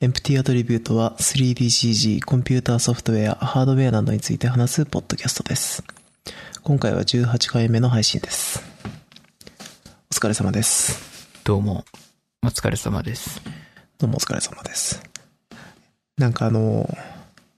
[0.00, 5.82] エンプティアトリビュートは 3DCG、コンピューターソフトウェア、ハードウェアなどについて話すポッドキャストです。
[6.62, 8.62] 今回は18回目の配信です。
[10.12, 11.28] お疲れ様です。
[11.42, 11.84] どうも、
[12.44, 13.42] お疲れ様です。
[13.98, 15.02] どうもお疲れ様です。
[16.16, 16.88] なんかあの、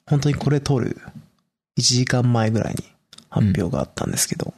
[0.07, 0.97] 本当にこれ撮る
[1.79, 2.85] 1時間前ぐらいに
[3.29, 4.55] 発表があったんですけど、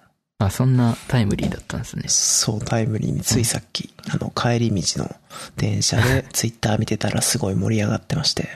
[0.46, 2.04] あ、そんなタイムリーだったんですね。
[2.08, 5.14] そう、タイムリーについさっき、あの、帰り道の
[5.56, 8.48] 電車でツイッター見てたらすごい盛り上がってまして、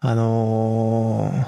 [0.00, 1.46] あのー、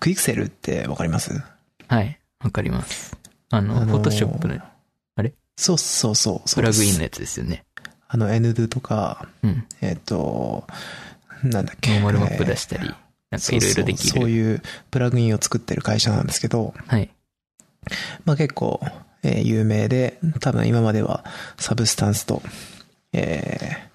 [0.00, 1.42] Quixel ってわかります？
[1.88, 3.16] はい、わかります。
[3.50, 4.58] あの、あのーフォトショップの
[5.56, 6.48] そうそうそう。
[6.48, 7.64] そうプラグインのやつですよね。
[8.06, 9.66] あの、 nDo とか、うん。
[9.80, 10.68] えっ、と、
[11.42, 11.90] なんだっけ。
[11.94, 12.94] ノーマルマップ出したり、えー
[13.30, 14.30] なんかいろいろできそうそうそうる。
[14.34, 17.10] いうプラグインを作ってる会社なんですけど、はい。
[18.24, 18.80] まあ結構、
[19.22, 21.24] えー有名で、多分今までは
[21.56, 22.42] Substance と、
[23.12, 23.88] え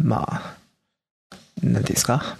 [0.00, 0.56] ーまあ、
[1.62, 2.36] なんていうんですか、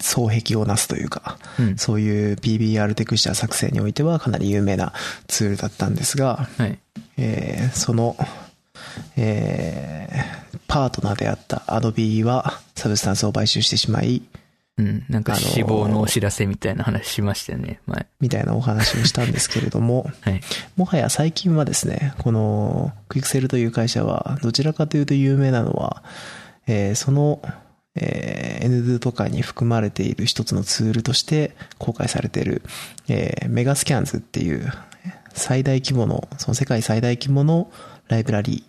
[0.00, 1.76] 双璧をなすというか、うん。
[1.78, 4.92] そういう PBR テクスチャ作成においてはかなり有名な
[5.26, 6.78] ツールだったんですが、はい。
[7.16, 8.16] えーその、
[9.16, 14.22] えーパートナーであった Adobe はサブスタンスを買収してしまい、
[14.76, 15.04] うん。
[15.08, 18.06] なんかあのー死亡のお知らせみたいな話しましたよね、前。
[18.20, 20.40] みたいなお話をしたんですけれども、 はい。
[20.76, 26.02] もはや最近はですね、このクイクセルという会社は、どちらかというと有名なのは、
[26.66, 27.40] えーその、
[27.94, 32.62] えー NDO とかに含まれている一つのツールとして公開されている、
[33.08, 34.72] えーメガスキャンズっていう
[35.34, 37.70] 最大規模の、その世界最大規模の
[38.08, 38.64] ライブラリ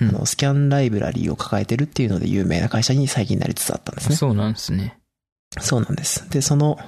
[0.00, 4.16] ー、うんあの、スキャンライブラリーを抱えてるっていうので有名な会社に最近なりつつあったんですね。
[4.16, 4.96] そうなんですね。
[5.58, 6.28] そうなんです。
[6.30, 6.78] で、その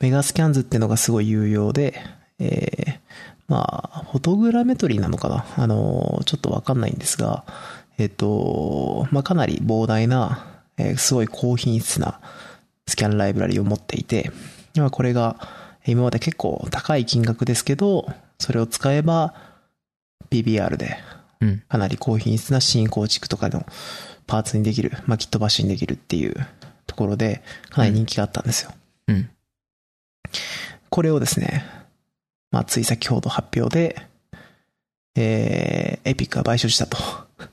[0.00, 2.00] メガスキャンズっていうのがすごい有用で、
[2.38, 2.98] えー、
[3.48, 5.44] まあ、フォトグラメトリーなのかな？
[5.56, 7.44] あの、ちょっとわかんないんですが、
[7.98, 10.46] えっと、まあ、かなり膨大な、
[10.78, 12.20] えーすごい高品質な
[12.86, 14.30] スキャンライブラリを持っていて、
[14.74, 15.36] まあ、これが
[15.86, 18.06] 今まで結構高い金額ですけど、
[18.38, 19.34] それを使えば
[20.30, 20.96] PBR で
[21.40, 21.62] うん。
[21.68, 23.66] かなり高品質な新構築とかの
[24.26, 26.34] パーツにできる、まあ、キットバッシュにできるっていう
[26.86, 28.72] ところで、かなり人気があったんですよ。
[29.08, 29.30] うん。
[30.90, 31.64] これをですね、
[32.50, 34.06] まあ、つい先ほど発表で、
[35.14, 36.98] えー、エピックが買収したと。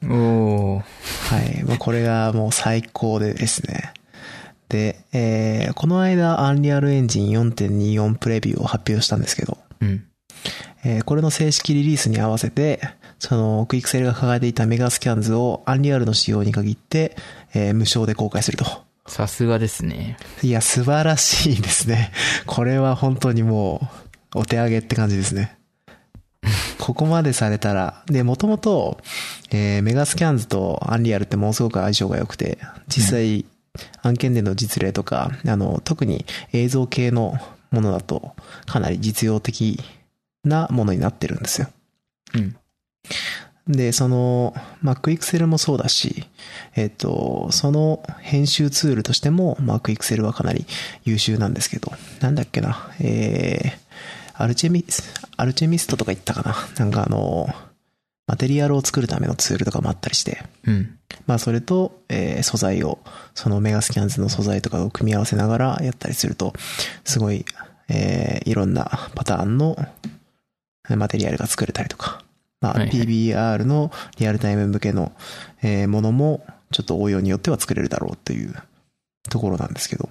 [0.04, 0.82] おー。
[0.82, 1.64] はい。
[1.64, 3.94] まあ、これがもう最高でですね。
[4.70, 10.06] で、えー、この間、アンリアルエンジン4.24プレビューを発表したんですけど、うん。
[10.84, 12.80] えーこれの正式リリースに合わせて、
[13.20, 17.18] その、クイックセルが抱えていたメガスキャンズをアンリアルの仕様に限って、
[17.54, 18.89] えー無償で公開すると。
[19.10, 20.18] さすがですね。
[20.42, 22.12] いや、素晴らしいですね。
[22.46, 23.90] これは本当にも
[24.36, 25.58] う、お手上げって感じですね。
[26.80, 29.00] ここまでされたら、で、もともと、
[29.52, 33.46] えーメガスキャンズとアンリアルってものすごく相性が良くて、実際、
[34.02, 37.36] 案件での実例とか、あの、特に映像系の
[37.72, 39.80] ものだと、かなり実用的
[40.44, 41.68] なものになってるんですよ。
[42.36, 42.56] うん。
[43.70, 46.26] で、その、まあ、クイクセルもそうだし、
[46.76, 50.66] えっと、その編集ツールとしても、まあ、クイクセルはかなり
[51.06, 56.56] 優秀なんですけど、なんだっけな、えー、アルチェミス、アルチェミストとか言ったかな。
[56.80, 57.48] なんかあの、
[58.26, 60.98] マテリアルを作るためのツールとかもあったりして、うん。
[61.28, 62.98] まあそれと、えー素材を、
[63.36, 66.54] そのメガスキャンズの素材とかを組み合わせながらやったりすると、
[67.06, 67.46] すごい、
[67.88, 69.76] えーいろんなパターンの
[70.90, 72.24] えーマテリアルが作れたりとか、
[72.62, 75.12] まあはいはい PBR のリアルタイム向けの、
[75.62, 78.54] えーものも、ちょっと応用によっては作れるだろうという
[79.30, 80.10] ところなんですけど、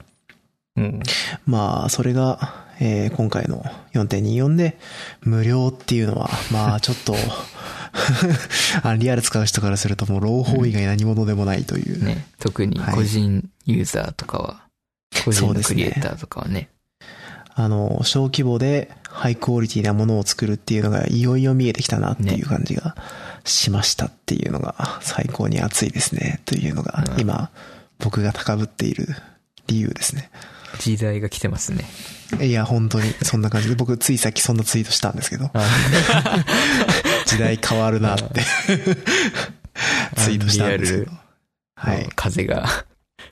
[0.76, 1.02] うん。
[1.46, 4.78] まあそれが、えー今回の4.24で
[5.22, 7.14] 無料っていうのは、まあ ちょっと、
[8.82, 12.02] アンリアル使う人からするともう朗報以外何物でもないという。
[12.04, 12.26] ね。
[12.38, 14.62] 特に個人ユーザーとかは、
[15.24, 16.68] 個人のクリエイターとかはね。
[17.58, 22.94] あの、小規模でハイクオリティなものを作るっていうのがいよいよ見えてきたなっていう感じが
[23.44, 27.50] しましたっていうのが最高に熱いですねというのがうん今
[27.98, 29.08] 僕が高ぶっている
[29.66, 30.30] 理由ですね。
[30.78, 31.84] 時代が来てますね。
[32.40, 36.44] いや、本当にそんな感じで僕ついさっきそんなツイートしたんですけど、あ
[37.26, 38.42] 時代変わるなって
[40.16, 41.12] ツイートしたんですけど。
[41.74, 42.08] はい。
[42.14, 42.84] 風が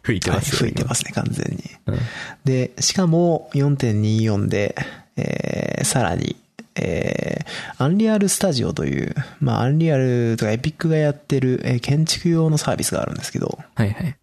[0.07, 1.65] 吹いてはい、ますよ吹いてますね、完全に。
[1.87, 2.01] 今うん
[2.45, 4.77] で、しかも4.24で、
[5.17, 6.37] えー、さらに、
[6.77, 14.17] えー、アンリアルスタジオという、まあ、アンリアルとかエピックがやってる、えー建築用のサービスがあるんですけど、はいはい。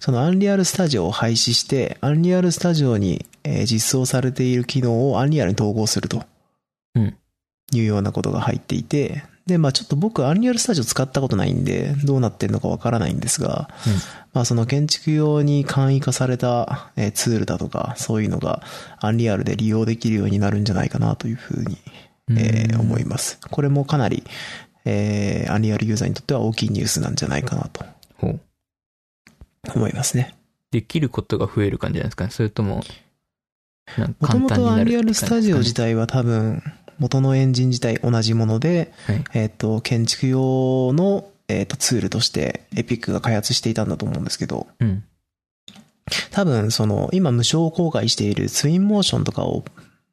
[0.00, 6.24] そのアンリアルスタジオを廃止して、アンリアルスタジオに、えー実装されている機能をアンリアルに統合すると
[6.96, 7.16] うん。
[7.72, 13.70] いうようなことが入っていて、で、まあちょっと僕、アンリアルスタジオ使ったことないんで、どうなってるのかわからないんですが、
[14.34, 18.62] まあその建築用に簡易化されたえーツールだとか、そういうのが
[19.00, 21.78] アンリアルで利用できるようになるんじゃないかなというふうに、
[22.30, 23.38] えーうん思います。
[23.50, 24.22] これもかなり、
[24.84, 27.84] えーアンリアルユーザーにとっては大きいニュースなんじゃないかなと。
[29.74, 30.34] 思いますね。
[30.70, 32.30] できることが増える感じなんですかね？
[32.30, 32.82] それとも、
[34.20, 35.94] もともとアンリアルスタジオ自体。
[35.94, 36.62] 体は多分、
[36.98, 39.24] 元のエンジン自体同じもので、はい。
[39.34, 45.04] えっ、と、建築用の、えっ、と、ツールとして、エピックが開発していたんだと思うんですけど、うん。
[46.30, 49.64] 多分、その、今無償公開しているツインモーションとかを、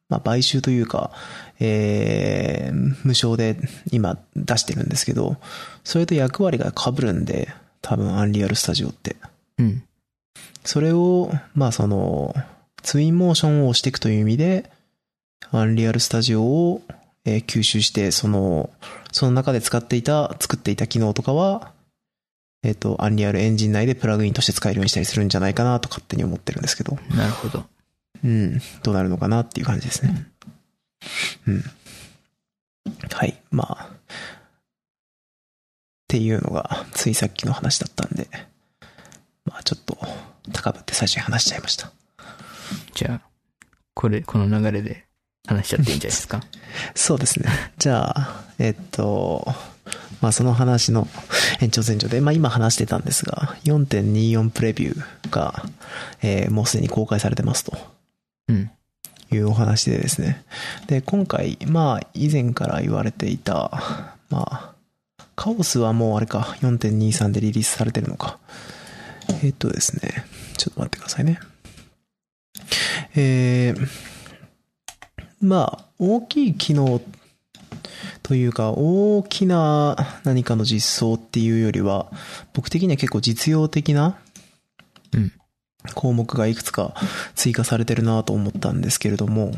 [0.08, 1.10] まあ、買収というか、
[1.58, 3.58] えー、無償で
[3.90, 5.36] 今出してるんですけど、
[5.84, 7.48] それと役割が被るんで、
[7.82, 9.16] 多分、アンリアルスタジオって。
[9.58, 9.82] うん。
[10.64, 12.34] それを、まあ、その、
[12.82, 14.70] ツインモーションを押していくという意味で、
[15.52, 16.82] アンリアルスタジオを、
[17.24, 18.70] えー吸収して、その、
[19.12, 21.72] その中で使っていた、作っていた機能とかは、
[22.62, 27.64] えっ、と、アンリアルエンジン内でプラグインとして使えるようにしたりするんじゃないかなと勝手に思ってるんですけど、なるほど。
[28.24, 30.26] うん、どうなるのかなっていう感じですね。
[31.46, 31.64] うん。
[33.12, 33.96] はい、まあ、っ
[36.08, 38.28] ていうのが、ついさっきの話だったんで、
[39.44, 39.98] まあちょっと、
[40.52, 41.92] 高ぶって最初に話しちゃいました。
[42.94, 43.28] じゃあ、
[43.94, 45.05] これ、この流れで
[45.46, 46.42] 話しちゃっていいんじゃないですか？
[46.94, 47.48] そうですね。
[47.78, 49.46] じゃあ、えっと、
[50.20, 51.08] まあその話の
[51.60, 55.64] 延長線上で、まあ今話してたんですが、4.24プレビューが、
[56.22, 57.76] えーもうすでに公開されてますと
[58.48, 58.70] うん。
[59.32, 60.44] いうお話でですね。
[60.86, 63.70] で、今回、まあ以前から言われていた、
[64.30, 64.72] まあ、
[65.34, 68.38] カオスはもうあれか、4.23でリリースされてるのか。
[69.42, 70.24] えっとですね、
[70.56, 71.40] ちょっと待ってくださいね。
[73.16, 73.88] えー、
[75.46, 77.00] まあ、大きい機能
[78.22, 82.10] というか、大きな何かの実装っていうよりは、
[82.52, 84.18] 僕的には結構実用的な
[85.12, 85.32] うん。
[85.94, 86.94] 項目がいくつか
[87.36, 89.52] 追加されてるなと思ったんですけれども、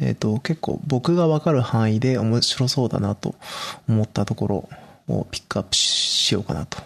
[0.00, 3.34] えっ、と、結構僕がわかる範囲で面白そうだなと
[3.88, 4.68] 思ったところ
[5.08, 6.78] をピックアップしようかなと。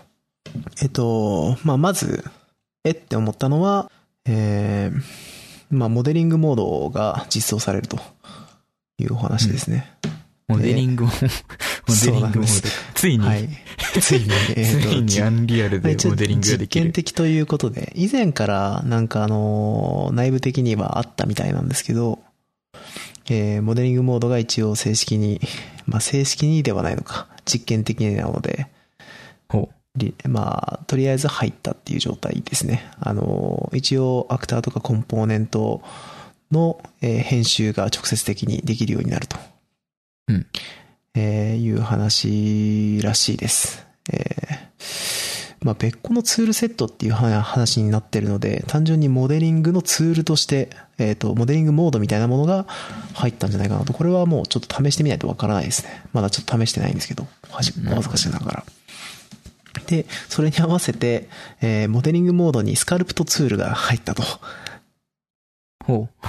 [0.83, 2.25] えっ、と、まあ、まず、
[2.85, 3.91] えって思ったのは、
[4.25, 5.03] えー、
[5.71, 7.99] まあ、モデリングモードが実装されると
[8.99, 9.91] いうお話ですね。
[10.49, 11.17] モデリングも、モ
[12.05, 12.69] デリング モード。
[12.94, 13.49] ついに、はい。
[14.00, 16.93] ついに、 えつーといにアンリアルでモデリングがで実験きる。
[16.93, 22.19] 的ということで、以前からなんかあのー内部的にはあったみたいなんですけど、
[23.31, 25.41] えーモデリングモードが一応正式に、
[25.87, 28.69] まあ正式にではないのか、実験的なので、
[30.27, 32.91] まあ、とりあえず入ったっていう状態ですね。
[33.00, 35.83] あのー一応アクターとかコンポーネント
[36.52, 39.37] の、えー編集が直接的にできるようになると。
[40.28, 40.46] うん。
[41.14, 43.87] えーいう話らしいです。
[44.12, 45.32] えー
[45.64, 52.66] まあ、別個のツールセットっていうは話になってるので、単純にモデリングのツールとして、えっ、と、モデリングモードみたいなものが
[53.14, 53.93] 入ったんじゃないかなと。
[53.93, 56.02] これはもうちょっと試してみないとわからないですね。
[56.12, 58.64] まだちょっと試してないんですけど、はじお恥ずかしながら。
[59.87, 61.28] で、それに合わせて、
[61.60, 64.22] えーモデリングモードにスカルプトツールが入ったと。
[65.82, 65.84] う。
[65.84, 66.26] ほう。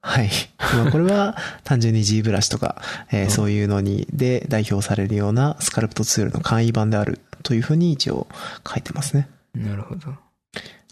[0.00, 0.30] はい。
[0.58, 8.28] まあこれは単純に G ブラシとか、 えーうんそういうのに、で代表されるようなスカルプトツールの簡易版であるというふうに一応
[8.66, 9.28] 書いてますね。
[9.54, 10.14] なるほど。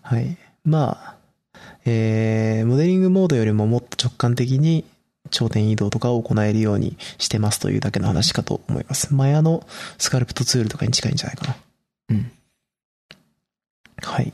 [0.03, 0.37] はい。
[0.65, 1.17] まあ、
[1.85, 4.85] えー、モデリングモードよりももっと直感的に
[5.31, 9.15] 頂点移動とかを行えるようにしてますというだけの話かと思います。
[9.15, 9.67] マヤの
[9.99, 11.57] スカルプトツールとかに近いんじゃないかな。
[12.11, 12.33] うん。
[14.03, 14.33] はい。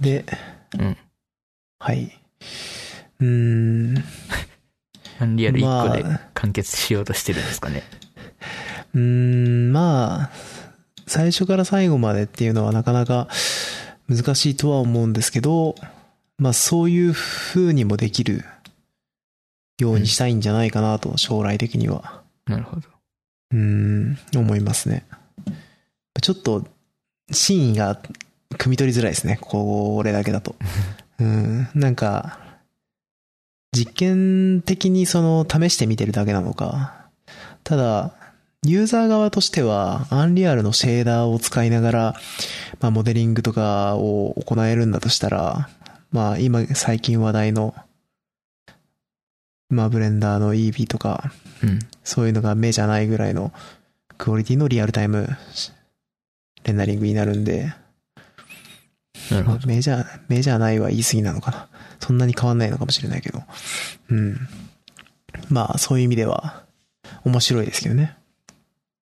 [0.00, 0.24] で、
[0.78, 0.96] うん。
[1.78, 2.18] はい。
[3.20, 4.04] うーん。
[5.20, 7.82] アンリアル1個でまあ完結しようとしてるんですかね。
[8.94, 10.30] うーん、まあ、
[11.06, 13.28] 最初から最後までっていうのはなかなか
[14.08, 15.74] 難しいとは思うんですけど、
[16.38, 18.44] まあそういう風にもできる
[19.78, 22.22] ようにしたいんじゃないかなと、将来的には。
[22.46, 22.88] なるほど。
[23.52, 25.04] うーん、思いますね。
[26.20, 26.66] ちょっと、
[27.30, 28.00] 真意が
[28.52, 29.38] 汲み取りづらいですね。
[29.40, 30.56] これだけだと。
[31.20, 32.38] うん、なんか、
[33.78, 37.08] 実験的にその試してみてるだけなのか。
[37.62, 38.14] ただ、
[38.64, 42.14] ユーザー側としては、アンリアルのシェーダーを使いながら、
[42.80, 45.68] まあ、モデリングとかを行えるんだとしたら、
[46.10, 47.74] まあ、今、最近話題の、
[49.70, 51.30] まあ、ブレンダーの EB とか、
[51.62, 51.78] うん。
[52.02, 53.52] そういうのが目じゃないぐらいの
[54.16, 55.28] クオリティのリアルタイム
[56.64, 57.72] レンダリングになるんで、
[59.30, 59.58] なるほど。
[59.58, 61.68] まあ目じゃ、目じゃないは言い過ぎなのかな。
[62.00, 63.42] そんなに変わんないのかもしれないけど。
[64.10, 64.48] うん。
[65.48, 66.64] まあ、そういう意味では、
[67.24, 68.16] 面白いですけどね。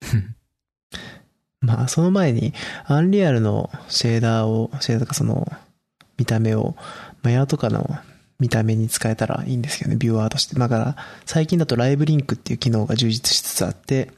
[1.61, 2.55] まあ、その前に、
[2.85, 5.51] アンリアルのシェーダーを、シェーダーとかその、
[6.17, 6.77] 見た目を、
[7.23, 7.99] マヤとかの
[8.39, 10.55] 見た目に使えたらいいんですけどね、ビューワーとして。
[10.57, 14.13] だから、最近だとライブリンクっていう機能が充実しつつあって、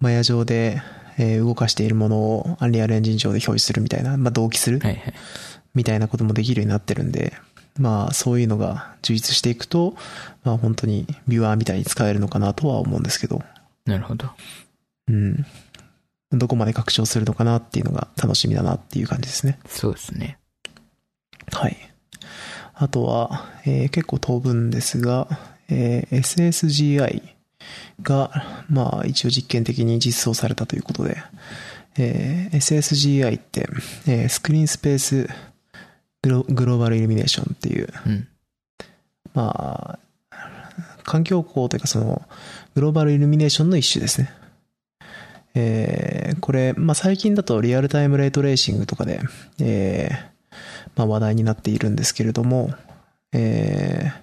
[0.00, 0.80] マヤ上で、
[1.18, 5.14] えー、動かしているものをアンリアルエンジン上で表示するみたいな、まあ、同期する、はいはい、
[5.74, 7.32] みたいなこともできるようになってるんで、
[7.78, 9.94] まあ、そういうのが充実していくと、
[10.44, 13.42] まあ、本当にビューワーみたいに使えるのかなとは思うんですけど。
[13.86, 14.28] なるほど。
[15.08, 15.46] うん。
[16.32, 19.58] どこまで拡張するのかなっていうのが楽しみだなっていう感じですね。
[19.66, 20.38] そうですね。
[21.50, 21.76] はい。
[22.74, 25.28] あとは、えー、結構当分ですが、
[25.68, 27.22] えー、SSGI
[28.02, 31.16] が、まあ一応実験的に実装されたということで、
[31.98, 33.68] えー、SSGI って、
[34.06, 35.28] えー、スクリーンスペース
[36.22, 38.28] グログローバルイルミネーションっていう、うん、
[39.34, 39.98] ま
[40.30, 40.36] あ、
[41.04, 42.22] 環境光というかその、
[42.74, 44.32] グローバルイルミネーションの一種ですね。
[45.54, 49.20] えー、これ、まあ、最近だとリアルタイムレートレーシングとかで、
[49.60, 50.54] えー、
[50.96, 52.72] まあ、話題になっているんですけれども、
[53.32, 54.22] えー、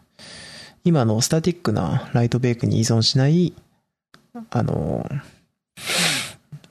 [0.83, 3.53] 今のスタティックなライトベークに依存しない、
[4.51, 5.07] あの、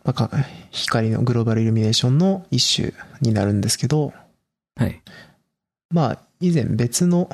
[0.05, 0.31] まあ、
[0.71, 4.13] 光のグローバルイルミネーションの一種になるんですけど、
[4.77, 5.03] はい。
[5.91, 7.29] まあ、以前別の、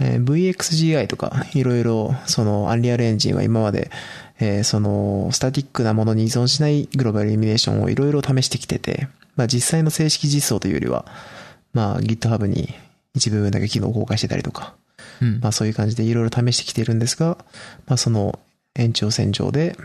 [0.00, 3.90] えー、VXGI とか、いろいろ、その、アンリアルエンジンは今まで、
[4.38, 11.06] えー、その、スタティックなものに依存しないグローバルイルミネーションをいろいろ試してきてて、まあ実際の正式実装というよりは、
[11.72, 12.74] まあ GitHub に
[13.14, 14.74] 一部分だけ機能を公開してたりとか、
[15.22, 17.38] うん、まあそういう感じでいろいろ試してきてるんですが、
[17.86, 18.38] まあその
[18.74, 19.76] 延長線上で、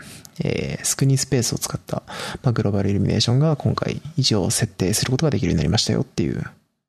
[0.42, 2.02] えー、スクリーンスペースを使った、
[2.42, 6.42] まあ、グローバルイルミネーションが今回一応設定することができるようになりましたよっていう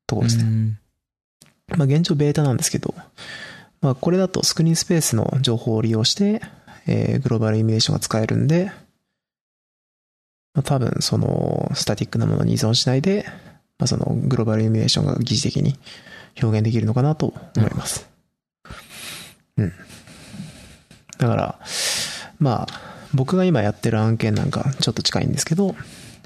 [0.06, 0.78] ところですね。
[1.76, 2.94] まあ現状ベータなんですけど、
[3.80, 6.40] まあこれだとスクリーンスペースの情報を利用して、
[6.86, 8.72] えー、グローバルイルミネーションが使えるんで、
[10.54, 13.26] まあ、多分そのスタティックなものに依存しないで、
[13.78, 15.78] まあ、そのグローバルイルミネーションが疑似的に
[16.42, 18.04] 表現できるのかなと思います。
[18.04, 18.09] うん。
[21.18, 21.58] だから、
[22.38, 22.80] まあ、
[23.12, 25.74] 僕が今やってる案件なんかちょっと近いんですけど、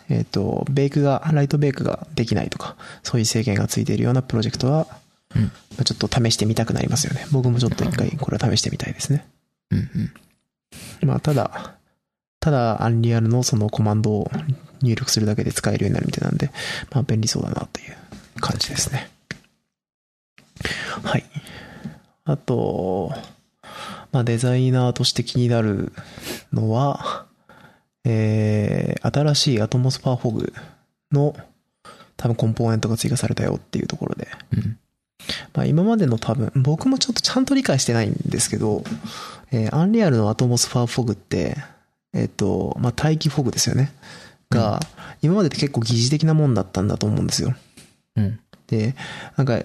[0.09, 4.87] えっ、ー、と、ベイクが、ライトベイクができないとか、そういう制限がついているようなプロジェクトは、
[5.35, 5.51] うん、ま
[5.81, 7.27] あ、ちょっと試してみたくなりますよね。
[7.33, 9.27] 僕もちょっと一回これは試してみたいですね。
[9.71, 11.09] うんうん。
[11.09, 11.75] まあ、ただ、
[12.39, 14.31] ただ、アンリアルのそのコマンドを
[14.83, 16.51] 入力するだけで使えるようになるみたいなんで、
[16.93, 19.11] まあ、便利そうだなという感じですね。
[21.03, 21.25] はい。
[22.25, 23.13] あと、
[24.13, 25.93] まあ、デザイナーとして気になる
[26.53, 27.27] のは、
[28.05, 30.53] えー、新しいアトモスファーフォグ
[31.13, 31.37] の
[32.17, 34.29] 多分コンポーネントが追加されたよっていうところで。
[34.53, 34.79] うん、
[35.53, 38.85] まあ、今までの多分、僕もちょっとちゃんと理解してないんですけど、
[39.51, 41.57] えー、アンリアルのアトモスファーフォグって、
[42.13, 43.93] えっ、ー、と、まあ、大気フォグですよね。
[44.51, 44.81] が、
[45.23, 47.55] 今までって結構疑似的なもんだったんだと思うんですよ。
[48.17, 48.39] うん。
[48.69, 48.95] で、
[49.37, 49.61] なんか、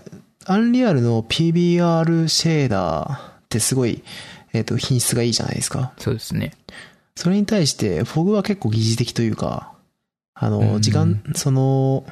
[0.49, 4.01] アンリアルの PBR シェーダーってすごい、
[4.51, 5.93] えっ、ー、と、品質がいいじゃないですか。
[5.99, 6.53] そうですね。
[7.15, 9.73] それに対して、フォグは結構疑似的というか、
[10.33, 12.03] あの、時間、その、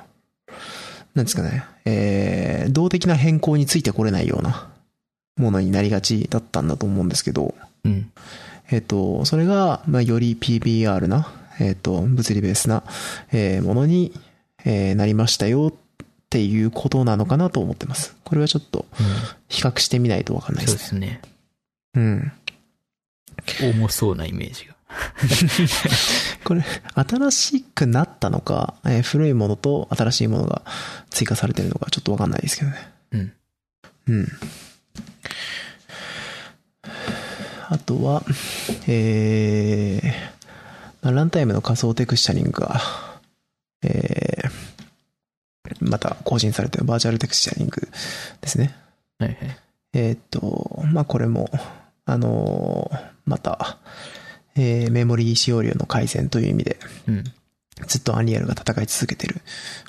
[1.15, 4.69] なんですかね、えー、動的な変更についてこれないような
[5.37, 8.11] ものになりがちだったんだと思うんですけど、うん。
[8.69, 11.27] えっ、と、それが、まあ、より PBR な、
[11.59, 12.83] えっ、と、物理ベースな、
[13.31, 14.13] えー、ものに、
[14.63, 15.86] えー、なりましたよっ
[16.29, 18.15] ていうことなのかなと思ってます。
[18.23, 18.85] これはちょっと、
[19.47, 21.21] 比較してみないとわかんないですね。
[21.95, 22.33] うん、そうですね。
[23.63, 23.77] うん。
[23.77, 24.75] 重そうなイメージが。
[26.43, 30.61] これ、新しくなったのか、えー、古いものと新しいものが
[31.09, 32.91] 追加されてるのかちょっとわかんないですけどね。
[33.11, 33.33] うん。
[34.07, 34.27] うん。
[37.69, 38.23] あとは、
[38.87, 42.81] えー、ランタイムの仮想テクスチャリングが、
[43.83, 44.76] えー、
[45.79, 47.87] また更新されてバーチャルテクスチャリング
[48.41, 48.75] ですね。
[49.19, 49.37] はいはい。
[49.93, 51.49] えっ、と、まあ、これも、
[52.05, 53.77] あのー、また、
[54.55, 57.23] えー、メモリー使用量の改善という意味で、うん、
[57.87, 59.41] ずっとアンリアルが戦い続けてる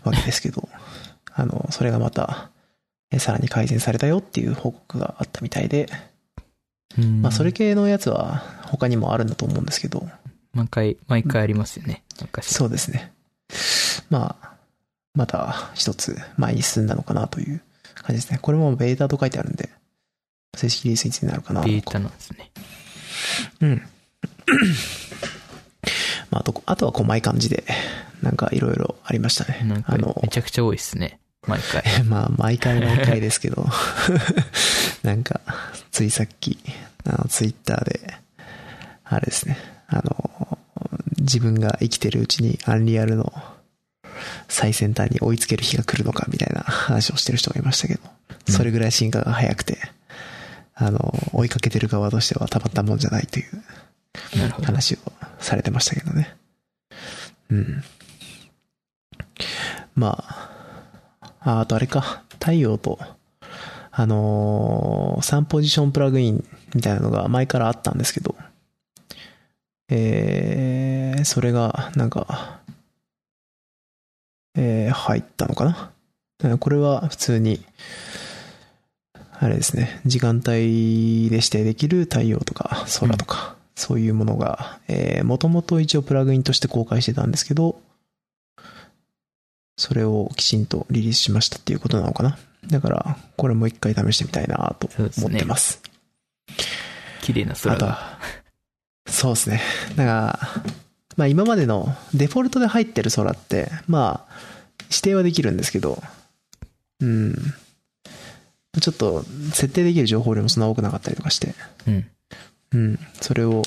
[0.04, 0.68] わけですけど、
[1.34, 2.50] あの、それがまた、
[3.18, 5.88] さらに改善されたよっていう報告があったみたいで、
[7.22, 10.08] まあ、それ系のやつは他にもあるんだと思うんですけど。
[10.52, 12.02] 毎回、毎回ありますよね。
[12.42, 13.12] そうですね。
[14.10, 14.47] まあ、
[15.18, 17.60] また一つ前に進んだのかなという
[17.96, 18.38] 感じですね。
[18.40, 19.68] これもベータと書いてあるんで、
[20.56, 21.62] 正式リリースにつになるかな。
[21.62, 22.52] ベータなんですね。
[23.60, 23.82] うん。
[26.30, 27.64] まあ、あと、あとは細い感じで、
[28.22, 29.62] なんかいろいろありましたね。
[29.64, 31.18] なんか、めちゃくちゃ多いっすね。
[31.48, 31.82] 毎回。
[32.06, 33.66] まあ、毎回毎回ですけど、
[35.02, 35.40] なんか、
[35.90, 36.60] ついさっき、
[37.04, 38.14] あの、ツイッターで、
[39.02, 39.58] あれですね、
[39.88, 40.58] あの、
[41.18, 43.32] 自分が生きてるうちにアンリアルの
[44.48, 48.00] 最先端に追いつける日が来るのかみたいな 話をしてる人がいましたけど、
[48.48, 49.78] それぐらい進化が早くて、
[50.74, 53.62] あの、追いかけてる側としてはたまったもんじゃないという。
[54.62, 54.98] 話を
[55.38, 56.36] されてましたけどね。
[57.50, 57.82] うん。
[59.94, 62.98] まあ、ああとあれか、太陽と、
[63.90, 66.44] あのー、3ポジションプラグイン
[66.74, 68.36] みたいなのが前からあったんですけど、
[69.88, 72.57] えー、それが、なんか、
[74.60, 75.92] えー、入ったのかな？
[76.44, 77.64] うんこれは普通に、
[79.40, 87.80] あれですね、時間帯で指定できる太陽とか空とか、そういうものが、えー、もともと一応プラグインとして公開してたんですけど、
[89.76, 92.36] それをきちんとリリースしましたっていうことなのかな？
[92.66, 94.88] だから、これも一回試してみたいなと
[95.18, 95.80] 思ってます。
[97.22, 97.86] 綺麗な空が。
[97.86, 98.18] は、
[99.06, 99.60] そうですね。
[99.96, 100.38] だから、
[101.18, 104.34] まあ今までのデフォルトで入ってる空って、まあ、
[104.84, 106.02] 指定はできるんですけど、
[107.00, 107.34] うん。
[108.80, 111.54] ちょっと、設定できる情報量もそんな多くなかったりとかして、
[111.86, 112.06] うん。
[112.72, 112.98] うん。
[113.20, 113.62] それを、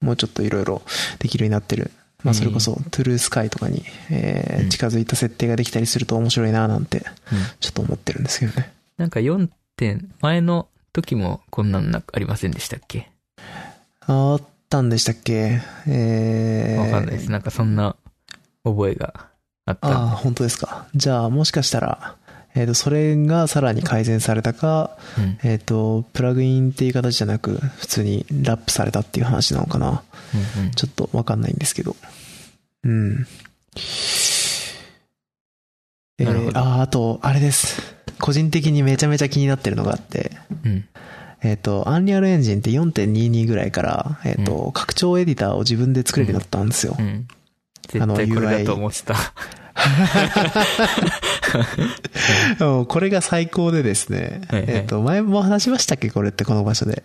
[0.00, 0.82] もうちょっといろいろ
[1.18, 1.90] できるようになってる。
[2.22, 7.04] まあそれこそ、トゥルースカイとかに、えーうん近づいた設定ができたりすると面白いななんて、うん
[7.60, 8.72] ちょっと思ってるんですけどね。
[8.96, 13.10] なんか4点、前の時もこんなのなありませんでしたっけ？
[14.06, 14.42] あっ
[14.74, 15.60] たんでしたっけ？
[15.86, 17.30] えー、わかんないです。
[17.30, 17.94] なんかそんな
[18.64, 19.30] 覚えが
[19.66, 20.88] あったああ、ん本当ですか。
[20.96, 22.16] じゃあ、もしかしたら、
[22.56, 25.22] えっ、と、それがさらに改善されたか、で。
[25.22, 25.38] うん。
[25.44, 30.02] えっ、と、プラグインっていう形じゃなく、普通にラップされたっていう話なのかな。
[30.56, 31.94] うんうんちょっとわかんないんですけど。
[32.82, 33.26] うん。
[36.18, 37.80] えー、あ、あと、あれです。
[38.18, 40.32] 個人的にめちゃめちゃ気になってるのがあって、
[40.64, 40.84] うん。
[41.44, 46.96] えっ、と、アンリアルエンジンって4.22ぐらいから、えっ、と、拡張エディターを自分で作れるようになったんですよ。
[46.98, 47.28] うん。
[47.86, 49.14] 絶あの対これだと思ってた。
[52.66, 54.40] うんこれが最高でですね。
[54.48, 57.02] はいはいえっ、と、前も話しましたっけこれってこの場所で。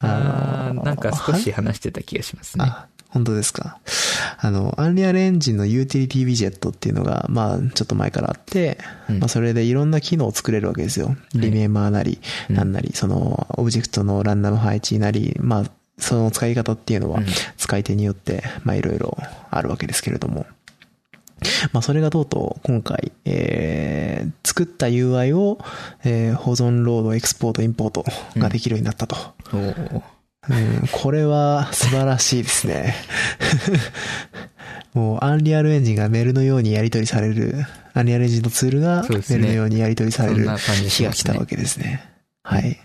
[0.00, 2.64] あーなんか少しは話してた気がしますね。
[3.08, 3.78] あ、本当ですか？
[4.40, 11.16] あの、アンリアルエンジンのユーティリティビジェットっていうのが、まあ、ちょっと前からあって、うんまあ、それでいろんな機能を作れるわけですよ。
[11.34, 15.64] リメーマーなり、うんなんなり、その、オブジェクトのランダム配置なり、まあ、
[15.98, 19.16] その使い方っていうのはうん、使い手によって、まあ、いろいろ
[19.50, 20.46] あるわけですけれども。
[21.72, 25.58] まあ、それがとうとう今回、えー、作った UI を、
[26.04, 28.04] えー保存、ロード、エクスポート、インポート
[28.36, 29.16] ができるようになったと。
[29.52, 30.02] おー
[30.50, 32.94] うん、これは素晴らしいですね。
[34.94, 40.48] もう、 Unreal Engine がメールのようにやり取りされる、 Unreal Engine のツールがメールのようにやり取りされる
[40.88, 42.02] 日が来たわけですね。
[42.42, 42.78] はい。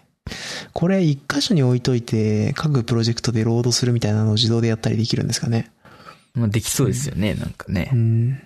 [0.73, 5.71] これ一箇所に置いといて、各プロジェクトでロードするみたいなのを自動でやったりできるんですかね。
[6.33, 7.95] まあできそうですよね、なんかねう。
[7.95, 8.41] ん。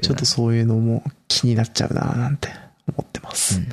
[0.00, 2.48] ちょっとそういうのも気になっちゃうななんて
[2.86, 3.58] 思ってます。
[3.58, 3.68] うん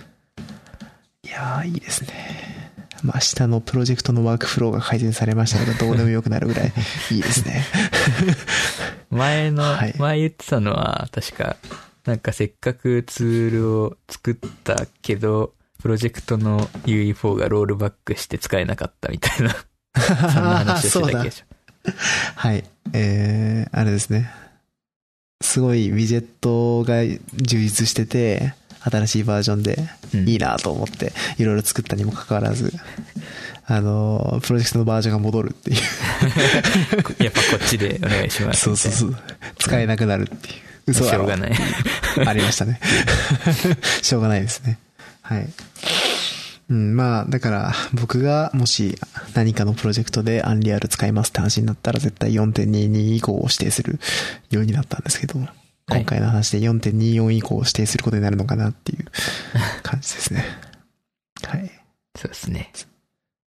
[1.23, 2.70] いやー、いいですね。
[3.03, 6.73] まあ、下のプロジェクトのワークフローが改善されましたのがどうでもよくなるぐらい
[7.11, 7.65] いいですね。
[9.09, 11.57] 前の、はい前言ってたのは、確か、
[12.05, 19.55] なんかせっかくツールを作ったけど、プロジェクトの UE4 がロールバックして使えなかったみたいな、
[19.99, 21.43] そんな話をしてた気がし
[22.35, 22.63] はい。
[22.93, 24.31] えー、あれですね。
[25.41, 29.77] すごいウィジェットが充実してて、新しいバージョンで
[30.13, 32.73] うんいいなと思って、いろいろ作ったにもかかわらず、
[33.65, 35.77] あの、プロジェクトのバージョンが戻るっていう。
[37.23, 38.63] やっぱこっちでお願いします。
[38.63, 39.17] そうそうそう。
[39.59, 40.53] 使えなくなるっていう。
[40.87, 41.51] 嘘だろしょうがない。
[42.27, 42.79] ありましたね。
[44.01, 44.77] しょうがないですね。
[45.21, 45.49] はい。
[46.69, 48.97] うん、まあ、だから、僕がもし
[49.33, 53.99] 何かのプロジェクトでアンリアル使いますって話になったら絶対4.22以降を指定する
[54.49, 55.39] ようになったんですけど、
[55.95, 59.05] 今回の話で4.24以降を指定することになるのかなっていう
[59.83, 60.45] 感じですね。
[61.45, 61.71] はい。
[62.17, 62.71] そうですね。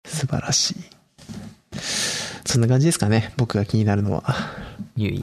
[0.06, 0.84] 素晴らしい。
[2.44, 3.32] そんな感じですかね。
[3.36, 4.24] 僕が気になるのは。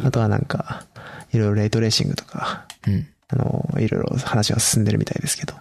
[0.04, 0.86] あとはなんか、
[1.32, 3.08] いろいろレイトレーシングとか、うん。
[3.30, 5.54] あの、いろいろ話が進んでるみたいですけど。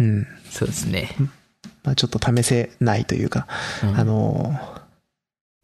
[0.00, 0.26] うん。
[0.50, 1.10] そうですね。
[1.82, 3.46] まあちょっと試せないというか、
[3.82, 4.50] うんあの、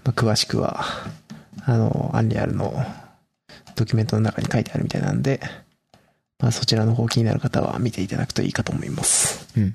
[0.05, 0.85] まあ、詳しくは、
[1.65, 2.85] あの、アンリアルの
[3.79, 5.41] ドキュメントの中に書いてあるみたいなんで、
[6.39, 9.49] まあそちらの方気になる方は見ていただくといいかと思います。
[9.57, 9.69] うん。
[9.69, 9.73] っ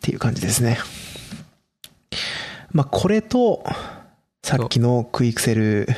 [0.00, 0.78] ていう感じですね。
[2.70, 3.64] まあこれと、
[4.44, 5.88] さっきのクイクセル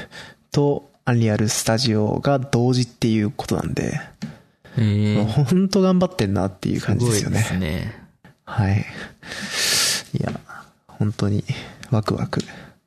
[0.50, 4.00] とアンリアルスタジオが同時っていうことなんで、
[4.78, 7.40] えー、ほんと頑張ってんなっていう感じですよね。
[7.42, 8.08] すごいですね。
[8.44, 8.86] はい。
[10.14, 10.40] いや、
[10.86, 11.44] 本当に
[11.90, 12.40] ワクワク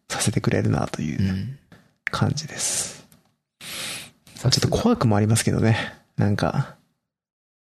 [0.10, 1.58] させてくれるなといううん
[2.12, 3.01] 感じです。
[4.50, 5.78] ちょっと怖くもありますけどね。
[6.18, 6.76] なんか、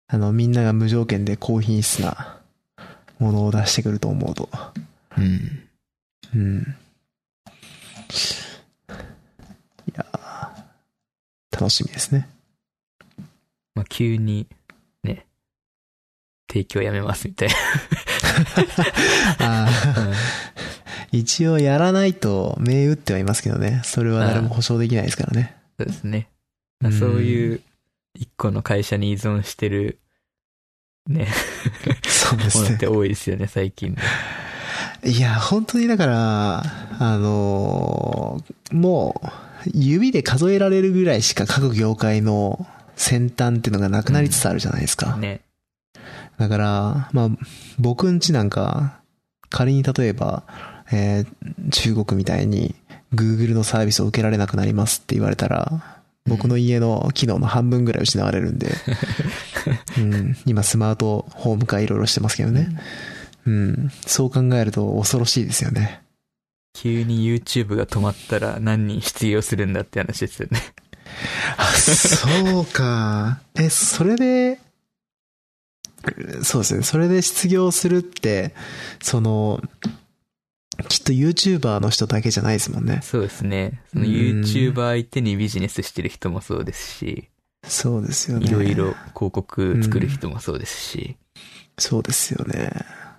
[0.08, 2.40] あの、みんなが無条件で高品質な
[3.18, 4.48] ものを出してくると思うと。
[5.16, 5.68] うん。
[6.34, 6.76] うん。
[9.88, 10.66] いやー
[11.52, 12.28] 楽しみですね。
[13.74, 14.46] まあ、急に、
[15.02, 15.26] ね、
[16.50, 17.48] 提供やめますみたい
[19.38, 19.68] な。
[21.12, 23.80] 一応やらないと銘打ってはいますけどね。
[23.84, 25.56] それは誰も保証できないですからね。
[25.78, 26.28] そうですね。
[26.84, 27.60] うんそういう、
[28.14, 29.98] 一個の会社に依存してる、
[31.06, 31.28] ね、
[32.06, 32.86] そうですねものって。
[32.88, 33.96] 多いですよね、最近。
[35.04, 36.62] いや、本当にだから、
[36.98, 45.16] あのーもう、指で数えられるぐらいしか各業界の先端っていうのがなくなりつつあるじゃないですか。
[45.16, 45.40] ね。
[46.38, 47.28] だから、まあ、
[47.78, 49.00] 僕んちなんか、
[49.48, 50.44] 仮に例えば、
[50.92, 51.26] えー
[51.72, 52.74] 中国みたいに
[53.14, 55.95] Google のサービスを受けられなくなりますって言われたら、
[56.26, 58.72] 僕の家の機能の半分ぐらい失われるんで、
[59.98, 62.68] うん、今スマートホーム化いろいろしてますけどね。
[63.46, 66.02] うん、そう考えると恐ろしいですよね。
[66.74, 70.60] 急に YouTube が止まったら何人失業するんだって話ですよね。
[71.56, 73.40] あ、そうか。
[73.56, 74.58] え、それで、
[76.42, 76.82] そうですね。
[76.82, 78.54] それで失業するって、
[79.02, 79.62] その、
[80.88, 83.00] きっと YouTuber の人だけじゃないですもんね。
[83.02, 83.82] そうですね。
[83.94, 87.28] YouTuber 相手にビジネスしてる人もそうですし、
[87.66, 88.46] そうですよね。
[88.46, 91.16] いろいろ広告作る人もそうですし、
[91.78, 92.70] そうですよね。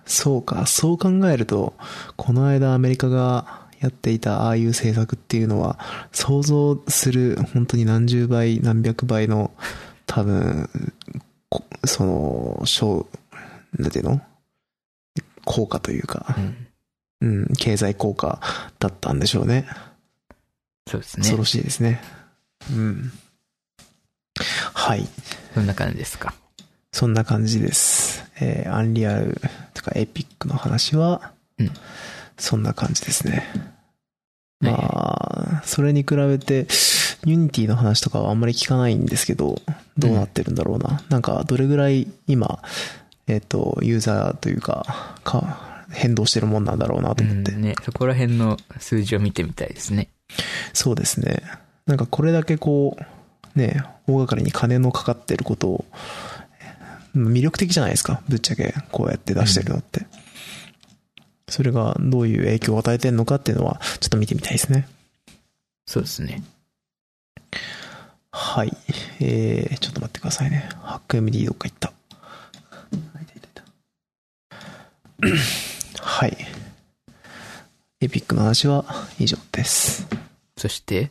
[0.06, 0.66] そうか。
[0.66, 1.74] そう考えると、
[2.16, 5.78] この間アメリカがやっていたああいう政策っていうのは、
[6.12, 9.52] 想像する本当に何十倍、何百倍の、
[10.06, 10.70] 多分、
[11.50, 13.06] こその、小、
[13.76, 14.22] なんていうの？
[15.44, 16.67] 効果というかう、ん
[17.20, 18.40] うん、経済効果
[18.78, 19.66] だったんでしょうね。
[20.88, 21.46] そうです恐ろね。
[21.46, 22.00] しいですね。
[22.70, 23.12] うん。
[24.74, 25.06] はい。
[25.54, 26.34] そんな感じですか？
[26.92, 28.24] そんな感じです。
[28.40, 29.40] えー Unreal
[29.74, 31.70] とか Epic の話は、うん
[32.40, 33.50] そんな感じですね。
[34.60, 36.68] はいまあ、それに比べて、
[37.24, 39.60] Unity の話とかはあんまり聞かないんですけど、
[39.96, 41.02] どうなってるんだろうな。
[41.08, 42.62] なんか、どれぐらい今、
[43.26, 47.52] えっ、と、ユーザーというか、か、変動してるもんなんだろうなとう思って。
[47.52, 50.08] んね、そこら辺の数字を見てみたいですね。
[50.72, 51.42] そうですね。
[51.86, 55.84] なんかこれだけこう、ね、大掛かりに金のかかってることを、
[57.16, 58.22] 魅力的じゃないですか。
[58.28, 60.06] ぶっちゃけこうやって出してるのって。
[61.48, 64.86] それがどういう影響を与えてるのかっていうのは、ちょっと見てみたいですね。
[65.86, 66.42] そうですね。
[68.30, 68.76] はい。
[69.20, 70.68] えー、ちょっと待ってくださいね。
[70.82, 71.92] ハック MD どっか行った。
[72.92, 73.62] あいたいたい
[75.32, 75.77] た
[76.08, 76.36] はい。
[78.00, 78.86] エピックの話は
[79.18, 80.08] 以上です。
[80.56, 81.10] そして、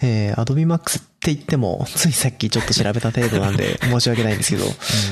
[0.00, 4.64] えー、Adobe Max って言っても、ついさっきちょっと調べた程度なんで、 申し訳ないんですけど、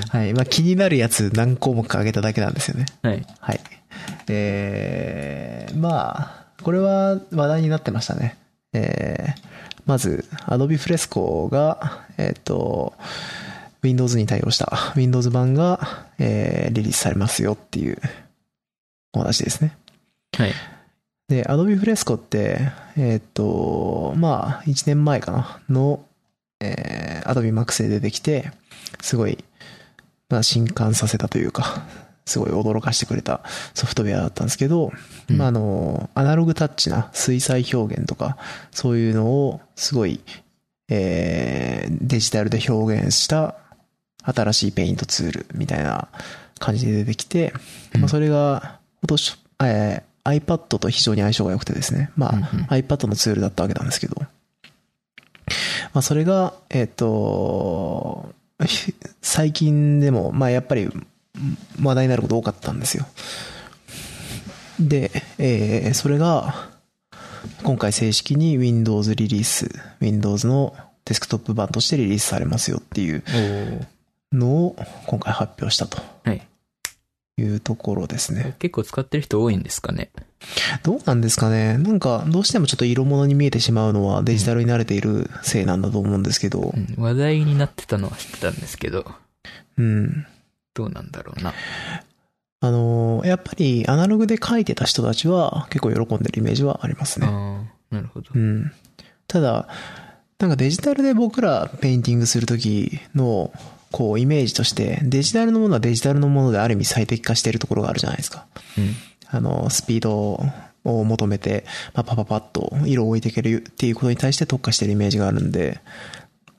[0.09, 0.33] はい。
[0.33, 2.87] まあ、気になるやつ何項目か挙げただけなんですよね。
[3.03, 3.27] はい。
[3.39, 3.61] はい。
[4.29, 8.39] えー、まあ、これは話題になってましたね。
[8.73, 9.43] えー、
[9.85, 12.95] まず、Adobe Fresco が、えっ、と、
[13.83, 17.99] Windows に対応した Windows 版が、えー、リリースされますよっていう
[19.17, 19.77] お話ですね。
[20.37, 20.53] はい。
[21.29, 26.05] で、Adobe Fresco って、えーっと、まあ、1年前かな、の、
[26.61, 28.53] えー、Adobe Max で出てきて、
[29.01, 29.45] すごい、
[30.29, 31.85] まあ、震撼させたというか、
[32.27, 33.41] すごい驚かしてくれた
[33.75, 34.93] ソフトウェアだったんですけど、
[35.31, 38.37] うんまあ、あの、アナログタッチな水彩表現とか、
[38.71, 40.21] そういうのを、すごい、
[40.89, 43.57] えー、デジタルで表現した
[44.23, 46.09] 新しいペイントツールみたいな
[46.59, 47.53] 感じで出てきて、
[47.95, 52.11] うんまあ、それが、今年、えー iPad と非常に相性が良くてですね。
[52.17, 54.17] まあ、うんうん iPad のツールだったわけなんですけど。
[55.93, 58.35] まあ、それが、えっ、と、
[58.67, 60.91] ひ最近でも、まあ、やっぱり、
[61.81, 63.07] 話題になること多かったんですよ。
[64.81, 66.71] で、えーそれが、
[67.63, 73.23] 今回正式に Windows リリース、Windows のデスクトップ版としてリリースされますよっていう
[74.33, 76.47] のを今回発表したとはい。
[77.39, 78.57] いうところですね。
[78.59, 80.11] 結構使ってる人多いんですかね？
[80.83, 81.77] どうなんですかね？
[81.79, 89.05] なんか、どうしてもちょっと色物に見えてしまうのはデジタルに慣れているせいなんだと思うんですけどう、ん、話題になってたのは知ってたんですけど、
[89.77, 90.27] うん。
[90.75, 91.53] どうなんだろうな。
[92.61, 97.27] あのーやっぱりアナログで書いてた人たちは結構喜んでるイメージはありますね。
[97.27, 98.39] ああ、なるほどう。
[98.39, 98.73] ん。
[99.27, 99.69] ただ、
[100.39, 103.53] なんかデジタルで僕らペインティングするときの、
[103.97, 108.45] こう、イメージとして、デジタルのものはデジタルのものである意味最適化しているところがあるじゃないですか。
[108.77, 108.95] うん。
[109.27, 110.39] あの、スピード
[110.85, 115.81] を求めて、まあ、パパパッと色を置いていけるっていうことに対して特化してるイメージがあるんで、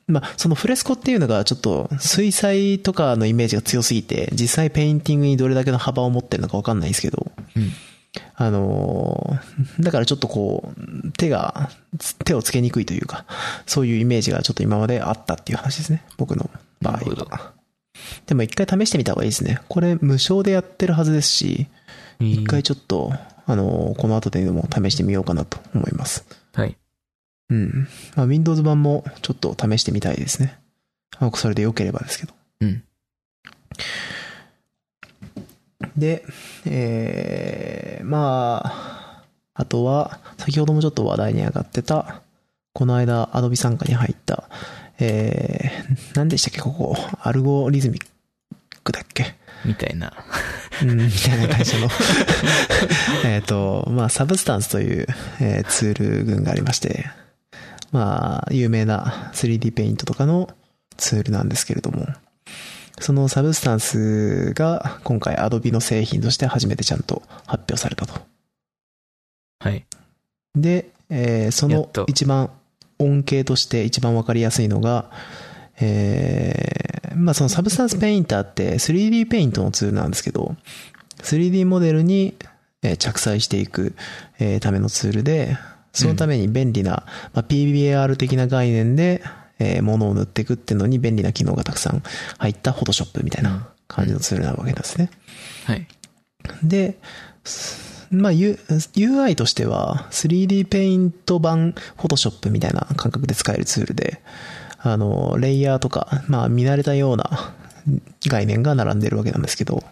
[0.08, 7.72] まあ、その Fresco っていうのがちょっと水彩とかのイメージが強すぎて、実際ペインティングにどれだけの幅を持ってるのかわかんないですけど、うん。
[8.34, 11.70] あのーだからちょっとこう、手が、
[12.26, 13.26] 手をつけにくいというか、
[13.68, 16.04] そういうイメージがちょっと今まであったっていう話ですね。
[16.18, 16.50] 僕の
[16.82, 17.54] 場合は。
[18.26, 19.62] でも一回試してみた方がいいですね。
[19.68, 21.68] これ無償でやってるはずですし、
[22.20, 23.14] 一回ちょっと、
[23.46, 26.26] あのーこの後でも試してみようかなと思います。
[26.54, 26.78] はい。
[27.50, 27.88] うん。
[28.16, 30.60] まあ、Windows 版もちょっと試してみたいですね。
[31.20, 32.34] まあそれで良ければですけど。
[32.62, 32.84] うん。
[35.96, 36.24] で、
[36.66, 42.22] えー、まあ、あとは、先ほどもちょっと話題に上がってた、
[42.74, 44.50] この間、Adobe 参加に入った、
[45.00, 49.36] えー、何でしたっけ、ここ、 Allegorithmic だっけ？
[49.66, 50.14] みたいな。
[50.82, 51.90] うん、みたいな会社の
[53.26, 55.08] えっと、まあ、 Substance という、
[55.42, 57.06] えーツール群がありまして、
[57.92, 60.50] まあ、有名な 3D ペイントとかの
[60.98, 62.08] ツールなんですけれども、
[63.00, 68.14] その Substance が今回 Adobe の製品として初めてちゃんと発表されたと。
[69.60, 69.86] はい。
[70.56, 72.50] で、えーその一番
[73.00, 75.12] 恩恵として一番わかりやすいのが、
[75.80, 80.56] えーまあその Substance Painter って 3D ペイントのツールなんですけど、
[81.24, 82.36] 3D モデルに
[82.84, 83.96] えー着彩していく
[84.40, 85.58] えーためのツールで、
[85.94, 89.24] そのために便利な、まあ、PBAR 的な概念で、
[89.58, 92.04] えー物を塗っていくっていうのに便利な機能がたくさん
[92.38, 95.10] 入った Photoshop みたいな感じのツールなわけなんですね。
[95.66, 95.88] はい。
[96.62, 96.98] で、
[98.12, 104.22] まあ、U- UI としては 3D ペイント版 Photoshop みたいな感覚で使えるツールで、
[104.80, 107.54] あの、レイヤーとか、まあ、見慣れたような
[108.26, 109.84] 概念が並んでるわけなんですけど、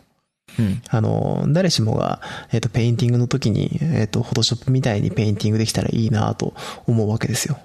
[0.58, 0.82] うん。
[0.90, 6.54] あの、誰しもが、えっ、と、ペインティングの時に、えっ、と、Photoshop みたいにペインティングできたらいいなと
[6.88, 7.60] 思うわけですよ。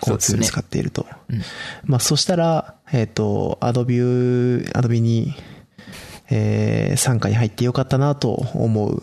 [0.00, 1.06] このツール使っていると。
[1.28, 1.42] うん。
[1.84, 5.34] まあ、そしたら、えっ、と、Adobe、Adobe に、
[6.30, 9.02] えー傘下に入ってよかったなと思う、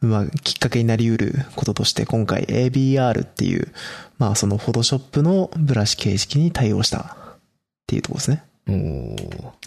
[0.00, 3.72] まあ、きっかけになり得ることとして、今回 ABR っていう、
[4.18, 7.38] まあ、その Photoshop のブラシ形式に対応したっ
[7.86, 8.44] ていうところですね。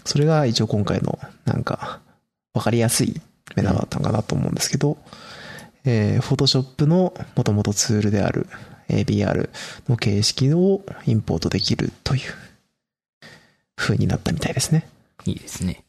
[0.04, 2.00] それが一応今回の、なんか、
[2.54, 3.20] わかりやすい
[3.56, 4.96] 目玉だったのかなと思うんですけど、
[5.84, 8.46] えー、Photoshop の元々ツールである
[8.88, 9.50] ABR
[9.88, 12.22] の形式をインポートできるという
[13.76, 14.88] 風になったみたいですね。
[15.24, 15.82] いいですね。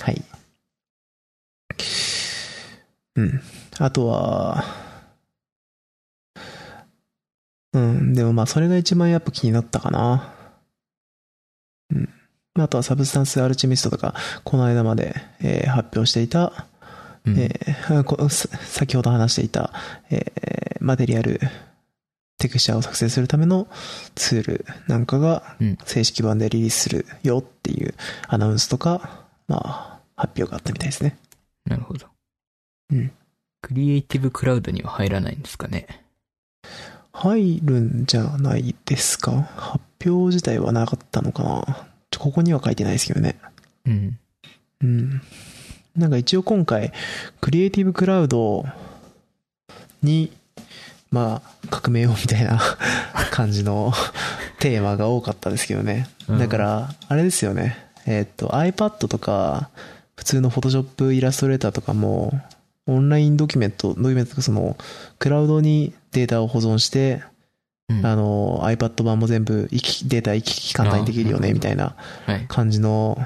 [0.00, 0.22] はい。
[3.16, 3.40] うん。
[3.78, 4.64] あとは、
[7.72, 10.32] うん、でもまあそれが一番やっぱ気になったかな。
[11.90, 12.08] うん。
[12.58, 16.66] あとはサブスタンスアルチミストとか、この間まで、えー発表していた、
[17.24, 17.38] うん。
[17.38, 18.28] えー
[18.64, 19.72] 先ほど話していた、
[20.10, 21.40] えーマテリアル、
[22.38, 23.66] テクスチャーを作成するための
[24.14, 27.94] ツールなんかがうん正式版でリリースするよっていう
[28.28, 31.16] アナウンスとか、まあ、発表があったみたいですね。
[31.64, 32.15] なるほど。
[32.90, 33.10] うん。
[33.62, 35.86] クリエイティブクラウドには入らないんですかね。
[37.12, 39.32] 入るんじゃないですか？
[39.56, 41.86] 発表自体はなかったのかな？
[42.10, 43.38] ちょここには書いてないですけどね。
[43.86, 44.18] うん。
[44.82, 45.22] うん。
[45.96, 46.92] なんか一応今回、
[47.40, 48.64] クリエイティブクラウド
[50.02, 50.30] に、
[51.10, 52.60] まあ、革命をみたいな
[53.32, 53.92] 感じの
[54.58, 56.08] テーマが多かったですけどね。
[56.28, 57.76] うんだから、あれですよね。
[58.04, 59.70] えっと、iPad とか、
[60.16, 62.38] 普通の Photoshop、イラストレーターとかも、
[62.86, 64.76] オンラインドキュメント、ドキュメントとかその、
[65.18, 67.22] クラウドにデータを保存して、
[67.88, 71.96] うんあの、iPad 版も全部行き、データ行き来簡単にできるよね、あみたいな
[72.26, 72.46] はい。
[72.48, 73.18] 感じの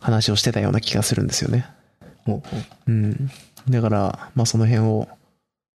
[0.00, 1.66] 話をしてたような気がするんですよね。
[2.24, 2.42] ほ
[2.86, 3.30] うん。
[3.68, 5.08] だから、まあその辺を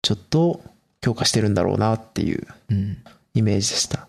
[0.01, 0.61] ちょっと
[1.01, 2.97] 強化してるんだろうなっていううん。
[3.33, 4.07] イメージでした。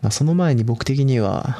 [0.00, 1.58] まあその前に僕的には、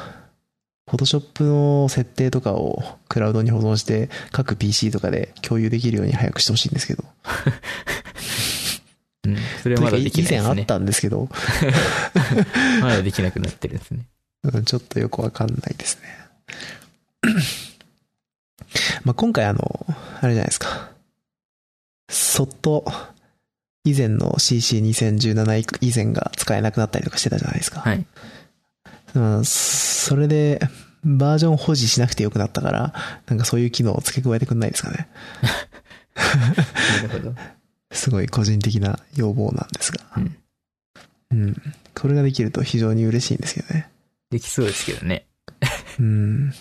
[0.93, 7.03] Photoshop の設定とかをクラウドに保存して各 PC とかで共有できるように早くしてほしいんですけど。
[9.25, 9.37] うん。
[9.63, 10.61] それはまだでき以前ないですね。
[10.61, 11.27] あったんですけど、
[12.81, 14.05] まだできなくなってるんですね。
[14.43, 16.17] うんちょっとよくわかんないですね。
[19.03, 19.87] まあ今回あの、
[20.21, 20.91] あれじゃないですか。
[22.09, 22.85] そっと、
[23.85, 27.79] 以前の CC2017 以前が使えなくなったりとかしてたじゃないですか。
[27.79, 28.05] はい。
[29.15, 30.59] うんそれで、
[31.03, 32.93] バージョン保持しなくてよくなったから、
[33.27, 35.07] なんかそういう機能を付け加えてくんないですかね。
[36.15, 37.35] なるほど。
[37.91, 39.99] すごい個人的な要望なんですが。
[40.17, 40.37] うん。
[41.31, 41.55] うん。
[41.93, 43.89] これができると非常に嬉しいんですけどね。
[44.31, 45.27] できそうですけどね。
[45.99, 46.53] うん。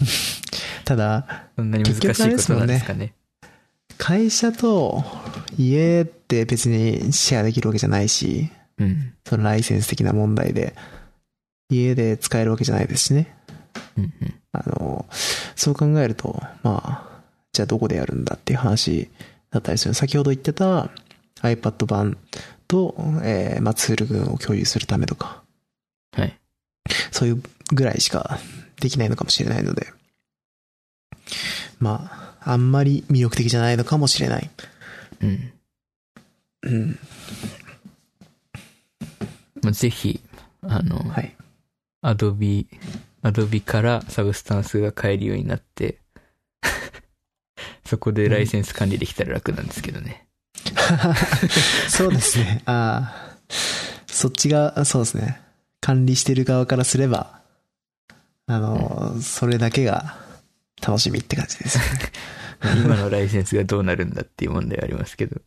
[0.85, 3.15] ただ、そんなに難しいことなんですかね。
[3.99, 5.05] 会社と
[5.57, 9.15] 家って別にシェアできるわけじゃないし、うん。
[9.27, 10.75] そのライセンス的な問題で、
[11.75, 13.35] 家で使えるわけじゃないですしね。
[13.97, 14.35] うんうん。
[14.53, 15.07] あの、
[15.57, 19.09] そう考えると、まあ、じゃあどこでやるんだっていう話
[19.51, 19.95] だったりする。
[19.95, 20.91] 先ほど言ってた
[21.43, 22.19] iPad 版
[22.69, 25.43] と、えーまあ、ツール群を共有するためとか、
[26.13, 26.39] はい。
[27.11, 28.39] そういうぐらいしか
[28.81, 29.87] できないのかもしれないので、
[31.79, 34.51] まあ、あんまり魅力的じゃないのかもしれない。
[35.21, 35.53] うん。
[36.63, 36.99] うん。
[39.63, 40.21] まあ、ぜひ、
[40.63, 41.35] あの、はい。
[42.03, 42.67] アドビ、
[43.23, 45.99] アドビからサブスタンスが買えるようになって、
[47.85, 50.27] そこでライセンス管理できたら楽なんですけどね。
[51.88, 52.62] そうですね。
[52.67, 53.38] ああ。
[54.09, 55.41] そっちが、そうですね。
[55.81, 57.41] 管理してる側からすれば、
[58.47, 60.17] あの、それだけが
[60.81, 61.79] 楽しみって感じです。
[62.85, 65.41] 今のライセンスがどうなるんだっていう問題はありますけど。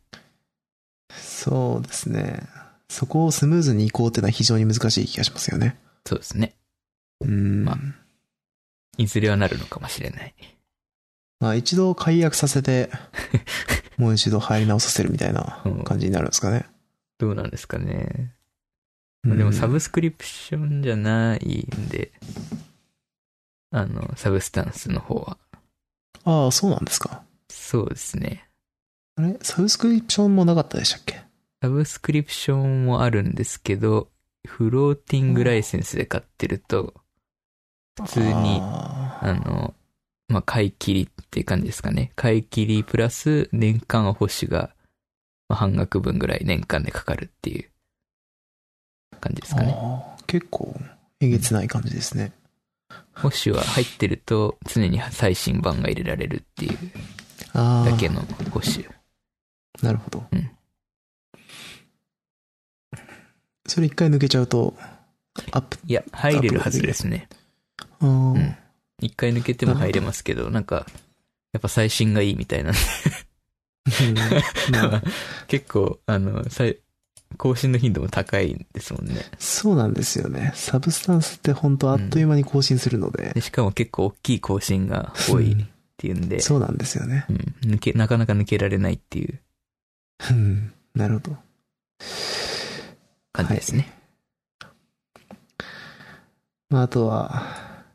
[1.10, 2.42] そうですね。
[2.88, 5.76] そこをスムーズに行こうっていうのは非常に難しい気がしますよね。
[6.06, 6.54] そうですね。
[7.20, 7.64] うん。
[7.64, 7.78] まあ
[8.98, 10.34] いずれはなるのかもしれない。
[11.40, 12.90] まあ一度解約させて、
[13.98, 16.66] もう一度入り直させるみたいな感じになるんですかね。
[17.18, 18.34] どうなんですかね。
[19.22, 22.12] まあでもサブスクリプションじゃないんで、
[23.70, 25.38] あの、 Substance の方は。
[26.24, 27.24] ああ、そうなんですか。
[27.50, 28.48] そうですね。
[29.16, 29.38] あれ？
[29.42, 31.20] サブスクリプションもなかったでしたっけ？
[31.62, 34.10] サブスクリプションもあるんですけど、
[34.46, 36.94] フローティングライセンスで買ってると、
[38.02, 39.74] 普通に、ああの、
[40.28, 42.12] まあ、買い切りっていう感じですかね。
[42.16, 44.74] 買い切りプラス年間保守が、
[45.48, 47.70] まあ、半額分ぐらい年間でかかるっていう
[49.20, 49.76] 感じですかね。
[50.26, 50.74] 結構、
[51.20, 52.32] えげつない感じですね。
[53.14, 56.78] 保守は入ってると常に最新版が入れられるっていう。
[57.54, 58.86] だけの保守。
[59.82, 60.24] なるほど。
[60.32, 60.55] うん
[63.66, 64.76] それ一回抜けちゃうと、
[65.52, 65.78] アップ。
[65.86, 67.28] いや、入れるはずですね。
[68.00, 68.56] うん
[69.00, 70.86] 一回抜けても入れますけど、なんか、
[71.52, 72.70] やっぱ最新がいいみたいな。
[72.70, 74.14] うん
[74.72, 75.02] まあ
[75.48, 76.78] 結構、あの、最
[77.36, 79.14] 更新の頻度も高いんですもんね。
[79.38, 80.52] そうなんですよね。
[80.54, 83.32] サブスタンスって本当あっという間に更新するので。
[83.34, 87.26] でしかも結構大きい更新が多いっていうんで、そうなんですよね。
[87.28, 89.40] うん、抜け、なかなか抜けられないっていう
[90.30, 91.36] うんなるほど。
[93.36, 93.92] 感じですね。
[96.70, 97.42] まあ、あとは、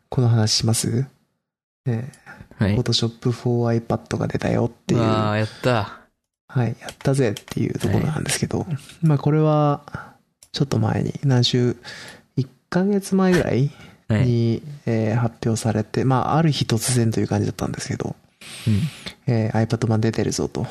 [0.08, 1.06] この話します？
[1.86, 2.10] え
[2.58, 2.76] はい。
[2.76, 5.00] ー、Photoshop for iPad が出たよっていう。
[5.00, 6.00] わあ、やった。
[6.48, 8.66] はい、やったぜっていうところなんですけど、
[9.02, 10.14] まあこれは、
[10.52, 11.76] ちょっと前に、何週、
[12.36, 13.70] 1ヶ月前ぐらい
[14.08, 14.26] はい。
[14.26, 18.16] に、えー発表されて、まあある日突然という感じだったんですけど、
[18.66, 18.80] うん。
[19.26, 20.66] えー iPad 版出てるぞと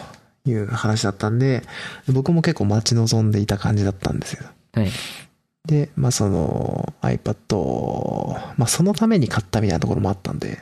[0.46, 1.64] いう話だったんで、
[2.08, 4.48] 僕も結構待ち望んでいた感じだったんですよ。
[4.74, 4.90] はい。
[5.66, 10.60] で、まあその iPad を、まあそのために買ったみたいなところもあったんで、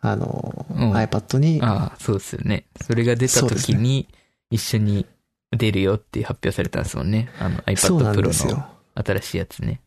[0.00, 2.64] あの、うん iPad に、ああ、そうですよね。
[2.80, 4.08] それが出たそうですね時に、
[4.50, 5.06] 一緒に
[5.50, 7.28] 出るよって発表されたんですもんね。
[7.38, 9.02] あのそう iPad なん Pro ですよの。
[9.02, 9.80] 新しいやつね。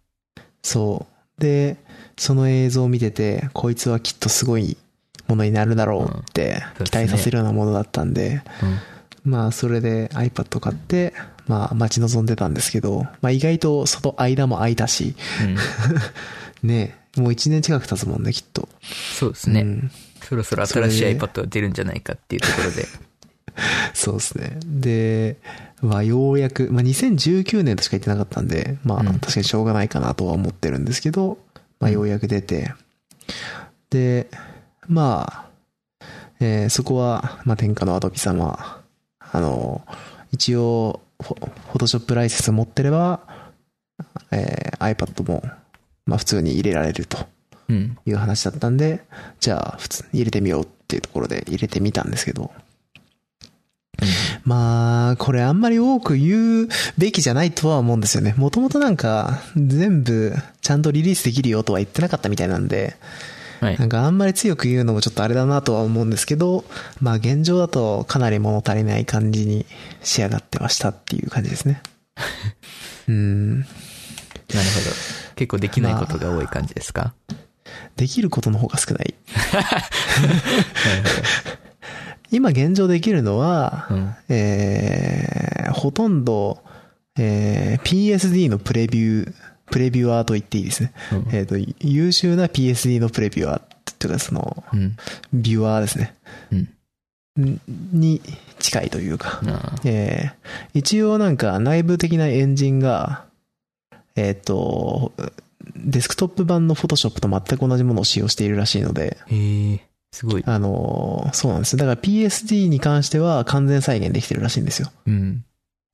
[0.61, 1.41] そう。
[1.41, 1.77] で、
[2.17, 4.77] その映像を見てて、こいつはきっとすごい
[5.27, 8.41] ものになるだろうってうん期待させるようなものだったんで、
[9.25, 9.31] うん。
[9.31, 11.13] まあそれで iPad 買って、
[11.51, 15.15] まあ待ち望んでたんですけど、まあ意外とその間も空いたし、
[16.63, 16.63] うん。
[16.69, 18.69] ねもう1年近く経つもんね、きっと。
[19.19, 19.61] そうですね。
[19.61, 22.85] うんそろそろ新しい iPad が出るんじゃないかっていうところで。
[23.93, 24.59] そうですね。
[24.63, 25.35] で、
[25.81, 31.37] まあようやく、まあ2019年としか言ってなかったんで、まあうん確かにしょうがないかなとは思ってるんですけど、
[31.81, 32.73] まあようやく出て、
[33.89, 34.29] で、
[34.87, 35.49] ま
[35.99, 36.05] あ、
[36.39, 38.81] えーそこは、まあ天下のアドビ様、
[39.19, 39.81] あの、
[40.31, 43.21] 一応、フォトショップライセンス持ってれば、
[44.31, 45.43] えー iPad も、
[46.05, 47.17] まあ普通に入れられると
[47.69, 47.97] うん。
[48.05, 49.03] いう話だったんで、
[49.39, 52.51] じゃあ普通に入れてみようっていうところで入れてみたんですけど、
[54.43, 56.67] まあ、これあんまり多く言う
[56.97, 58.33] べきじゃないとは思うんですよね。
[58.37, 62.95] もともとなんか、全部ちゃんとリリースできるよとは言ってなかったみたいなんで、
[63.61, 63.85] はいな。
[63.85, 66.65] んかあんまり強く言うのもちょっとあれだなとは思うんですけど、
[66.99, 69.65] まあ現状だとかなり物足りない感じに
[70.01, 71.81] 仕上がってましたっていう感じですね。
[73.07, 73.59] うん。
[73.59, 73.69] なる
[74.49, 74.95] ほど。
[75.35, 77.13] 結構できないことが多い感じですか、
[77.95, 79.13] できることの方が少ない。
[82.31, 83.87] 今現状できるのは。
[83.91, 84.15] うん。
[84.29, 86.63] えー、ほとんど、
[87.17, 89.33] えー、PSD のプレビュー、
[89.71, 90.93] プレビュアーと言っていいですね。
[91.11, 93.63] うんえっ、と、優秀な PSD のプレビュアーっ
[93.97, 94.97] ていうか、その、うん。
[95.33, 96.15] ビュアーですね。
[96.51, 96.69] うん。
[97.93, 98.21] に
[98.59, 103.25] 近いというか、あえー一応なんか内部的なエンジンが、
[104.15, 105.13] えっ、と、
[105.75, 109.17] デスクトップ版の Photoshop と全く同じものを使用しているらしいので、
[110.11, 110.43] すごい。
[110.45, 111.79] あのーそうなんですよ。
[111.79, 114.91] だから PSD に関しては完全再現できてるらしいんですよ。
[115.07, 115.45] うん。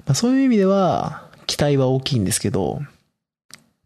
[0.05, 2.81] まあ、そういう意味では、期待は大きいんですけど、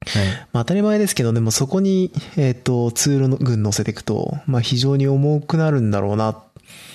[0.07, 0.25] はい。
[0.51, 6.41] まあ、当たり前ですけど、でもそこに、えっ、と、ツールの群乗せていくと、まあ、非常に重くなるんだろうな、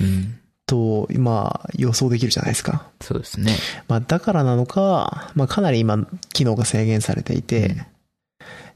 [0.00, 0.38] うん。
[0.66, 2.88] と、まあ、予想できるじゃないですか。
[3.00, 3.56] そうですね。
[3.88, 7.86] まあ、だからなのか、まあ、かなり今、機能が制限されていて、うん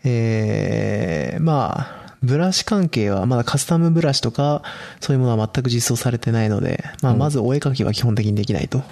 [0.05, 4.62] えー、まあ、ブラシ関係は、まだカスタムブラシとか、
[5.01, 8.83] そういうものは全く実装されてないので、まあ、うんまずお絵描きは基本的にできないと。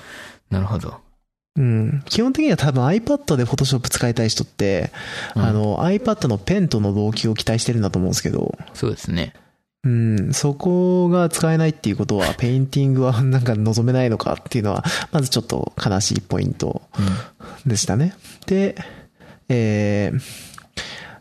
[0.50, 1.07] なるほど。
[1.58, 2.02] うん。
[2.06, 4.92] 基本的には多分 iPad で Photoshop 使いたい人って、
[5.34, 9.34] うんあの、iPad のペンとの同期を期待してるんだと思うんですけど、そうですね。
[9.84, 17.70] うん、そこが使えないっていうことは、ペインティングは なんか望めないのかっていうのは、まずちょっと悲しいポイントうん。
[17.70, 18.14] でしたね。
[18.46, 18.76] で、
[19.48, 20.20] えー、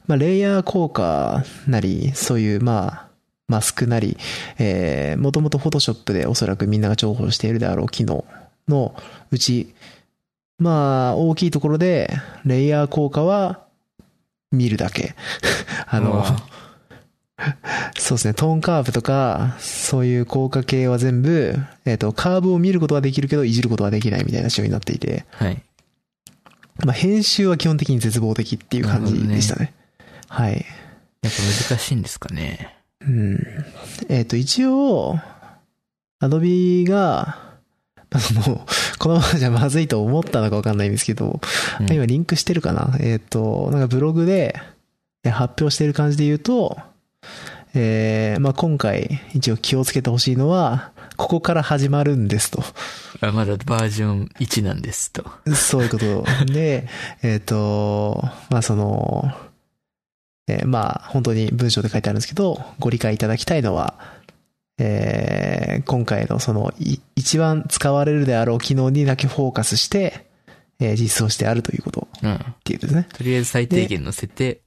[0.08, 3.08] まあ、レイヤー効果なり、そういう、まあ、
[3.48, 4.18] マスクなり、
[4.60, 8.26] えー、もともと Photoshop でおそらくみんなが重宝しているであろう機能
[8.68, 8.94] の
[9.32, 9.74] うち、
[10.60, 12.12] まあ、大きいところで、
[12.46, 13.66] レイヤー効果は、
[14.52, 15.16] 見るだけ。
[15.88, 16.26] あの、
[17.98, 21.56] そうですね、トーンカーブとか、そういう効果系は全部、
[21.86, 25.62] えっ、と、カーブを見ることはできるけど、いじることはできないみたいな仕様になっていて、はい。
[26.86, 29.74] まあ、編集は基本的に絶望的っていう感じでしたね。
[30.28, 30.66] はい。
[31.22, 32.76] やっぱ難しいんですかね。
[33.02, 33.40] うん。
[34.10, 35.20] えっ、と、一応、
[36.20, 37.47] アドビが、まあ、
[38.20, 38.66] その、
[39.00, 41.40] このままじゃまずいと思ったのかわかんないんですけど、
[41.80, 42.96] うん今リンクしてるかな？
[43.00, 44.60] えっ、と、なんかブログで
[45.24, 46.78] え発表してる感じで言うと、
[47.74, 52.64] えー、まあ今回一応気をつけてほしいのは、ここから始まるんですと。
[53.22, 55.26] あまだバージョン1なんですと。
[55.54, 56.88] そういうことで、
[57.24, 59.32] えっ、と、まあその、
[60.48, 64.17] えーまあ本当に文章で書いてあるんですけど、ご理解いただきたいのは、
[64.78, 70.26] えー今回のそのい一番使われるであろう機能にだけフォーカスして、
[70.80, 72.34] えー実装してあるということうん。
[72.34, 73.08] っていうですね。
[73.14, 74.62] とりあえず最低限乗せて、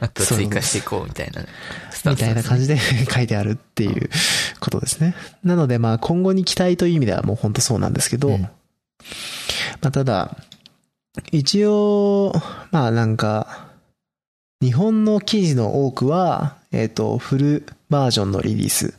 [0.00, 1.42] あとは追加していこうみたいな
[1.90, 2.78] スタンみたいな感じで
[3.10, 4.10] 書いてあるっていう
[4.60, 5.14] ことですね。
[5.44, 8.48] なのでまあ今後に期待という意味ではもう本当そうなんですけど、うん
[9.80, 10.36] まあただ、
[11.32, 12.32] 一応、
[12.70, 13.68] まあなんか、
[14.60, 18.97] 日本の記事の多くは、えっ、と、フルバージョンのリリース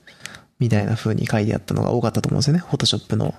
[0.60, 2.60] みたいな風に書いてあったのが多かったと思うんですよね。
[2.60, 3.34] フォトショップの。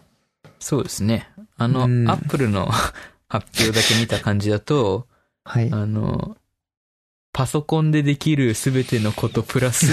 [0.59, 1.29] そうですね。
[1.57, 2.71] あの、うんアップルの
[3.29, 5.07] 発表だけ見た感じだと、
[5.45, 5.71] はい。
[5.73, 6.37] あの、
[7.33, 9.87] パソコンでできるすべてのことプラス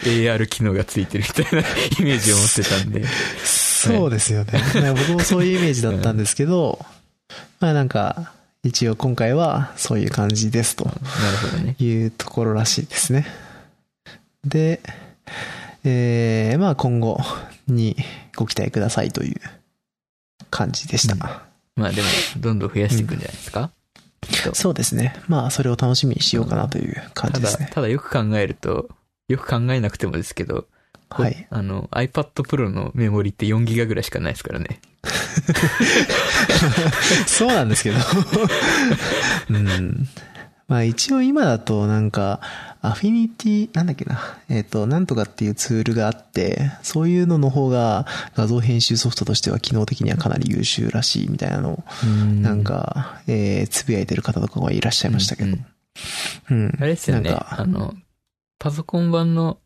[0.00, 3.04] AR 機能がついてるみたいなイメージを持ってたんで。
[3.42, 4.62] そうですよね。
[4.74, 6.84] まあ僕もそういうイメージだったんですけど、
[7.60, 10.84] まあなんか、一応今回はそういう感じですと。
[10.84, 10.98] なる
[11.50, 11.76] ほどね。
[11.78, 13.26] いうところらしいですね。
[14.44, 14.80] で、
[15.84, 17.18] えー、まあ今後
[17.66, 17.96] に
[18.36, 19.40] ご期待くださいという
[20.50, 21.14] 感じでした。
[21.14, 22.08] うんまあでも、
[22.38, 23.70] どんどん増やしていくんじゃないですか、
[24.20, 25.14] きっとそうですね。
[25.26, 27.70] まあそれを楽しみにしようかなという感ただ、じですね。
[27.72, 28.90] ただよく考えると、
[29.28, 30.66] よく考えなくてもですけど、
[31.08, 31.46] はい。
[31.50, 34.80] あの、iPad Pro のメモリって4ギガぐらいしかないですからね。
[37.26, 37.98] そうなんですけど。
[39.50, 40.08] うん。
[40.68, 42.40] まあ一応今だとなんか、
[42.80, 44.18] アフィニティ、なんだっけな。
[44.48, 55.50] えっ、と、なんとかっていうツールがあって、そういうのの方が画像編集ソフトとしては機能的にはかなり優秀らしいみたいなのを、なんか、えー、つぶやいてる方とかがいらっしゃいましたけど。
[55.50, 55.66] うん
[56.50, 56.76] うん。
[56.78, 57.30] あれですよね。
[57.30, 57.94] なんかあの、
[58.58, 59.58] パソコン版の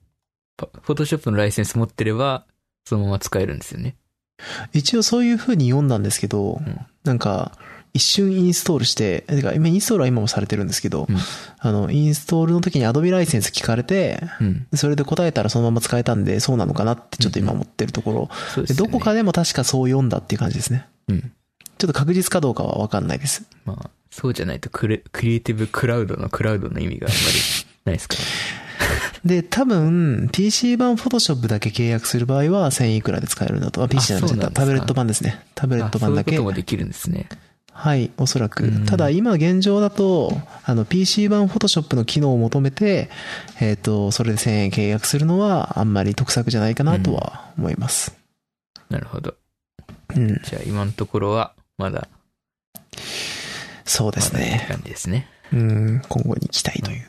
[0.57, 2.47] パ、フォトショップのライセンス持ってれば、
[2.85, 3.97] そのまま使えるんですよね。
[4.73, 7.53] 一応そういう風に読んだんですけど、んなんか、
[7.97, 11.17] 一瞬インストールして、てか、今インストールは今もされてるんですけど、うん
[11.59, 14.67] あの、インストールの時に Adobe ライセンス聞かれて、うん。
[14.75, 18.29] それで答えたらそのまま使えたんで、そうなのかなってちょっと今思ってるところ。
[18.31, 18.67] そうでよね。
[18.69, 20.87] ですどこかでも確かそう読んだっていう感じですね。
[21.09, 21.33] うん。
[21.79, 23.45] ちょっと確実かどうかはわかんないです。
[23.65, 27.37] まあ、そうじゃないとクレ、クリエイティブクラウドのクラウドの意味があんまり
[27.85, 28.21] ないですから。
[29.25, 33.83] で、多分、PC 版 Photoshop だけ契約する場合は1000いくらで使えるんだと。
[33.83, 35.41] あ、PC じゃなタブレット版ですね。
[35.55, 36.53] タブレット版だけあそういうこと。
[36.53, 37.29] もできるんですね。
[37.79, 38.87] はい、おそらくうん。
[38.87, 40.33] ただ今現状だと、
[40.65, 43.11] あの PC 版 Photoshop の機能を求めて、
[43.61, 48.17] えっ、と、それで1000円契約するのはあんまり得策じゃないかなとは思います。
[48.89, 49.35] なるほど。
[50.17, 50.41] うん。
[50.43, 52.09] じゃあ今のところは、まだ、
[53.85, 54.67] そうですね。
[54.69, 55.29] 感じですね。
[55.53, 57.07] うん、今後に期待という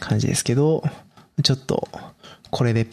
[0.00, 0.82] 感じですけど、
[1.42, 1.86] ちょっと、
[2.50, 2.86] これで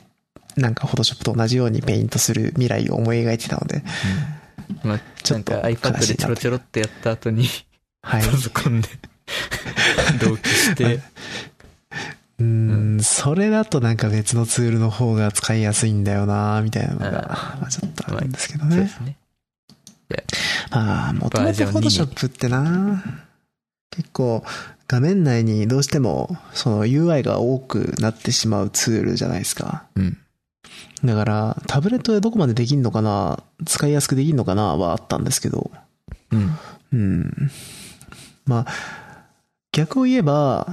[0.57, 3.84] なんか Photoshop と同じようにペイントする未来を思い描いてたので、うん。
[4.84, 7.47] まあ、ちょっとなんか iPad でちょろちょろってやった後に、
[8.01, 8.24] はい。
[8.24, 8.89] パソコンで
[10.22, 11.01] 同期して、
[12.39, 18.89] うーん、それだとなんか別のツールの方が使いやすいんだよなみたいなのが、ちょっとあるんですけどねそうで。
[18.89, 19.18] すね。
[20.72, 23.03] ああ、もともとバージョン2に Photoshop ってな
[23.91, 24.43] 結構
[24.88, 29.86] 画面内にどうしてもその UI が多くなってしまうツールじゃないですか。
[29.95, 30.18] うん。
[31.06, 35.72] だからタブレットでどこまでできんのかな使いやすくできんのかなはあったんですけど。
[36.32, 36.58] うん。
[36.93, 37.51] うん。
[38.45, 38.74] まあ、
[39.72, 40.68] 逆を言えば、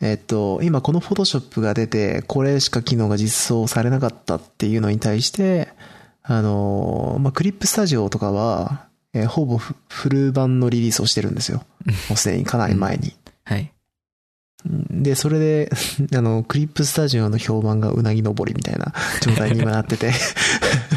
[0.00, 5.68] えっと、今この Photoshop が出て、これしか機能が実装されなかったっていうのに対して、
[6.22, 11.64] あの、まあ、クリップスタジオとかは、えーほぼフフル版のリリースをしてるんですよ。
[12.08, 13.14] もうすでにかなり前に。
[13.44, 13.72] はい。
[14.64, 15.70] で、それで、
[16.14, 20.12] あの、クリップスタジオの評判がうなぎ登りみたいな状態に今なってて、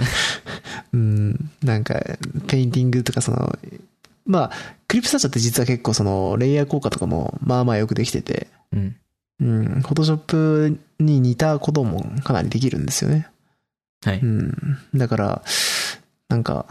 [0.93, 2.01] うん、なんか、
[2.47, 3.57] ペインティングとかその、
[4.25, 4.51] まあ、
[4.87, 8.95] クリップスタジオって実は結構その、レイヤー効果とかも、まあまあよくできてて、うん。
[9.39, 13.27] うん、 Photoshop に似たこともかなりできるんですよね。
[14.03, 14.19] はい。
[14.19, 14.77] うん。
[14.93, 15.41] だから、
[16.29, 16.65] なんか、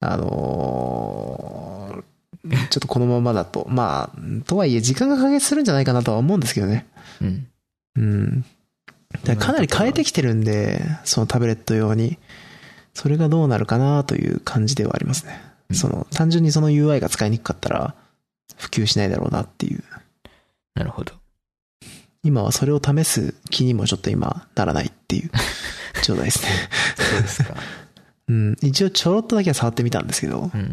[0.00, 2.13] あのー
[2.70, 6.86] ちょっとこのままだと、まあ、とはいえ時間が解決するんじゃないかなとは思うんですけどね。
[7.20, 7.46] うん。
[7.96, 8.44] うん。
[9.24, 12.18] だかなり変えてきてるんで、そのタブレット用に。
[12.92, 15.40] それがどうなるかなという感じではありますね。
[15.70, 17.94] うんその、単純にその UI が使いにくかったら、
[18.56, 19.82] 普及しないだろうなっていう。
[20.74, 21.14] なるほど。
[22.22, 25.30] 今はそれを試す気にもちょっと今ならないっていう
[26.02, 26.48] 状態ですね。
[26.96, 27.54] そうですか。
[28.28, 28.56] うん。
[28.62, 30.72] 一応ちょろっとだけは触ってみたんですけど、うん。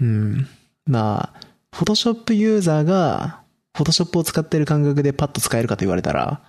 [0.00, 0.48] うん。
[0.88, 1.40] まあ、
[1.74, 3.42] フォトショップユーザーが、
[3.76, 6.40] フォトショップを使ってる感覚でパッと使えるかと言われたら、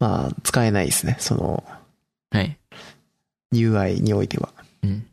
[0.00, 1.16] まあ、使えないですね。
[1.20, 1.64] その、
[2.30, 2.58] はい。
[3.54, 4.50] UI においては。
[4.82, 5.06] うん。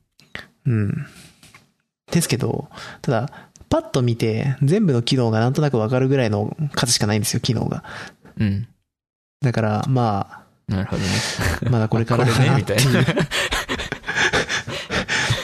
[0.66, 1.06] うん。
[2.12, 2.68] ですけど、
[3.02, 7.84] ただ、パッと見て、全部の機能がなんとなくわかるぐらいの数しかないんですよ、機能が。
[8.38, 8.68] うん。
[9.42, 11.08] だから、まなるほどね。
[11.66, 13.00] あ、まだこれからこれね、みたいな。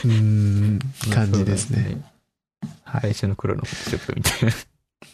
[0.05, 0.79] うーん、
[1.13, 2.01] 感じですね。
[3.01, 4.55] 最初の頃のフォトショップみたいな。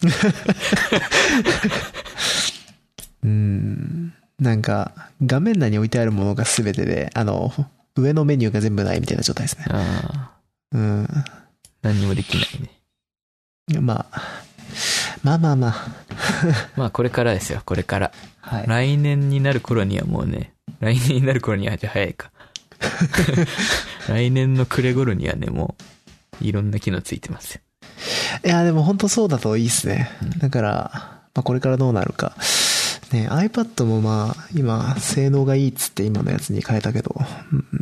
[3.24, 4.14] うーん。
[4.40, 4.92] なんか、
[5.26, 7.54] 画面内に置いてあるものが全てで、あの、
[7.96, 9.66] 上のメニューが全部ないみたいな状態ですね。
[9.70, 10.32] ああ。
[10.72, 11.08] うん。
[11.82, 12.70] 何にもできないね。
[13.82, 14.22] まあ、
[15.24, 15.88] まあまあまあ。
[16.76, 18.12] まあこれからですよ、これから。
[18.42, 18.68] はい。
[18.68, 22.32] 来年になる頃にはもうね、来年になる頃にはじゃあ早いか。
[24.10, 25.84] 来年の暮れ頃にはね、もう、
[26.42, 27.62] いろんな機能ついてますよ。
[28.46, 30.40] いや、でも本当そうだといいっすねうん。
[30.40, 30.92] だから、
[31.34, 32.36] まあこれからどうなるか。
[33.14, 37.16] ね、iPad もまあ、今、性能がいいっつって今のやつに変えたけど、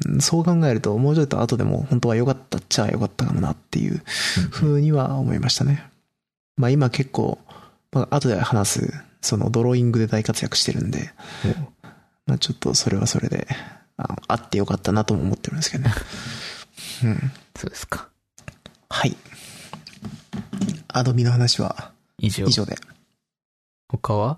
[0.10, 4.04] うんそう考えると、もうちょっと後でも本当は良かったっちゃ良かったかもなっていう
[4.52, 5.90] 風には思いましたね。
[6.58, 7.40] まあ今結構、
[7.94, 11.12] まあ後で話す、そのドローイングで大活躍してるんで、
[12.28, 13.48] まあちょっとそれはそれで、
[13.98, 15.94] ああってよかったなとも思ってるんですけどね。
[17.06, 17.32] うん。
[17.56, 18.11] そうですか。
[18.92, 19.16] はい。
[20.90, 22.46] アドビの話は以上。
[22.46, 22.76] 以上で。
[23.88, 24.38] 他は？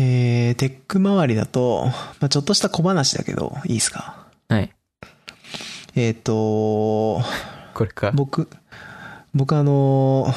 [0.00, 1.84] えー、テック周りだと、
[2.20, 4.26] まあちょっとした小話だけど、いいですか？
[4.48, 4.72] はい。
[5.94, 7.20] えっ、と、
[7.74, 8.12] これか？
[8.12, 8.48] 僕、
[9.34, 10.32] 僕あの、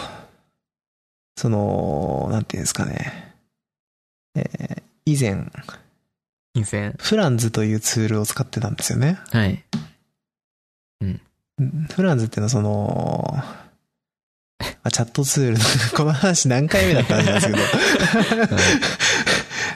[1.37, 3.35] その、なんていうんですかね。
[4.35, 5.49] えー以前、
[6.53, 6.93] 以前？
[6.97, 9.17] フランズというツールを使ってたんですよね。
[9.31, 9.63] はい。
[11.01, 11.21] うん
[11.93, 13.43] フランズっていうのはその、
[14.83, 15.63] あ、チャットツールの、
[15.95, 17.59] この話何回目だったんですけど。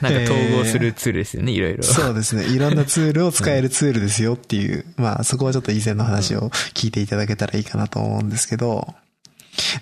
[0.02, 1.82] なんか統合するツールですよね、いろいろ。
[1.82, 2.44] そうですね。
[2.44, 8.94] いろんなツールを使えるツールですよっていう、 まあそこはちょっと以前の話を聞いていただけたらいいかなと思うんですけど、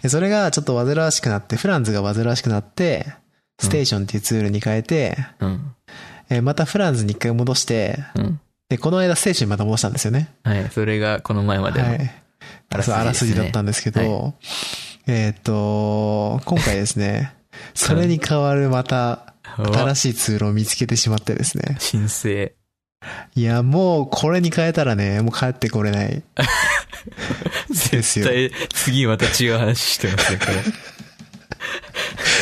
[0.02, 3.14] でそれがちょっと煩わしくなって、フランズが煩わしくなって、
[3.58, 5.74] ステーションっていうツールに変えて、うん。
[6.30, 8.40] えーまたフランズに一回戻して、うん。
[8.68, 10.34] で、この間ステーションにまた戻したんですよね。
[10.42, 10.70] はい。
[10.70, 11.88] それがこの前までの。
[11.88, 12.24] はい。
[12.70, 14.34] あらすじねらすじだったんですけど、
[15.06, 17.34] えーっと、今回ですね、
[17.74, 21.76] それに代わるまた新しいツールを見つけてしまってですね。
[21.78, 22.52] 申請。
[23.34, 26.22] いや、もうこれに変えたらね、もう帰ってこれない。
[27.90, 30.52] ですよ絶対、次また違う話してますよ、これ。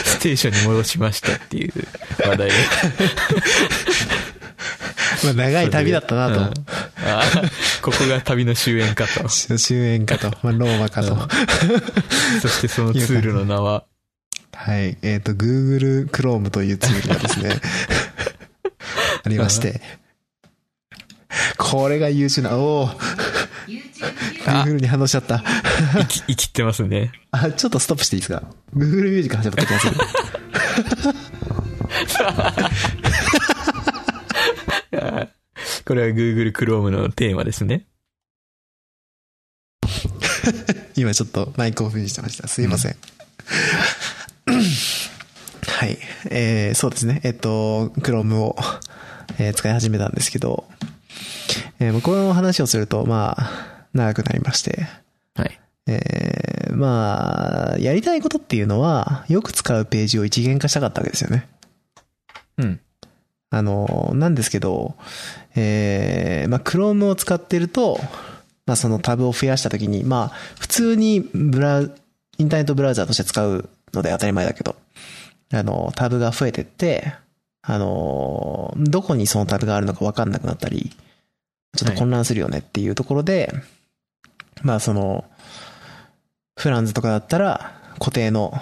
[0.05, 1.73] ステーションに戻しましたっていう
[2.25, 2.51] 話題。
[5.25, 6.55] まあ長い旅だったなうん
[7.83, 9.29] ここが旅の終焉かと。
[9.29, 10.31] 終焉かと。
[10.43, 11.15] まあローマかと。
[11.15, 11.21] うん
[12.41, 13.85] そしてそのツールの名は、
[14.55, 14.97] はい。
[15.03, 17.51] えっ、と、Google Chrome というツールがですね、
[19.25, 19.81] ありまして、
[21.57, 22.89] これが優秀な、おお
[24.45, 25.43] Google に反応しちゃった。
[25.95, 27.13] 生き、生きてますね。
[27.31, 28.43] あ、ちょっとストップしていいですか
[28.77, 29.95] ?Google ミュージック始まった気がする。
[35.85, 37.87] これは Google Chrome のテーマですね。
[40.97, 42.49] 今ちょっとマイクオフにしてました。
[42.49, 42.97] すいません。
[45.67, 45.99] はい。
[46.31, 47.21] えー、そうですね。
[47.25, 48.57] えっと、Chrome を、
[49.39, 50.65] えー使い始めたんですけど、
[51.79, 54.87] えー、この話をすると、まあ、長くなりまして、
[55.35, 55.61] はい。
[55.87, 61.49] えー、まあ、やりたいことっていうのは、よく使うページを一元化したかったわけですよね。
[62.59, 62.81] うん。
[63.53, 64.95] あの、なんですけど、
[65.55, 68.01] えー、まあ、Chrome を使ってると、
[68.65, 70.29] まあ、そのタブを増やしたときに、まあ、
[70.59, 71.85] 普通にブラ、イ
[72.45, 74.75] ンターネットブラウザーとして使うので当たり前だけど、
[75.53, 77.13] あの、タブが増えてって、
[77.61, 80.91] あの、どこにそのタブがあるのかわかんなくなったり、
[81.77, 83.53] ちょっと混乱するよねっていうところで、
[84.63, 85.27] まあ、その、
[86.59, 88.55] フランズとかだったら、固定の、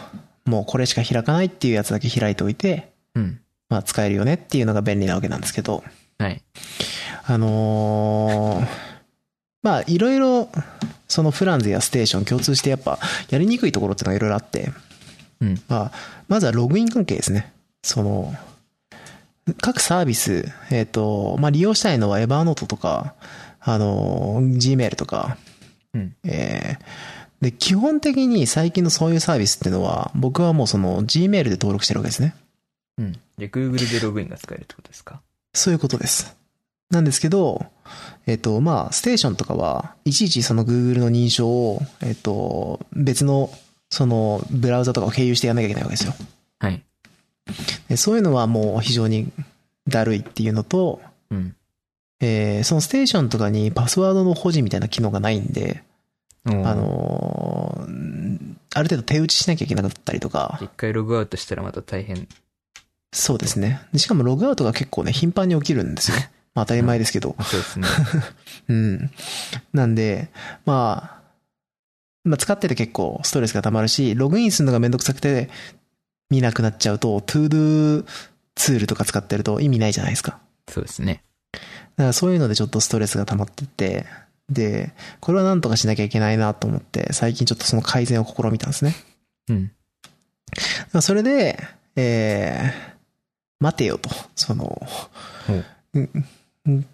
[0.46, 3.39] もうこれしか開かないっていうやつだけ開いておいて、うん。
[3.70, 5.82] まあ使えるよねっていうのが便利なわけなんですけど、
[6.18, 6.42] はい。
[7.26, 8.90] あのー
[9.62, 10.48] まあいろいろ、
[11.08, 12.98] そのフランズやステーション共通してやっぱ
[13.28, 14.72] やりにくいところっていうのがいろいろあって、
[15.40, 15.62] うん。
[15.68, 15.92] まあ、
[16.28, 17.52] まずはログイン関係ですね。
[17.82, 18.34] その、
[19.60, 23.14] 各サービス、えっ、と、まあ利用したいのはエバーノートとか、
[23.60, 25.36] あのー、Gmail とか、
[25.94, 26.14] うん。
[26.24, 26.84] えー
[27.40, 32.34] で、基本的に最近のそういうサービスっていうのは、僕はもうその Gmail で登録してるわけですね。
[32.98, 33.18] うん。
[33.40, 35.20] で、Google でログインが使えるってことですか？
[35.52, 36.36] そういうことです。
[36.90, 37.66] なんですけど、
[38.26, 43.50] えっと、まあ、ステーションとかは、いちいちその Google の認証を、えっと、別の、
[43.90, 46.14] その、ブラウザとかを経由してやんなきゃいけないわけですよ。
[46.60, 46.82] はい。
[47.88, 49.32] でそういうのはもう非常に
[49.88, 51.56] だるいっていうのと、うん。
[52.20, 55.82] えーそのステーションとかにパスワードの保持みたいな機能がないんで、
[56.44, 62.28] ああ、のーある程度手打ちしなきゃいけなかったりとか、一回ログアウトしたらまた大変。
[63.12, 63.80] そうですね。
[63.92, 66.16] でしかもログアウトが結構ね、頻繁に起きるんですよ。
[66.54, 67.34] まあ当たり前ですけど。
[67.38, 67.88] あそうですね。
[68.68, 69.10] うん。
[69.72, 70.28] なんで、
[70.64, 71.20] まあ、
[72.24, 75.50] まあ使ってて結構ストレスが溜まるし、ログインするのがめんどくさくて
[76.30, 78.04] 見なくなっちゃうと、 ToDo
[78.54, 80.38] ツールとか使ってると意味ないじゃないですか。
[80.68, 81.22] そうですね。
[81.52, 81.62] だか
[82.08, 84.06] らそういうのでちょっとストレスが溜まってて、
[84.48, 88.94] で、これはなんとかしなきゃいけないなと思って、最近ちょっとその改善を試みたんですね。
[89.48, 89.72] うん。
[90.92, 91.58] まあそれで、
[91.96, 92.89] えー、
[93.60, 94.10] 待てよと。
[94.34, 94.80] その、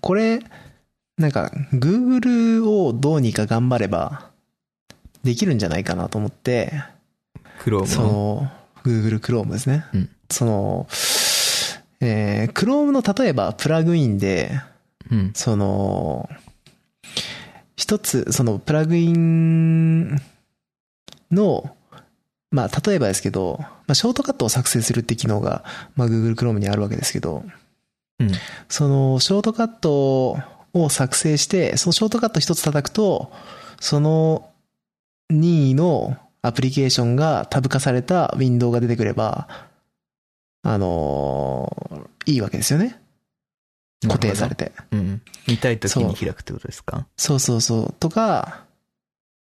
[0.00, 0.40] これ、
[1.16, 4.30] なんか、Google をどうにか頑張れば、
[5.24, 6.72] できるんじゃないかなと思って、
[7.64, 8.08] Chrome その。
[8.08, 8.50] の、
[8.84, 9.86] Google Chrome ですね。
[9.94, 10.86] うんその、
[12.00, 14.50] えー、Chrome の例えばプラグインで、
[15.10, 15.32] うん。
[15.34, 16.28] その、
[17.76, 20.16] 一つ、そのプラグイン
[21.30, 21.76] の、
[22.50, 25.64] まあ、例えばですけど、まあ、ショートカットを作成するって機能が、
[25.94, 27.44] まあ、Google Chrome にあるわけですけど、
[28.18, 28.30] うん。
[28.68, 30.38] その、ショートカット
[30.72, 33.32] を作成して、そのショートカット一つ叩くと、
[33.80, 34.50] その
[35.30, 39.48] 任意のアプリケーションがタブ化されたウィンドウが出てくれば、
[40.62, 43.00] あのいいわけですよね。
[44.02, 44.66] 固定されて。
[44.66, 44.72] て。
[44.92, 45.22] うん。
[45.46, 47.06] 見たいときに開くってことですか？
[47.16, 47.94] そうそうそう。
[48.00, 48.64] とか、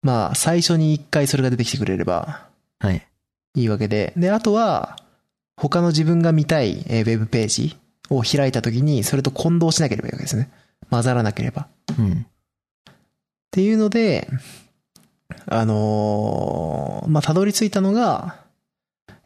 [0.01, 2.47] まあ、最初に一回それが出てきてくれれば
[2.79, 3.05] はい。
[3.55, 4.13] いいわけで。
[4.17, 4.97] で、あとは、
[5.57, 7.77] 他の自分が見たいえーウェブページ
[8.09, 10.49] を開いたときに、それと混同しなければいいわけですね。
[10.89, 11.67] 混ざらなければ。
[11.97, 12.11] うん。
[12.13, 12.95] っ
[13.51, 14.27] ていうので、
[15.45, 18.37] あのーまあ、たどり着いたのが、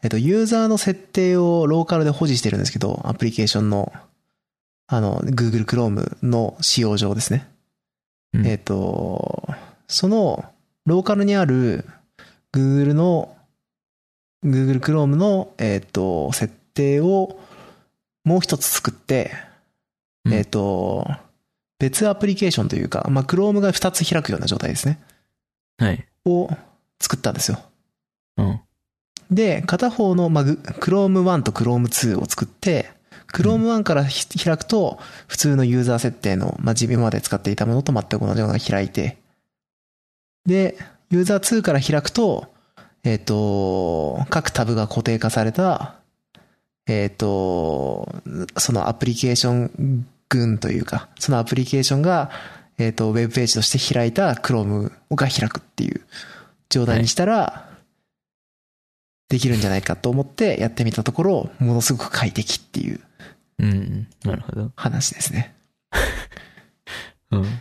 [0.02, 3.92] えっと、ユーザーの設定をローカルで保持してるんですけど、アプリケーションの、
[4.86, 7.48] あの、Google Chrome の使用上ですね。
[8.34, 9.48] うんえっと、
[9.86, 10.44] その、
[10.84, 11.86] ローカルにある
[12.52, 13.34] Google の、
[14.44, 17.38] Google Chrome の、えっと、設定を
[18.24, 19.32] もう一つ作って、
[20.24, 21.06] うんえっと、
[21.78, 25.00] 別アプリケーションというか、まあ、Chrome が2つ開くような状態ですね。
[25.78, 26.06] はい。
[26.24, 26.48] を
[27.00, 27.58] 作ったんですよ。
[28.38, 28.60] うん。
[29.30, 32.90] で、片方の、まあ、ぐ Chrome 1と Chrome 2を作って、
[33.32, 39.18] Chrome 1からひ開くと、普通のユーザー設定の、まあ、自分まで使っていたものと全く同じような開いて、
[40.46, 40.76] で、
[41.10, 42.53] ユーザー2から開くと、
[43.04, 45.96] えっ、と、各タブが固定化された、
[46.86, 48.14] えっ、と、
[48.56, 52.30] そのアプリケーション群というか、そのアプリケーションが、
[52.78, 56.00] えっ、と、ウェブページとして開いた Chrome が開くっていう
[56.70, 57.68] 状態にしたら、
[59.28, 63.00] できるんじゃないかと思ってやってみたところ、ものすごく快適っていう。
[63.58, 64.08] うん。
[64.24, 64.72] なるほど。
[64.76, 65.54] 話ですね。
[67.30, 67.60] うん。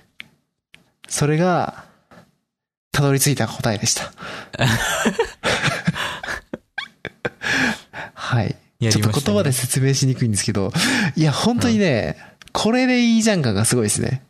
[1.08, 1.86] それが、
[2.94, 4.14] たどり着いた答えでした。
[8.14, 8.56] はい。
[8.80, 10.72] ちょっと言葉で説明しにくいんですけど、
[11.16, 12.18] いや、本当にね、
[12.52, 14.22] これでいいじゃん感がすごいですね。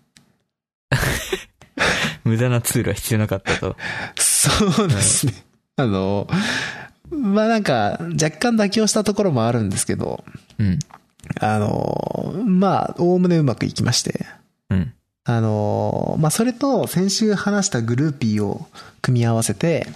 [2.23, 3.75] 無駄なツールは必要なかったと。
[4.17, 5.33] そうですね。
[5.75, 6.29] あの、
[7.11, 10.23] まあなんか、若干妥協したところもあるんですけど、
[10.57, 10.79] うん。
[11.39, 14.25] あの、まあ、おおむねうまくいきまして、
[14.69, 14.93] うん。
[15.25, 18.67] あの、まあ、それと先週話したグルーピーを
[19.01, 19.87] 組み合わせて、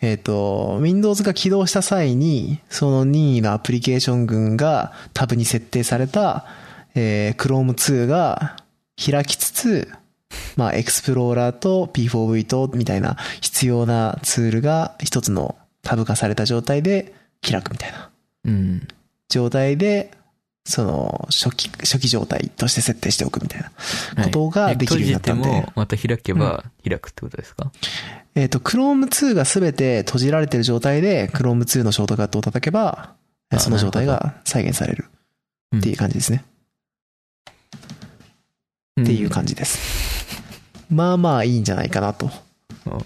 [0.00, 6.44] えっ、と、Windows が起動した際に、その任意のアプリケーション群がタブに設定された、
[6.94, 8.56] えー Chrome 2が
[8.96, 9.88] 開きつつ、
[10.56, 18.10] まあ、Explorer と P4V とみたいな必要なツールが一つのタブ化された状態で開くみたいな
[18.46, 18.88] うん。
[19.28, 20.10] 状態で、
[20.66, 25.44] その、初期、初期状態として設定しておくみたいなことができるようになったんで。
[25.44, 27.70] 閉じても、また開けば開くってことですか、
[28.34, 33.14] えっ、と、Chrome 2がすべて閉じられてる状態で、Chrome 2のショートカットを叩けば、
[33.48, 35.06] あその状態が再現される
[35.76, 36.44] っていう感じですね。
[39.00, 39.78] っていう感じです。
[40.90, 42.30] まあまあいいんじゃないかなと。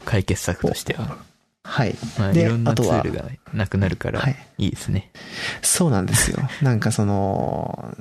[0.04, 1.29] 解決策としては。
[1.62, 1.94] はい。
[2.18, 5.10] まあ、でいろんなあとはツールがなくなるからはい、いいですね。
[5.62, 6.38] そうなんですよ。
[6.62, 7.94] なんかその、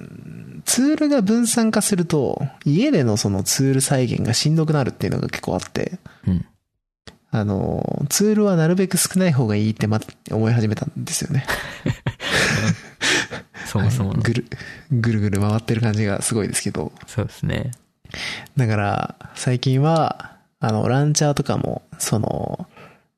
[0.66, 6.46] ツールが分散化すると、家でのそのツール再現がしんどくなるっていうのが結構あって、うん。
[7.32, 10.00] あの、ツールはなるべく少ない方がいいってま、
[10.32, 11.46] 思い始めたんですよね。
[13.68, 14.46] そもそもぐる、
[14.92, 16.92] ぐるぐる回ってる感じがすごいですけど。
[17.06, 17.72] そうですね。
[18.58, 22.68] だから、最近は、あの、ランチャーとかも、その、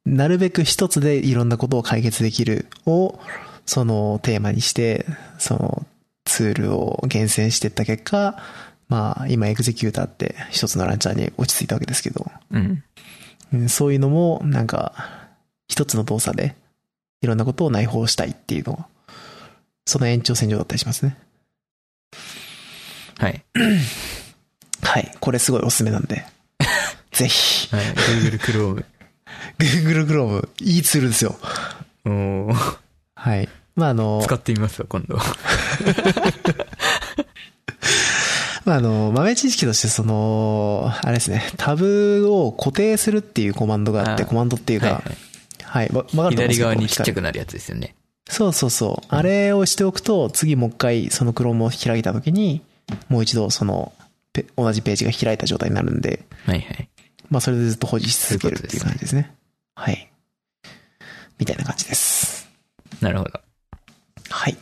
[0.05, 3.19] なるべく一つでいろんなことを解決できるを、
[3.65, 5.05] そのテーマにして、
[5.37, 5.85] その
[6.25, 8.41] ツールを厳選していった結果、
[8.89, 12.83] まあ、今エグゼキューターって一つのランチャーに落ち着いたわけですけど、うん。
[13.53, 14.93] うんそういうのも、なんか、
[15.67, 16.55] 一つの動作で、
[17.21, 18.87] いろんなことを内包したいっていうのが、
[19.85, 21.17] その延長線上だったりしますね。
[23.17, 23.43] はい。
[24.81, 25.15] はい。
[25.19, 26.25] これすごいおすすめなんで。
[27.11, 27.73] ぜひ。
[27.75, 27.85] はい。
[27.85, 28.85] Google Chrome。
[29.59, 31.35] Google Chrome、いいツールですよ。
[32.05, 32.77] おー
[33.15, 33.49] はい。
[33.75, 35.17] まあ、あの、使ってみますわ、今度。
[38.65, 45.15] まあ、あの、豆知識として、その、あれですね、タブを固定するっていうコマンドがあって、あコマンドっていうはいはかい、
[45.63, 47.95] はい、わわかると左側にちっちゃく光なるやつですよね。
[48.29, 49.05] そうそうそう。
[49.09, 52.61] あれをしておくと、次もう一回、その Chrome を開いたときに、
[53.09, 53.93] もう一度、その、
[54.33, 56.89] ペ同じページが開いた状態になるんで、はいはい。
[57.31, 59.33] まあ、それでずっと保持し続けるっていう感じですね。
[59.73, 60.11] はい。
[61.39, 62.47] みたいな感じです。
[62.99, 63.31] なるほど。
[64.29, 64.57] はい。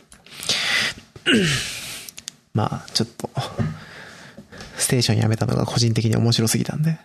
[2.54, 3.28] まあ、ちょっと、
[4.78, 6.96] ステーションやめたのが個人的に面白すぎたんで、も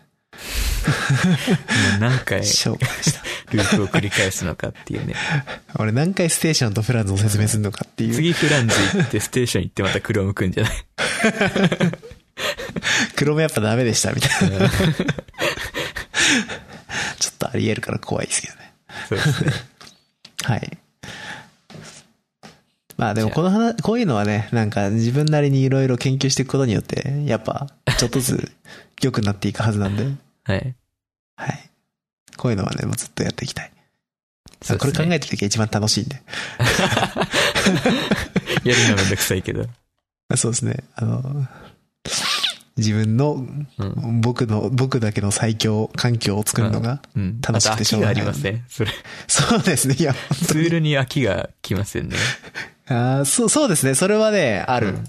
[1.98, 3.22] う何回ル紹介した。
[3.52, 5.16] ープを繰り返すのかっていうね。
[5.80, 8.14] 俺何回ステーションとフランズを説明するのかっていう。
[8.14, 10.74] 次フランズ行ってステーション行ってまた Chrome くんじゃない？
[13.16, 14.70] クロムやっぱダメでしたみたいな。
[17.20, 18.74] ちょっとあり得るから怖いですけどね。
[19.10, 19.52] そうですね。
[20.44, 20.78] はい。
[22.98, 27.68] まあでもこの話、こういうのはね、なんか自分なりにいろいろ研究していくことによって、やっぱ
[27.98, 28.52] ちょっとずつ
[29.02, 30.06] 良くなっていくはずなんで、
[30.44, 30.76] はい。
[31.36, 31.70] はい。
[32.38, 33.72] こういうのはね、もうずっとやっていきたい。
[34.80, 36.22] これ考えてる時が一番楽しいんで。
[38.64, 39.68] やるのめんどくさいけど。
[40.36, 40.84] そうですね。
[40.96, 41.48] あの、
[42.78, 43.46] 自分の、
[43.78, 44.22] うん。
[44.22, 47.42] 僕の、僕だけの最強環境を作るのがうん。
[47.42, 48.64] 楽しくてしょうがないありません？
[48.68, 48.92] それ。
[49.28, 49.96] そうですね。
[49.98, 52.18] いや、ツールに飽きが来ませんね。
[52.88, 53.96] あーそう、そうですね。
[53.96, 54.90] それはね、ある。
[54.90, 55.04] うん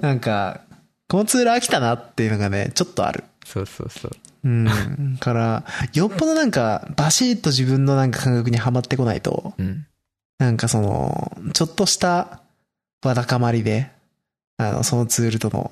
[0.00, 0.62] なんか、
[1.06, 3.22] このツール飽きたなっていうのがね、ちょっとある。
[3.44, 4.10] そうそうそう。
[4.42, 5.16] うん。
[5.20, 5.64] から、
[5.94, 9.86] よっぽどなんか、バシッと自分のなんか感覚にはまってこないと、うん。
[10.38, 12.40] なんかその、ちょっとした
[13.04, 13.90] わだかまりで、
[14.56, 15.70] あの、そのツールとの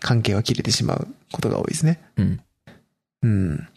[0.00, 2.00] 関係は切れてしまうことが多いですね。
[2.16, 2.40] うん。
[3.22, 3.68] うん。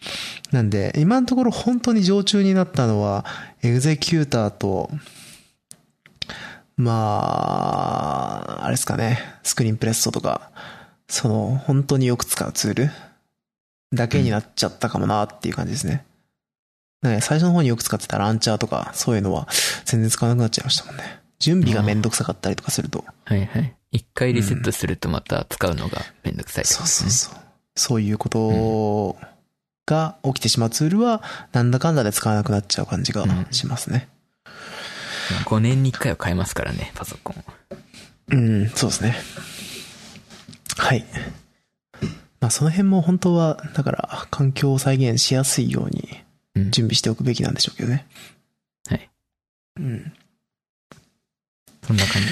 [0.51, 3.25] なんで、今のところ本当に常駐になったのは、
[3.61, 4.89] エグゼキューターと、
[6.77, 10.51] まあ、あれですかね、スクリーンプレッソとか、
[11.07, 12.89] その、本当によく使うツール
[13.93, 16.05] だけになっちゃったかもなっていう感じですね。
[17.03, 19.47] ね最初の方によく使ってたランチャーとか、そういうのは
[19.85, 21.19] 全然使わなくなっちゃいましたもんね。
[21.39, 23.03] 準備がめんどくさかったりとかすると。
[23.25, 23.75] はいはい。
[23.93, 26.87] 一回リセットするとまた使うのがめんどくさいってこそう。
[26.87, 27.39] そうそう。
[27.75, 29.17] そういうこと
[29.85, 31.23] が起きてしまうツールは、
[31.53, 34.09] なんだかんだで使わなくなっちゃう感じがしますね。
[35.45, 37.43] 5年に1回は変えますからね、パソコン。
[38.29, 39.15] うん、そうですね。
[40.77, 41.05] はい。
[42.41, 46.23] まあその辺も本当は、だから環境を再現しやすいように
[46.55, 46.71] うん。
[46.71, 48.05] 準備しておくべきなんでしょうけどね。
[48.87, 49.09] はい。
[49.77, 50.13] うん。
[51.85, 52.27] そんな感じ？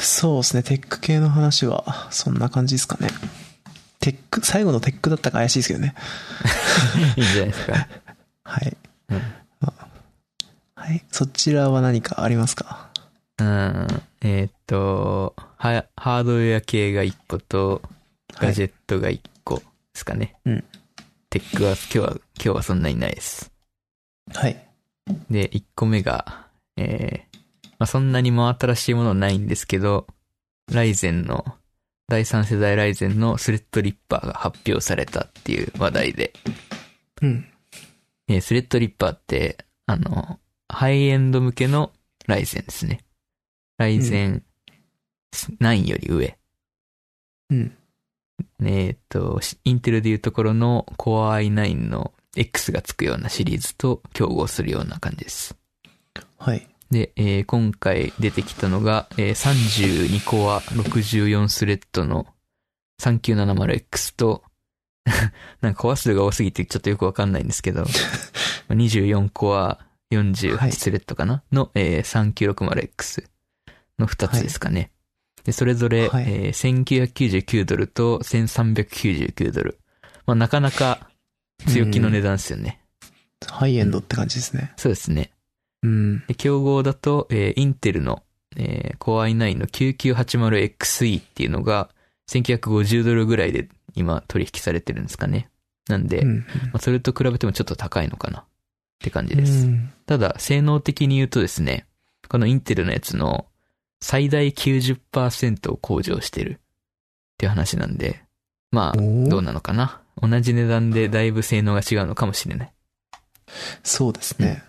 [0.00, 3.08] そうですね、テック系の話は、そんな感じですかね。
[4.00, 5.94] テック、最後のテックだったか怪しいですけどね。
[7.16, 7.88] いいんじゃないですか。
[8.44, 8.76] はい。
[9.08, 9.22] うん。
[10.74, 11.04] はい。
[11.10, 12.88] そちらは何かありますか？
[13.38, 13.86] うん。
[14.20, 17.82] えーっと、は、ハードウェア系が1個と、
[18.34, 20.36] ガジェットが1個ですかね。
[20.44, 20.64] うん。
[21.30, 23.50] テックは今日は、今日はそんなにないです。
[24.32, 24.56] はい。
[25.30, 26.46] で、1個目が、
[26.76, 27.25] えー、
[27.78, 30.06] まあ、そんなに真新しいものはないんですけど、
[30.72, 31.44] ライゼンの、
[32.08, 36.32] 第3世代ライゼンのスレッドリッパーが発表されたっていう話題で、
[37.22, 37.46] うん。
[38.28, 41.92] えースレッドリッパーって、あの、ハイエンド向けの
[42.26, 43.04] ライゼンですね。
[43.78, 44.42] ライゼン
[45.32, 46.38] 9より上。
[47.50, 47.76] うん。
[48.64, 55.56] えっ、と、しインテルでいうところの Core i9 の X がつくようなシリーズと競合するような感じです。
[56.38, 56.68] はい。
[56.90, 62.26] で、えー今回出てきたのが、えー32コア64スレッドの
[63.02, 64.42] 3970X と、
[65.60, 67.84] なんかコア数が多すぎてちょっとよくわかんないんですけど、
[68.68, 69.80] 24コアは
[70.10, 73.24] い48スレッドかな、の、えー 3960X
[73.98, 74.90] の2つですかね。
[75.44, 79.78] で、それぞれ、はいえー1999ドルと1399ドル。
[80.26, 81.08] まあ、なかなか
[81.66, 82.80] 強気の値段ですよね。
[83.46, 84.72] ハイエンドって感じですね。
[84.76, 85.30] そうですね。
[85.86, 86.24] うん。
[86.26, 88.22] で競合だと、えーインテルの、
[88.56, 91.88] えー Core i9 の 9980XE っていうのが、
[92.28, 95.48] 1950ドルぐらいで今取引されてるんですかね。
[95.88, 96.38] なんで、うん。
[96.38, 98.44] まあ、それと比べてもちょっと高いのかなっ
[98.98, 99.66] て感じうです。
[99.66, 99.92] ん。
[100.06, 101.86] ただ、性能的に言うとですね、
[102.28, 103.46] このインテルのやつの
[104.00, 106.58] 最大90%を向上してるっ
[107.38, 108.22] ていう話なんで、
[108.72, 112.72] まあ、どうなのかな同じ値段でだいぶ性能が違うのかもしれない。
[113.84, 114.62] そうですね。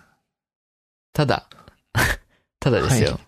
[1.12, 1.48] ただ、
[2.60, 3.20] ただですよ。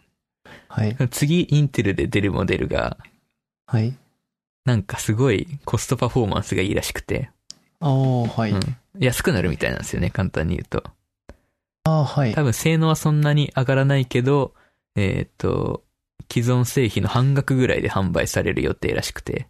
[0.69, 0.97] はい。
[1.11, 2.97] 次、インテルで出るモデルが、
[3.67, 3.95] はい。
[4.65, 7.31] なんかすごいコストパフォーマンスがいいらしくて、
[7.81, 8.53] ああ、はい。
[8.53, 8.61] うん。
[8.99, 10.85] 安くなるみたいなんですよね、簡単に言うと。
[11.85, 12.43] ああ、はい多。
[12.43, 14.55] 分性能はそんなに上がらないけど、
[14.97, 15.85] えーっと、
[16.31, 19.49] 既存製品の半額ぐらいで販売される予定らしくて、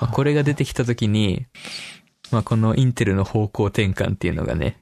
[0.00, 1.46] まあこれが出てきた時に、
[2.30, 4.78] まあこのインテルの方向転換っていうのがね、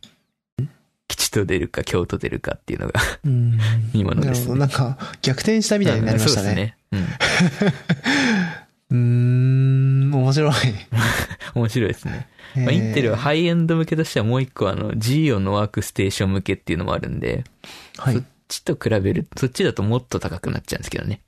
[1.09, 3.59] 吉と出るか京と出るかっていうのがうん。
[3.93, 4.23] いいもの。
[4.23, 4.59] ですね。
[4.59, 6.77] なんか、逆転したみたいになりましたね。
[6.93, 7.77] うんそうですね。
[8.91, 8.97] うん。
[10.09, 10.53] うーん、面白い。
[11.55, 12.29] 面白いですね。
[12.57, 17.45] まあ、インテルはハイエンド向けとしてはもう一個あの G オンのワークステーション向けっていうのもあるんで、
[17.99, 18.15] はい。
[18.15, 21.21] そうっちと比べる、そっちだともっと高くなっちゃうんですけどね。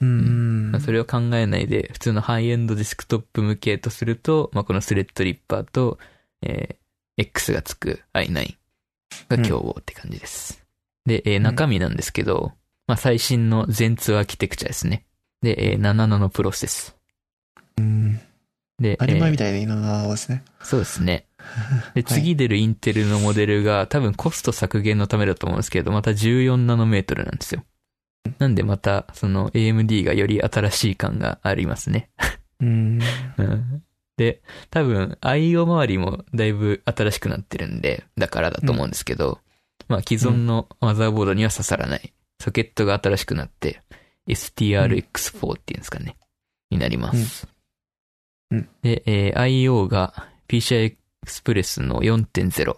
[0.00, 5.98] ーんまあ、それを考えないで、普通のハイエンドデスクトップ向けとすると、まあ、このスレッドリッパーと、
[6.42, 6.84] えー
[7.16, 8.56] X がつく i9
[9.28, 10.62] が競合って感じです。
[11.06, 12.52] で、えー中身なんですけど、
[12.86, 15.06] まあ、最新の全2アーキテクチャですね。
[15.42, 16.96] で、えー7ナノプロセス。
[17.78, 18.20] うん。
[18.80, 20.42] で、当たり前みえたいな稲田ですね。
[20.60, 21.26] ーそうですね。
[21.94, 27.64] で、はい次出るインテルのモデルが多分コスト削減のためだと思うんですけど、また14ナノメートルなんですよ。
[28.38, 32.10] なんでまた、その AMD がより新しい感がありますね。
[32.60, 33.00] うん。
[33.38, 33.82] うん
[34.16, 39.40] で、多分 IO 周りもだいぶ新しくなってるんで、だからだと思うんですけど、
[39.88, 42.12] まあ既存のマザーボードには刺さらない。
[42.40, 43.82] ソケットが新しくなって、
[44.28, 46.16] STRX4 っていうんですかね。
[46.70, 47.46] になります。
[48.50, 50.96] うんうんで、えー IO が PCI
[51.26, 52.76] Express の4.0。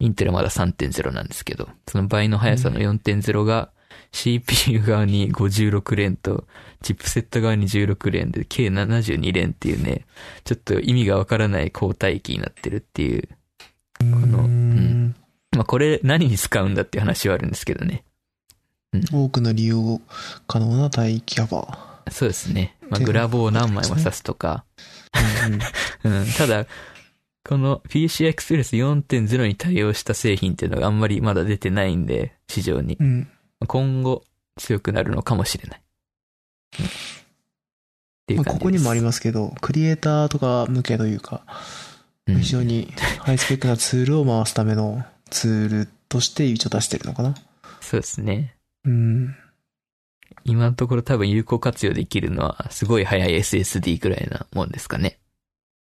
[0.00, 3.70] インテルはまだ3.0なんですけど、その倍の速さの4.0が
[4.14, 6.44] CPU 側に56連と、
[6.82, 10.06] チップセット側に16連で、計72連っていうね、
[10.44, 13.28] ちょっと意味がわからない交代機になってるっていう。
[13.98, 15.16] このの、ん
[15.50, 18.04] まあこれ何に使うんだっていう話はあるんですけどね。
[19.12, 20.00] 多くの利用
[20.46, 22.00] 可能な帯キャバ。
[22.08, 22.76] そうですね。
[22.88, 24.64] まあグラボを何枚も挿すとか。
[26.04, 26.26] うん。
[26.38, 26.66] ただ、
[27.42, 32.96] この PCI Express 4.0に対応した製品っていうのがあんまりまだ出てないんで、市場に。
[33.00, 33.28] うん。
[33.60, 33.66] うん。
[33.66, 34.24] 今後
[34.56, 35.82] 強くなるのかもしれない。
[36.80, 38.58] うんっていうまあ、感じです。
[38.58, 41.42] ここにもありますけど、クリエイターとか向けというか、
[42.26, 47.34] うん非常にハイスペックなツールを回すためのツールとして一応出してるのかな。
[47.82, 48.56] そうですね。
[48.86, 49.36] うん。
[50.44, 55.18] 今のところ多分有効活用できるのは、すごい速い SSD ぐらいなもんですかね。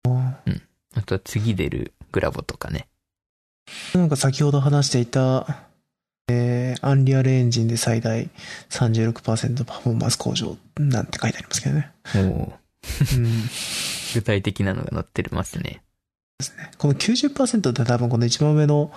[0.05, 2.87] あとは次出るグラボとかね。
[3.95, 5.66] なんか先ほど話していた、
[6.29, 8.29] えー、アンリアルエンジンで最大
[8.69, 11.91] 36%パフォーマンス向上なんて書いてありますけどね。
[12.15, 12.53] おー
[13.17, 13.43] うん。
[14.13, 15.81] 具体的なのが載ってますね。
[16.77, 18.91] この90%って多分この一番上の、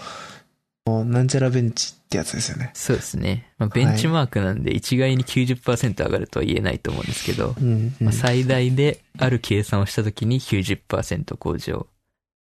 [0.86, 2.72] なんちゃらベンチってやつですよね。
[2.74, 3.52] そうですね。
[3.58, 11.94] まあ、ベンチマークなんで一概に90%上がるとは言えないと思うんですけど、うん、うんまあ、最大である計算をしたときに90%向上っ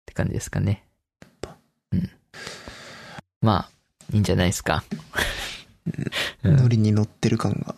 [0.05, 0.85] て感じですかね。
[1.91, 2.09] うん。
[3.41, 3.78] まあ、
[4.11, 4.83] いいんじゃないですか。
[6.43, 7.75] うんノリに乗ってる感が。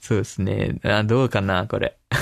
[0.00, 0.76] そうですね。
[0.84, 1.96] あ、どうかな、これ。
[2.10, 2.14] ち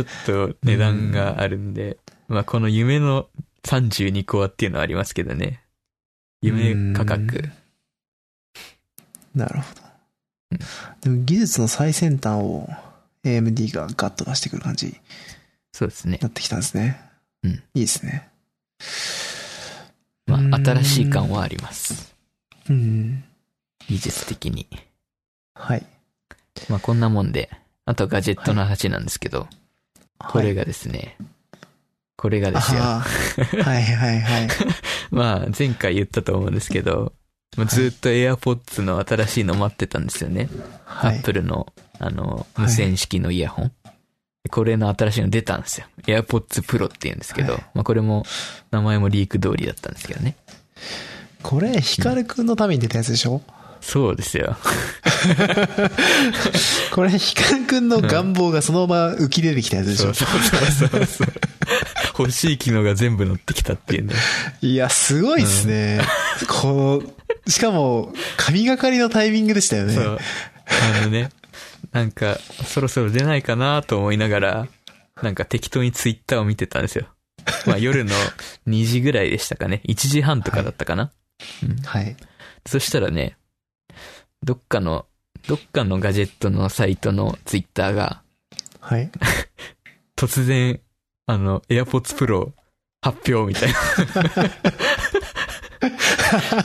[0.00, 3.28] ょっと値段があるんで、まあこの夢の
[3.64, 5.62] 32コアっていうのはありますけどね。
[6.40, 7.50] 夢価格。
[9.34, 9.66] なるほ
[10.52, 10.64] うんど。
[11.02, 12.68] でも技術の最先端を
[13.24, 14.94] AMD がガッと出してくる感じに
[15.72, 16.18] そうですね。
[16.20, 17.00] なってきたんですね。
[17.42, 18.28] うんいいですね。
[20.26, 22.14] まあうん新しい感はあります。
[22.68, 23.24] うん。
[23.88, 24.66] 技術的に。
[25.54, 25.86] はい。
[26.68, 27.50] まあこんなもんで、
[27.84, 29.48] あとはガジェットの話なんですけど、
[30.18, 31.16] これががですね、
[32.16, 32.80] これがですよ。
[32.80, 33.04] は
[33.78, 34.48] いはいはい。
[35.10, 37.12] まあ前回言ったと思うんですけど、
[37.56, 40.48] まあずっと AirPods の新しいの待ってたんですよね。
[40.84, 41.18] はい。
[41.18, 43.72] Apple の、あの、はい無線式のイヤホン。
[44.50, 45.86] これの新しいの出たんですよ。
[46.02, 48.24] AirPods Pro って言うんですけど、はいまあこれも、
[48.70, 50.36] 名前もリーク通りだったんですけどね。
[51.42, 53.40] これ、ヒカルくんのために出たやつでしょ？
[53.80, 54.56] そうですよ。
[56.92, 60.14] これ、ヒカルくんの願望がそのまま浮き出てきたやつでしょ？
[60.14, 61.28] そうそうそうそうそう。
[62.18, 64.14] 欲しい機能が全部乗ってきたっていうね。
[64.62, 66.00] いや、すごいっすね。
[66.48, 67.02] こ
[67.46, 69.94] う、しかも、神がかりのタイミングでしたよね。
[69.94, 70.18] そう。
[71.00, 71.30] あのね、
[71.94, 72.34] なんか、
[72.66, 74.68] そろそろ出ないかなと思いながら、
[75.22, 77.06] なんか適当にツイッターを見てたんですよ。
[77.66, 78.10] まあ夜の
[78.66, 79.80] 2時ぐらいでしたかね。
[79.84, 81.12] 1時半とかだったかな。
[81.62, 82.16] うんはい。
[82.66, 83.36] そしたらね、
[84.42, 85.06] どっかの、
[85.46, 88.22] どっかのガジェットのサイトのツイッターが、
[88.80, 89.12] はい。
[90.18, 90.80] 突然、
[91.26, 92.50] あの、AirPods Pro
[93.02, 93.72] 発表みたい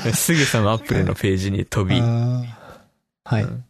[0.06, 0.14] な。
[0.16, 2.48] すぐさま Apple のページに飛び、は
[3.34, 3.44] い。
[3.44, 3.66] うん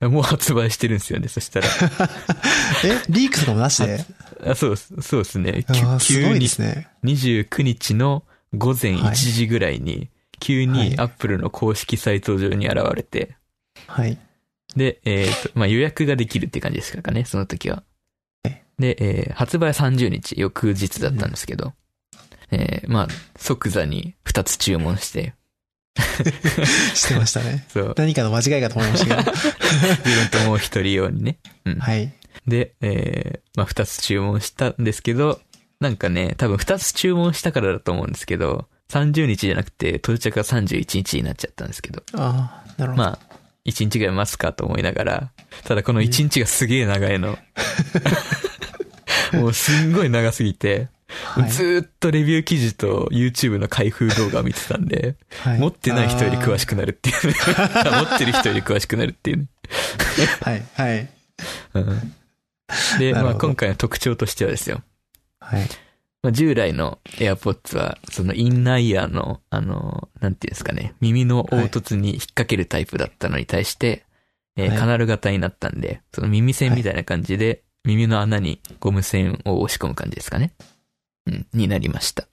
[0.08, 1.68] もう発売してるんですよね、そしたら。
[2.84, 4.04] え、リークとかもなしで？
[4.44, 5.64] あそうです、そうですね。
[6.00, 6.88] 急にね。
[7.04, 8.22] 29日の
[8.54, 13.36] 午前はい1時ぐらいに、急はにい Apple の公式サイト上に現れて、
[13.86, 14.18] はい。
[14.76, 17.82] で、えっ、と、まあ、予約ができるって感じですかね、その時は。
[18.78, 21.72] で、えー発売は30日、翌日だったんですけど、
[22.50, 25.34] えーまあ、即座に2つ注文して、
[26.94, 27.66] してましたね。
[27.68, 29.32] そう、何かの間違いかと思いましたけど。
[29.32, 31.38] 自分ともう一人用にね。
[31.64, 31.78] うん。
[31.78, 32.12] はい。
[32.46, 35.40] で、えーまあ、2つ注文したんですけど、
[35.80, 43.02] なんかね、多分2つ注文したからだと思うんですけど、30日じゃなくて到着が31日になっちゃったんですけど、ああ、なるほど。
[43.02, 45.30] まあ、1日ぐらい待つかと思いながら、
[45.64, 47.36] ただこの1日がすげえ長いの。
[49.32, 56.70] もうすんごい長すぎて、はい ずーっとレビュー記事と YouTube の開封動画を見てたんで、はい持ってない人より詳しく。
[56.70, 57.34] くなるっていうね。
[58.08, 59.46] 持ってる人より詳しくなるっていうね。
[60.42, 61.08] はい、はい。
[61.74, 62.14] うん
[62.98, 64.82] で、まあ今回の特徴としてはですよ。
[65.40, 65.68] はい。
[66.22, 74.04] まあ、従来の AirPods は、そのインナーイヤーの、あの、なんていうんですかね、耳の凹凸に引っ掛けるタイプだったのに対して、
[74.56, 80.52] えーはいカナル型になったんで、その耳栓みたいな感じで、耳の穴にゴム栓を押し込む感じですかね。
[81.26, 82.26] うん、になりました。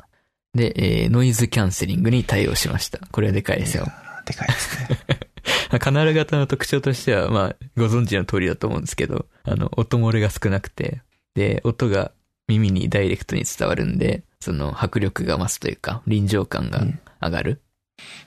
[0.53, 0.73] で、
[1.03, 2.99] えーノイズキャンセリングに対応しました。
[3.11, 3.87] これはでかいですよ。
[4.25, 5.79] でかいですね。
[5.79, 11.01] カナル型の特徴としては、まあ、ご存知の通りだと思うんですけど、あの、音漏れが少なくて、
[11.35, 12.11] で、音が
[12.47, 16.85] 耳にダイレクトに伝わるんで、その迫力が増すというか、臨場感が
[17.21, 17.61] 上がる。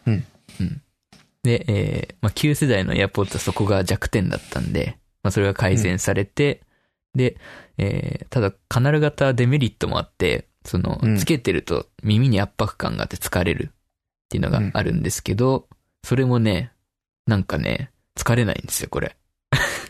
[0.06, 0.24] うん。
[0.60, 0.82] うん。
[1.42, 6.62] で、えーまあ、旧世代の AirPods はそこが弱点だったんで、まあ、それが改善されて、
[7.14, 7.36] で、
[7.78, 15.66] えーただ、カナル型デメリットもあって、そのう、んつけてると耳に圧迫感があって疲れるっていうのがあるんですけど、
[16.04, 16.72] それもね、
[17.26, 19.16] なんかね、疲れないんですよ、これ。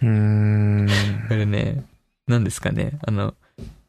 [0.03, 0.89] うーん。
[1.29, 1.85] これね、
[2.27, 3.35] なんですかね、あの、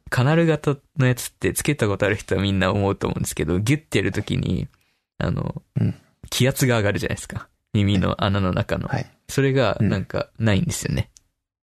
[0.10, 4.68] カナル型のやつってつけたことある人はみんな思うと思うんですけど、ギュッてやるときに、
[5.18, 5.96] あの、うん
[6.30, 7.48] 気圧が上がるじゃないですか。
[7.74, 8.88] 耳の穴の中の。
[8.88, 9.10] はい。
[9.30, 11.10] それが、うんなんか、ないんですよね。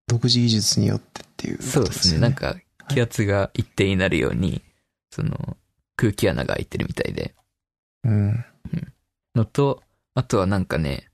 [0.07, 2.21] 独自技術によってっていうことそうですね。
[2.21, 2.57] なんか、
[2.89, 4.63] 気圧が一定になるように、
[5.15, 5.57] その、
[5.97, 7.35] 空気穴が開いてるみたいで。
[8.03, 8.45] うん。
[9.35, 9.83] のと、
[10.15, 11.09] あとはなんかね、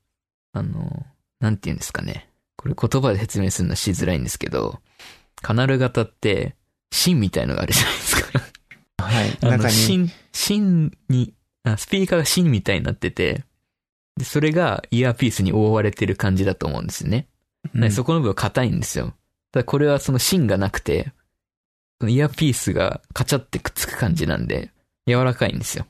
[0.53, 1.07] あの、
[1.41, 2.31] なんて言うんですかね。
[2.57, 4.81] これ言葉で説明するのはしづらいんですけど、
[5.43, 6.57] カナル型って、
[6.91, 9.05] 芯みたいのがあるじゃないですか。
[9.05, 9.39] はい。
[9.43, 13.45] あの、中に、芯、芯に、あスピーカーが芯みたいになってて、
[14.17, 17.29] で、それがイヤーピースに覆われてる感じだと思うんですよね。
[17.75, 19.15] うんそこの部分は硬いんですよ。
[19.53, 21.13] ただこれはその芯がなくて、
[22.09, 24.71] イヤーピースがカチャってくっつく感じなんで、
[25.07, 25.87] 柔らかいんですよ。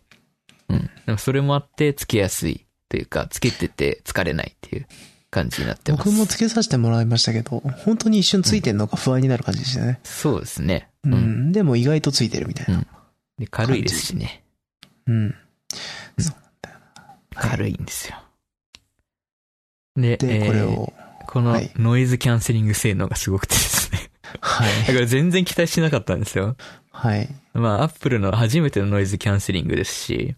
[0.69, 0.91] うん。
[1.07, 4.87] でもそれもあって、つけやすいというか、つけてて疲れないっていう
[5.31, 6.05] 感じになってます。
[6.05, 10.01] 僕もつけさせてもらいましたけど、本当に一瞬ついてんのか不安になる感じでしたね。
[10.03, 10.89] そうですね。
[11.05, 11.49] ううん。
[11.51, 11.53] ん。
[11.53, 12.85] でも意外とついてるみたいな。
[13.39, 14.43] で軽いですしね。
[15.07, 15.35] うん。
[17.35, 18.17] 軽いんですよ。
[19.97, 20.93] で、で、えーこれを、
[21.27, 24.00] このはいノイズキャンセリング性能がすごくてですね。
[24.41, 24.87] はい。
[24.87, 26.57] だから全然期待してなかったんですよ。
[26.91, 27.29] はい。
[27.55, 30.37] まあ、アップルの初めてのノイズキャンセリングですし、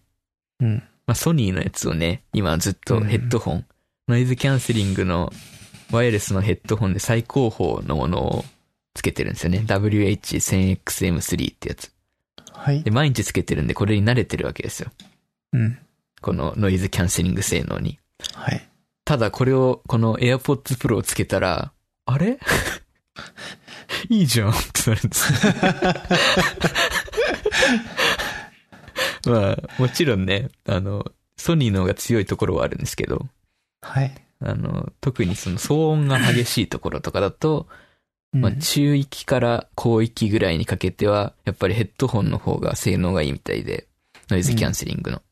[0.60, 0.82] うん。
[1.06, 3.66] まあ、ソニーのやつをね、今ずっとヘッドホン、
[4.08, 5.32] ノイズキャンセリングの
[5.90, 8.44] ワイヤレスのヘッドホンで最高峰のものを
[8.94, 9.64] つけてるんですよね。
[9.66, 11.92] WH1000XM3 ってやつ。
[12.52, 12.90] はいで、。
[12.90, 14.90] 毎日つけてるんで、これに慣れてるわけですよ。
[15.52, 15.78] うん。
[16.20, 17.98] このノイズキャンセリング性能に。
[18.34, 18.68] はい。
[19.04, 21.72] ただこれを、この AirPods Pro をつけたら、
[22.06, 22.38] あれ？
[24.08, 25.32] いいじゃんってなるんです。
[29.28, 31.04] まあ、もちろんね、あの、
[31.36, 33.26] ソニーの方が強いところはあるんですけど、
[33.80, 34.12] はい。
[34.40, 37.66] あの、特にその騒音が激しいところとかだと、
[38.34, 43.86] うんまあ中域から高域ぐらいにかけては、やっぱりヘッドホンの方が性能がいいみたいで、
[44.30, 45.22] ノイズキャンセリングの。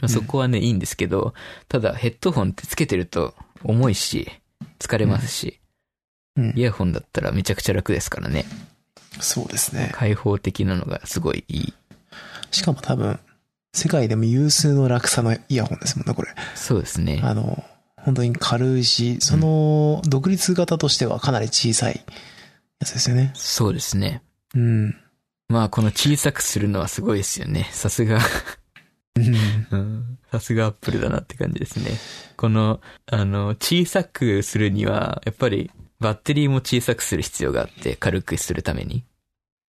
[0.00, 1.32] まあそこはね、いいんですけど、
[1.68, 4.30] ただヘッドホンってつけてると重いし、
[4.78, 5.59] 疲れますし、
[6.36, 8.44] うんイヤホンだったらめちゃくちゃ楽ですからね。
[9.20, 9.90] そうですね。
[9.92, 11.74] 開放的なのがすごいいい。
[12.50, 13.18] しかも多分、
[13.72, 16.28] 世界でも有数の落差のイヤホンですもんね、これ。
[16.54, 17.20] そうですね。
[17.22, 17.64] あの、
[17.96, 22.04] 本当に軽いし、その、独立型としてはかなり小さい
[22.80, 23.32] やつですよね。
[23.34, 24.22] そうですね。
[24.54, 24.96] うん。
[25.48, 27.68] まあこの小さくするのはすごいですよね。
[27.72, 28.20] さすが。
[29.16, 29.34] うん
[29.70, 31.90] うんさすがアップルだなって感じですね。
[32.36, 38.98] この、あの、小さくするには、やっぱりバッテリーも小さくする必要があって、軽くするために。
[38.98, 39.02] っ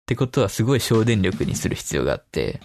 [0.06, 2.60] てことはすごい省電力にする必要があって、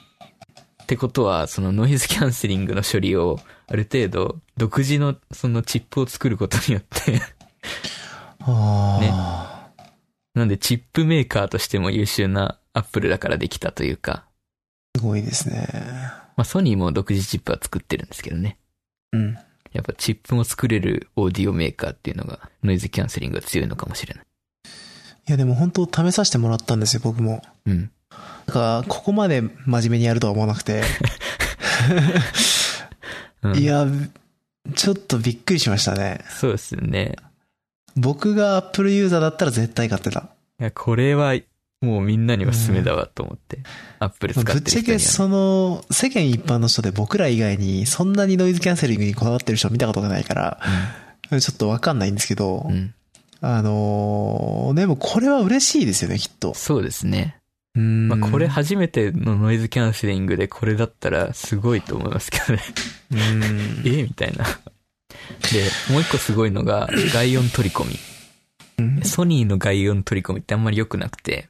[0.83, 7.21] ってことは、そのノイズキャンセリングの処理を、ある程度、独自のそのチップを作ることによって
[8.39, 9.83] ああ、
[10.33, 14.25] なんでチップメーカーとしても優秀なアップルだからできたというか、
[14.95, 15.67] すごいですね。
[16.37, 18.57] まあソニーも独自チップは作ってるんですけどね。
[19.11, 19.37] うん。
[19.77, 24.23] やっぱチップも作れるオーディオメーカーっていうのがノイズキャンセリングが強いのかもしれない。
[25.27, 27.43] いやでも本当試させてもらったんですよ、僕も。
[27.67, 27.91] うん。
[28.47, 30.81] だから、ここまで真面目にやるとは思わなくて。
[33.43, 33.85] うん、いや、
[34.73, 36.21] ちょっとびっくりしましたね。
[36.29, 37.15] そうですよね。
[37.95, 40.29] 僕が Apple ユーザーだったら絶対買ってた。
[40.59, 41.35] いや、これは
[41.81, 43.59] もうみんなにおすすめだわと思って。
[43.99, 50.59] アップル使ってぶっちゃけその、世間一般の人で僕ら以外にそんなにノイズキャンセリングにこだわってる人見たことがないから、
[51.29, 52.73] ちょっとわかんないんですけど、うん。
[52.73, 52.93] うん。
[53.39, 56.53] あのーでもこれは嬉しいですよね、きっと。
[56.53, 57.39] そうですね。
[57.75, 58.07] うん。
[58.07, 62.61] まあこれ初めてのノイズキャンセリングでこれだったらすごいと思いますけどね。
[63.11, 63.83] うん。
[63.85, 64.45] えみたいな。
[64.45, 67.99] で、もう一個すごいのが、 外音取り込み。
[68.79, 71.49] うんソニーの外音取り込みってあんまり良くなくて、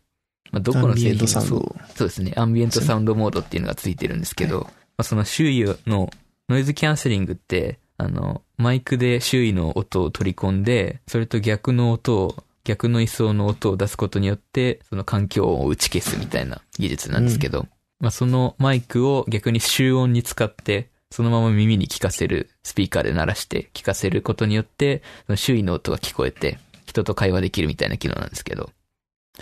[0.52, 1.76] まあ、どこの製品もそうド。
[1.96, 2.34] そうですね。
[2.36, 6.10] アンビエントサウンドモードっていうのがついてるんですけど、まあ、その周囲の
[6.50, 17.68] ノイズキャンセリングって、あの、マイクで周囲の音を取り込んで、それと逆の音を、逆の位相の音を出すことによって、その環境音を打ち消すみたいな技術なんですけど、
[18.00, 28.70] まあ、そのマイクを逆に集音に使って、そのまま耳に聞かせる、スピーカーで鳴らして聞かせることによって、その周囲の音が聞こえて、人と会話できるみたいな機能なんですけど、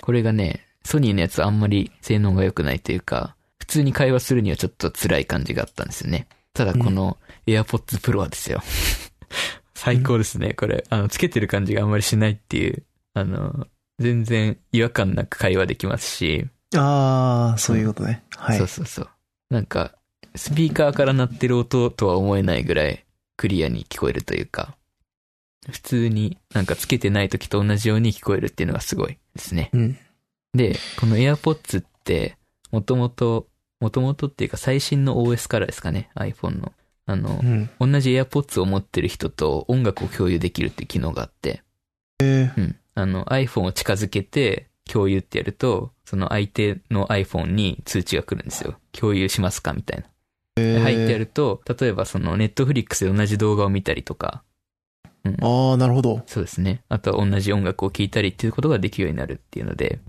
[0.01, 6.27] これがね、ソニーのやつはあんまり性能が良くないというか、普通に会話するにはちょっと辛い感じがあったんですよね。
[6.53, 7.17] ただこの
[7.47, 8.61] AirPods Pro はですよ。
[9.73, 10.85] 最高ですね、これ。
[10.89, 12.83] あの、つけてる感じがあんまりしないっていう、
[13.13, 13.67] あの、
[13.99, 18.23] 全然違和感なく会話できますし、ああ、そういうことね。
[18.35, 18.57] はい。
[18.57, 19.09] そうそうそう。
[19.49, 19.95] なんか、
[20.35, 23.05] スピーカーから鳴ってる音とは思えないぐらい
[23.37, 24.75] クリアに聞こえるというか、
[25.69, 29.71] 普通になんかつけてない時と同じように聞こえるっていうのがすごいですね。
[29.73, 29.97] うん。
[30.55, 32.37] で、この AirPods って、
[32.71, 33.47] もともと、
[33.79, 36.73] もともとっていうか最新の OS からですかね、iPhone の。
[37.07, 37.69] あのう、ん。
[37.79, 41.61] 同じ AirPods を持ってる人と音楽を共有できるっていう機能があって、
[42.21, 42.75] えうん。
[42.95, 48.75] あの iPhone を近づけて共有ってやると、その相手の iPhone に通知が来るんですよ。
[48.93, 50.05] 共有しますかみたいな。
[50.55, 54.43] ー、で入ってやると、例えばその Netflix で同じ動画を見たりとか、
[55.41, 56.21] ああ、なるほど。
[56.27, 56.83] そうですね。
[56.87, 59.99] あとは同じ音楽を聴いたりっていうことができるようになるっていうので、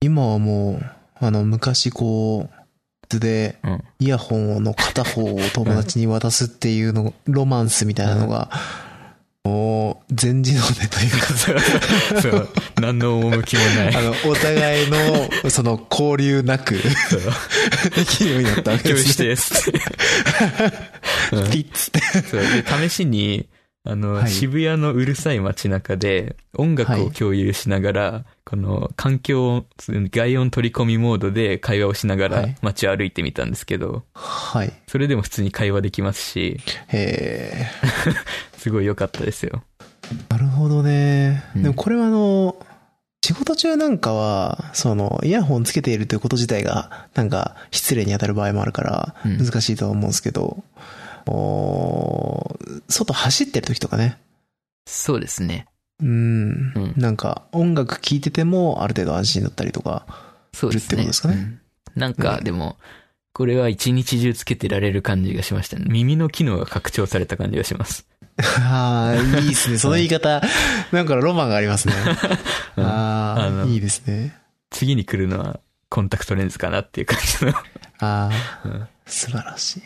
[0.00, 0.84] 今はもう、
[1.14, 3.84] あの、昔こう、で、うん。
[4.00, 8.50] イヤホンの片方を友達に渡すっていうの、ロマンスみたいなのが、
[9.44, 12.48] もう、全自動でというか、 そう。
[12.80, 13.96] 何の趣もない。
[13.96, 16.74] あの、お互いの、その、交流なく。
[16.74, 19.80] できるよう になったわけ共有しですね。
[21.30, 22.28] てですピッツって。
[22.28, 22.40] そう。
[22.40, 23.48] で、試しに、
[23.84, 24.30] あの、はい。
[24.30, 32.56] 渋谷のうるさい街中で音楽を共有しながら、この環境を、外音取り込みモードで会話をしながらはい。
[32.60, 34.72] 街を歩いてみたんですけど、はい。
[34.86, 36.60] それでも普通に会話できますし、
[36.92, 37.66] え。
[38.58, 39.62] すごい良かったですよ。
[40.28, 41.44] ー、なるほどね。
[41.56, 41.62] うん。
[41.62, 42.56] でもこれはあの、
[43.22, 49.38] 仕事中なんかは、その、イヤホンつけているということ自体が、なんか、失礼に当たる場合もあるから、うん。
[49.44, 50.97] 難しいとは思うんですけど、おー
[52.88, 54.18] 外走ってる時とかね、
[54.86, 55.66] そうですね。
[56.00, 60.06] うん、うんなんか、音楽聴いてても、ある程度安心だったりとか、
[60.54, 60.86] そうですね。
[60.86, 61.60] ってことですかねうん
[62.00, 62.76] なんか、うんでも、
[63.32, 65.84] これは一日中つけてられる感じがしましたね。
[65.88, 68.06] 耳の機能が拡張された感じがします。
[68.38, 69.78] ああ、いいですね。
[69.78, 70.40] その言い方、
[70.92, 71.94] なんかロマンがありますね。
[72.76, 74.36] うんああ、いいですね。
[74.70, 77.52] 次に来るのはコンタクトレンズかなっていう感じの。
[77.52, 78.30] ああ、
[78.64, 79.82] うん素晴らしい。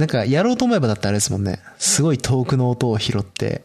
[0.00, 1.60] なんか、やろうと思えばだってあれですもんね。
[1.78, 3.64] すごい遠くの音を拾って、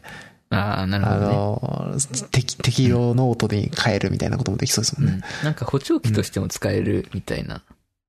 [0.50, 1.34] ああ、なるあほどね。
[1.34, 1.98] の、
[2.30, 5.20] 適、適量の音に変えるみたいなこともできそうですもんね。
[5.40, 7.62] うんなんか補聴器としても使えるみたいな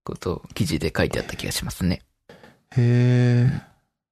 [0.03, 2.01] ことを記事で書いてあった気がしますね。
[2.75, 3.61] へえ。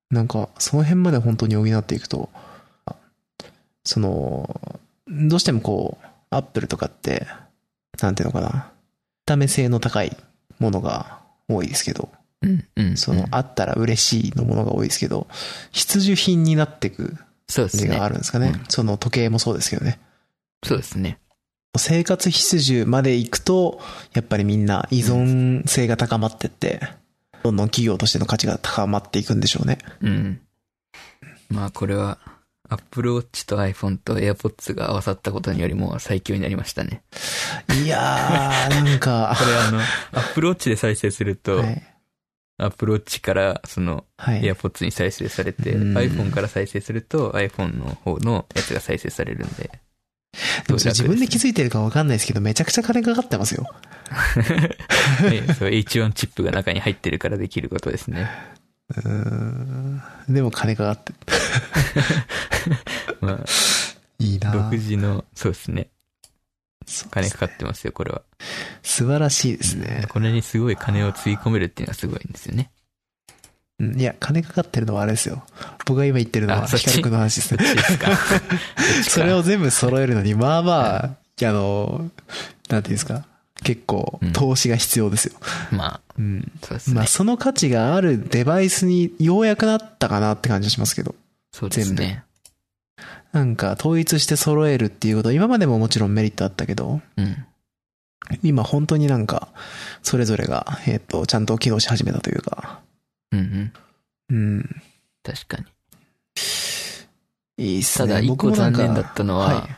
[0.10, 2.30] なんか、その辺まで本当に補っていくと、
[3.84, 7.28] その、どうしてもこう、アップルとかって、
[8.02, 8.72] なんていうのかな。
[9.24, 10.16] 見た目性の高い
[10.60, 11.20] ものが
[11.50, 12.10] 多いですけど。
[12.96, 15.28] その、うんあったら嬉しいのものが多いですけど、
[15.72, 17.18] 必需品になっていく
[17.48, 18.10] そうですねがあ。
[18.10, 18.48] るんですかね。
[18.48, 20.00] うんその時計もそうですけどね。
[20.64, 21.20] そうですね。
[21.78, 23.82] 生活必需まで行くと、
[24.14, 26.82] やっぱりみんな依存性が高まってって、
[27.44, 29.78] どんどん企業としての価値が高まっていくんでしょうね。
[30.02, 30.42] うん。
[31.50, 32.18] まあこれは、
[32.70, 37.04] Apple Watch と iPhone と AirPods が合わさったことによりもう最強になりましたね。
[37.84, 39.80] いやー、なんか、 これあの、
[40.14, 41.95] Apple Watch で再生すると、はい。
[42.58, 44.42] Apple Watch からそのはい。
[44.42, 49.70] AirPods に再生されて、うん iPhone から再生すると iPhone の方のやつが再生されるんで。
[50.68, 53.66] でも自分で気づづいてるかわかんないですけど、めちゃくちゃ金かかってますよ。
[55.58, 58.30] そう、H1 チップが中に入ってるからできることですね。
[58.98, 60.02] うーん。
[60.30, 61.20] でも金かかってる。
[63.22, 63.40] まあ、
[64.20, 65.88] いいな独自の、そうですね。
[67.10, 68.22] 金かかってますよ、これは。
[68.84, 70.06] 素晴らしいですね。
[70.10, 72.72] これにすごい金をつぎ込めるっていうのはすごいんですよね。
[73.80, 75.44] うんいや、金かかってるのはあれですよ。
[75.86, 77.66] 僕が今言ってるのは、ヒカル君の話ですね。
[77.66, 78.12] ちですか。
[79.10, 82.10] それを全部揃えるのに、まあまあ、あの、
[82.70, 83.26] なんていうんですか。
[83.64, 85.34] 結構うん、投資が必要ですよ。
[85.72, 86.52] まあ、うん。
[86.62, 86.96] そうですね。
[86.96, 91.16] まあ、その価値があるデバイスにようやくなったかなって感じがしますけど。
[91.52, 92.25] そうです全ね。
[93.36, 97.46] なんか、統一して揃えるっていうこと、今までももちろんメリットあったけど、うん。
[98.44, 99.50] 今本当になんか、
[100.04, 102.80] それぞれが、えっ、と、ちゃんと機能し始めたというか、
[103.34, 103.74] うん
[104.32, 104.34] うん。
[104.38, 104.82] うん。
[105.22, 105.66] 確かに。
[107.58, 108.08] いいっすね。
[108.08, 109.76] ただ、一個残念だったのは、はい。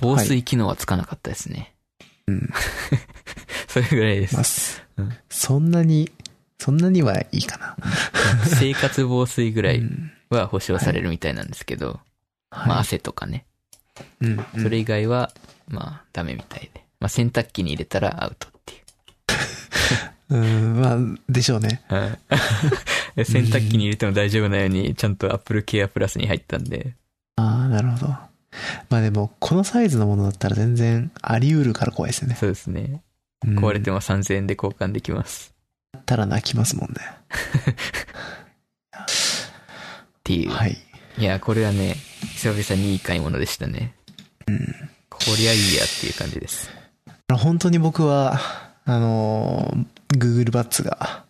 [0.00, 1.74] 防水機能はつかなかったですね。
[2.28, 2.48] うん。
[3.66, 4.44] それぐらいですまあ。
[4.44, 6.12] すうんそんなに、
[6.60, 7.76] そんなにはいいかな。
[8.46, 11.98] 生活防水ぐらいうんは保証されるみたいなんですけど、
[12.50, 12.78] まあはい。
[12.80, 13.44] 汗とかね。
[14.20, 15.30] うんうんそれ以外は、
[15.68, 16.84] まあダメみたいで。
[17.00, 18.80] まあ洗濯機に入れたらアウトっていう。
[20.36, 20.98] うん、まあ、
[21.28, 21.82] でしょうね。
[21.88, 22.06] は
[23.16, 26.94] い 洗濯機に入れても大丈夫なように、ちゃんと Apple Care Plus に入ったんで、
[27.36, 28.06] ああ、なるほど。
[28.88, 32.36] まあでも、このサイズのものだったら全然あり得るから怖いですよね。
[32.36, 33.02] そうですね。
[33.46, 35.54] うん壊れても3000円で交換できます。
[35.92, 36.96] だったら泣きますもんね。
[38.92, 39.04] っ
[40.22, 40.50] ていう。
[40.50, 40.76] はい。
[41.18, 41.96] いや、これはね、
[42.34, 43.94] 久々にいい買い物でしたね。
[44.46, 44.58] うん。
[45.08, 46.70] こりゃいいやっていう感じです。
[47.32, 48.40] 本当に僕は、
[48.84, 51.24] あのー、Google Buds が、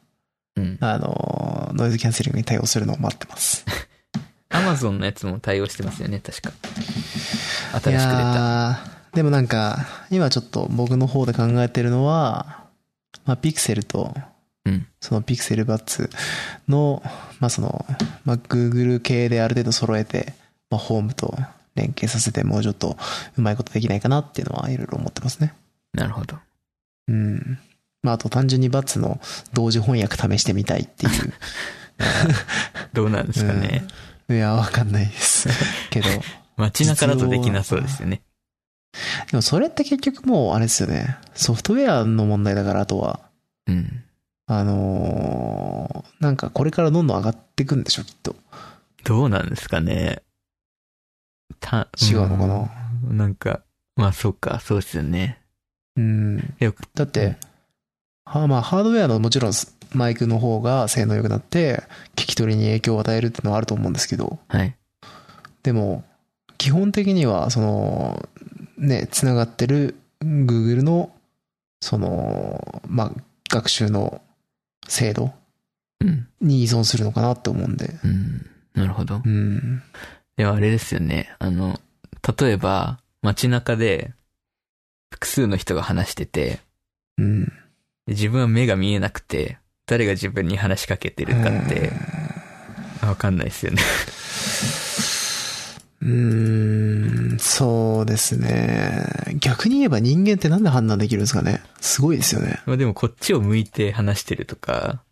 [0.56, 0.78] うん。
[0.80, 3.64] あのー、ノイズキャンセリングに対応するのを待ってます。
[4.50, 6.52] Amazon のやつも対応してますよね、確か。
[7.72, 8.80] 新しくい出た。
[9.14, 12.64] でもなんか、今ちょっと僕の方で考えてるのは、
[13.24, 14.14] まあ、ピクセルと、
[14.66, 14.86] うん。
[15.00, 16.10] そのピクセルバッツ
[16.68, 17.02] の、
[17.38, 17.84] まあその、
[18.24, 20.34] まあ Google 系である程度揃えて、
[20.70, 21.34] まあホームと
[21.74, 22.96] 連携させてもうちょっと
[23.36, 25.54] うまいことできないかなっていうのはいろいろ思ってますね。
[25.92, 26.36] なるほど。
[27.08, 27.58] うん。
[28.02, 29.20] まああと単純にバッツの
[29.52, 31.32] 同時翻訳試してみたいっていう。
[32.92, 33.86] どうなんですかね。
[34.28, 35.48] いや、わかんないです。
[35.90, 36.08] けど、
[36.56, 38.22] 街中だとできなそうですよね。
[39.30, 41.16] でもそれって結局もうあれですよね。
[41.34, 43.20] ソフトウェアの問題だからあとは、
[43.66, 44.04] うん。
[44.52, 48.34] あのーなんかこれからどんどん上がっていくんでしょ、きっと。
[49.04, 50.22] どうなんですかね。
[51.60, 52.70] た、違うのかな？
[53.08, 53.60] うんなんか、
[53.94, 55.38] まあそうか、そうですよね。
[55.96, 56.54] うん。
[56.58, 57.36] よく、だって、
[58.24, 59.52] はまあ、ハードウェアのもちろん
[59.94, 61.84] マイクの方が性能良くなって、
[62.16, 64.76] 聞き取りに影響を与えるっていうのはあると思うんですけど、はい。
[65.62, 66.04] でも、
[66.58, 68.28] 基本的には、その、
[68.76, 71.12] ね、つながってる Google の、
[71.80, 73.12] その、まあ、
[73.48, 74.20] 学習の
[74.90, 75.32] 精度
[76.00, 76.28] うん。
[76.40, 77.94] に依存するのかなって思うんで。
[78.04, 78.46] うん。
[78.74, 79.28] なるほどう。
[79.28, 79.82] ん。
[80.36, 81.34] でもあれですよね。
[81.38, 81.78] あの、
[82.38, 84.12] 例えば、街中で、
[85.12, 86.60] 複数の人が話してて、
[87.18, 87.44] うん。
[87.44, 87.52] で
[88.08, 91.92] 自分は目が見えなくて、誰が自分に話しかけてるかって、
[93.02, 93.82] わかんないですよね。
[96.02, 99.04] うーん、そうですね。
[99.38, 102.60] 逆に言えば人間ってなんで判断できるんですかねすごいですよね。
[102.66, 105.02] まあでもこっちを向いて話してるとか、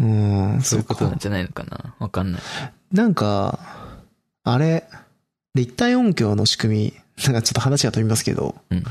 [0.00, 2.42] うん、そういうことかなんじゃないのかなわかんない。
[2.92, 3.58] なんか、
[4.42, 4.84] あれ、
[5.54, 6.94] 立体音響の仕組み、
[7.24, 8.82] なんかちょっと話が飛びますけど、うん。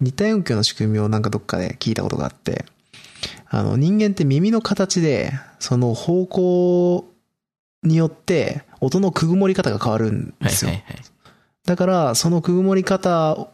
[0.00, 2.64] 立体音響の仕組みをなんかどっかで聞いたことがあって、
[3.48, 7.12] あの人間って耳の形で、その方向
[7.82, 10.70] によって音のくぐもり方が変わるんはいですよ。
[10.70, 10.96] はいはい。
[11.66, 13.48] だから、そのくぐもり方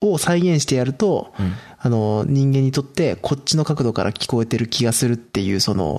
[0.00, 1.52] を再現してやると、うん。
[1.78, 5.98] あの、人間にとってこっちの角度から聞こえてる気がするっていう、その、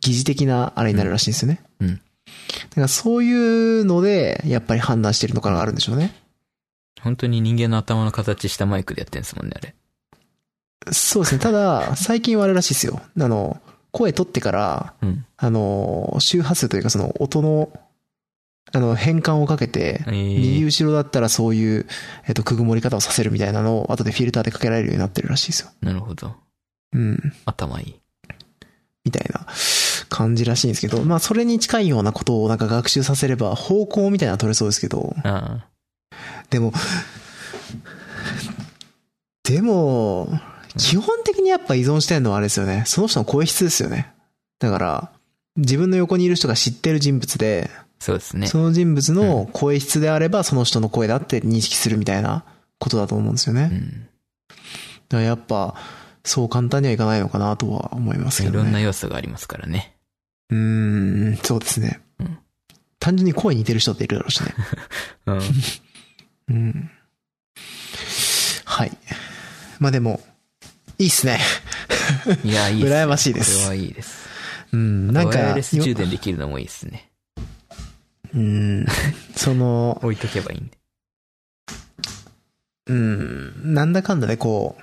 [0.00, 1.62] 疑似的なあれになるらしいんですよね。
[1.80, 1.88] うん。
[1.96, 6.14] だからそういうので、やっぱり判断してるのかがあるんでしょうね。
[7.00, 9.74] 本当に人間の頭の形したマイクでやってるんですもんね、あれ。
[10.92, 11.40] そうですね。
[11.40, 13.00] ただ、最近はあれらしいですよ。
[13.20, 13.60] あの、
[13.92, 15.24] 声取ってから、うん。
[15.36, 17.70] あの、周波数というかその音の、
[18.72, 21.86] あの、変換をかけて、えー右後ろだったらそういう、
[22.26, 25.70] えっと、くぐもり方をさせるみたいなのを、後でフィルターでかけられるようになってるらしいですよ。
[25.80, 26.34] なるほど。
[26.92, 27.32] うん。
[27.44, 27.94] 頭いい。
[29.04, 29.46] みたいな
[30.08, 35.66] 感じらしいんですけど、まあそれに近いようなことをなんか学習させれば方向みたいなの取れそうですけど、あ
[36.50, 36.72] でも、
[39.44, 40.28] でも、
[40.76, 42.82] 基本的にやっぱ依存してるのはあれですよね。
[42.86, 44.12] その人の声質ですよね。
[44.58, 45.10] だから、
[45.56, 48.46] 自分の横にいる人が知ってる人物で、あ、そうですね。
[48.46, 52.44] その人物の声質であればその人の声だって認識するみたいな
[52.78, 53.62] ことだと思うんですよね。
[53.62, 54.08] だかうん。
[55.10, 55.74] らやっぱ、
[56.24, 58.60] そう簡単にはいかないのかなとは思いますけどね。
[58.60, 59.96] いろんな要素がありますからね。
[60.50, 60.58] うー
[61.34, 62.00] ん、そうですね。
[62.20, 62.38] うん
[62.98, 64.54] 単純に声似てる人っているだろうしね。
[65.26, 65.40] うん。
[66.48, 66.90] うん。
[68.64, 68.98] はい。
[69.78, 70.20] まあでも、
[70.98, 71.38] いいっすね。
[72.42, 72.96] いや、いいです、ね。
[73.04, 74.26] 羨ましいですこれはいいです。
[74.72, 77.10] うん、なんかワイヤレ、ス充電できるのもいいですね。
[78.36, 78.86] うん、
[79.34, 80.76] その、置いとけばいいんで。
[82.88, 84.76] うん、なんだかんだでこ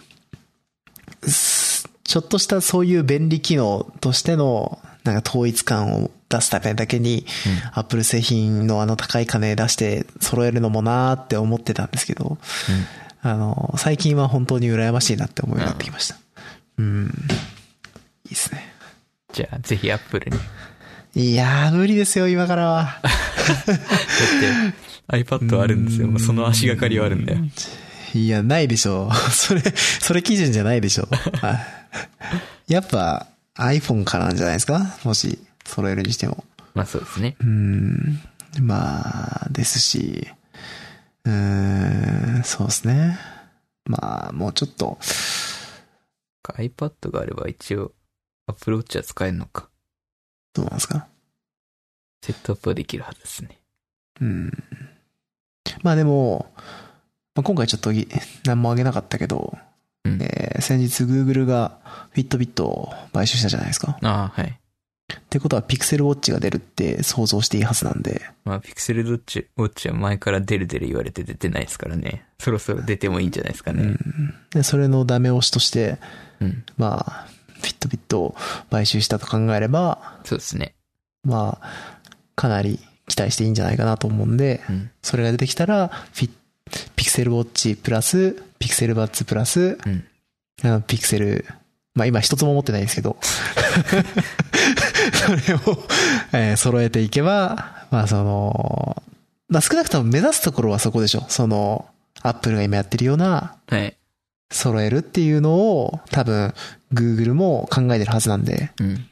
[1.22, 7.26] う、すちょっとしたそういう便利機能としての、なんか統一感を出すためだけに、
[7.74, 12.38] アップル製品のあの高い金出して揃えるのもなーって思ってたんですけど、
[13.22, 16.18] あの、最近は本当に羨ましいなって思うようになってきました。
[16.78, 17.06] うん。
[18.26, 18.74] いいですね。
[19.32, 20.38] じゃあ、ぜひアップルに。
[21.16, 22.98] だいやー、無理ですよ、今からは。
[23.04, 23.66] っ
[25.10, 26.18] て、iPad あるんですよ。
[26.20, 27.40] その足がかりはあるんだよ。
[28.14, 29.16] いや、ないでしょう。
[29.32, 31.46] それ、それ基準じゃないでしょう。
[31.46, 31.68] はい
[32.74, 34.98] やっぱ iPhone からなんじゃないですか？
[35.04, 36.44] もし、揃えるにしても。
[36.74, 37.36] まあそうですね。
[37.40, 38.20] うん。
[38.62, 40.28] まあ、ですし、
[41.26, 43.20] うーん、そうですね。
[43.86, 44.98] まあ、もうちょっと、
[46.56, 47.92] iPad があれば一応、
[48.48, 49.70] Apple Watch は使えるのか。
[50.54, 51.08] どうなんですか？
[52.22, 53.60] セットアップはできるはずですね。
[54.22, 54.52] うん。
[55.82, 56.52] まあでも、
[57.36, 58.08] まあ、今回ちょっとぎ
[58.46, 59.58] 何もあげなかったけど、
[60.06, 60.22] うん。
[60.22, 61.80] えー先日 Google が
[62.16, 63.98] Fitbit を買収したじゃないですか。
[64.02, 64.60] ああ、はい。
[65.14, 72.26] ってことは Pixel Watch が出るって想像していいはずなんで、まあ、ピクセルウォッチ、ウォッチは前から出る出る言われて出てないですからね。
[72.40, 73.84] そろそろ出てもいいんじゃないですかね。
[73.84, 73.98] うん。
[74.52, 75.98] で、それのダメ押しとして、
[76.40, 76.64] うん。
[76.78, 77.28] まあ、
[77.64, 78.36] Fitbit を
[78.70, 80.76] 買収したと考えれば、そうですね。
[81.24, 81.70] まあ、
[82.36, 84.92] かなり期待していいんじゃないかなと思うんで、うん。
[85.02, 86.30] それが出てきたら、フィ
[86.96, 90.06] ピクセルウォッチプラス、ピクセルバッツプラス、うん。
[90.64, 91.46] あのピクセル、
[91.96, 93.18] まあ今一つも持ってないんですけど、
[95.14, 95.88] それを、
[96.34, 99.04] えー揃えていけば、まあその、
[99.50, 101.26] まあ少なくとも目指すところはそこでしょ。
[101.30, 101.86] その、
[102.22, 103.96] アップルが今やってるような、はい。
[104.54, 106.54] 揃えるっていうのを、多分、
[106.94, 109.06] Google も考えてるはずなんで、うん。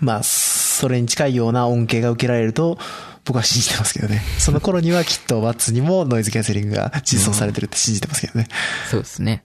[0.00, 2.78] まあ、それに近いような恩恵が受けられると、
[3.24, 4.22] 僕は信じてますけどね。
[4.38, 8.46] その頃にはきっと Watts にもノイズキャンセリングが実装されてるって信じてますけどね。
[8.90, 9.42] そうですね。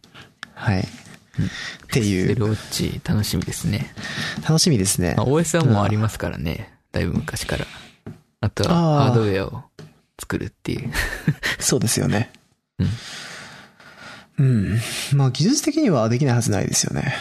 [0.54, 0.82] はい。
[0.82, 0.86] っ
[1.88, 3.94] ていう、セルウォッチ楽しみですね。
[4.44, 5.26] 楽しみですねまあ、。
[5.26, 6.74] OS はもうありますからね。
[6.92, 7.66] だいぶ昔から。
[8.42, 9.64] あとは、ハードウェアを
[10.20, 10.92] 作るっていう。
[11.60, 12.32] そうですよね。
[12.78, 12.90] うん。
[14.42, 14.80] うん。
[15.14, 17.14] まあ技術的にはできないはずないですよね。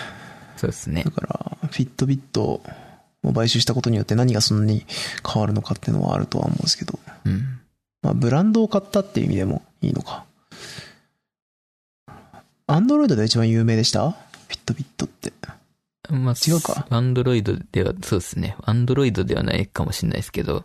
[0.56, 1.10] そうですねだ。
[1.10, 2.62] から、フィットビット
[3.22, 4.86] を買収したことによって何がそんなに
[5.26, 6.98] 変わるのかっていうのはあるとは思うんですけど。
[7.24, 7.60] うん。
[8.02, 10.24] まあ、ブランドを買ったっていう意味でもいいのか。
[12.66, 14.10] アンドロイドで一番有名でした？
[14.10, 15.32] フィットビットって。
[16.08, 16.86] まあ、違うか？
[16.88, 18.56] アンドロイドでは、そうですね。
[18.62, 20.64] アンドロイドではないかもしれないですけど、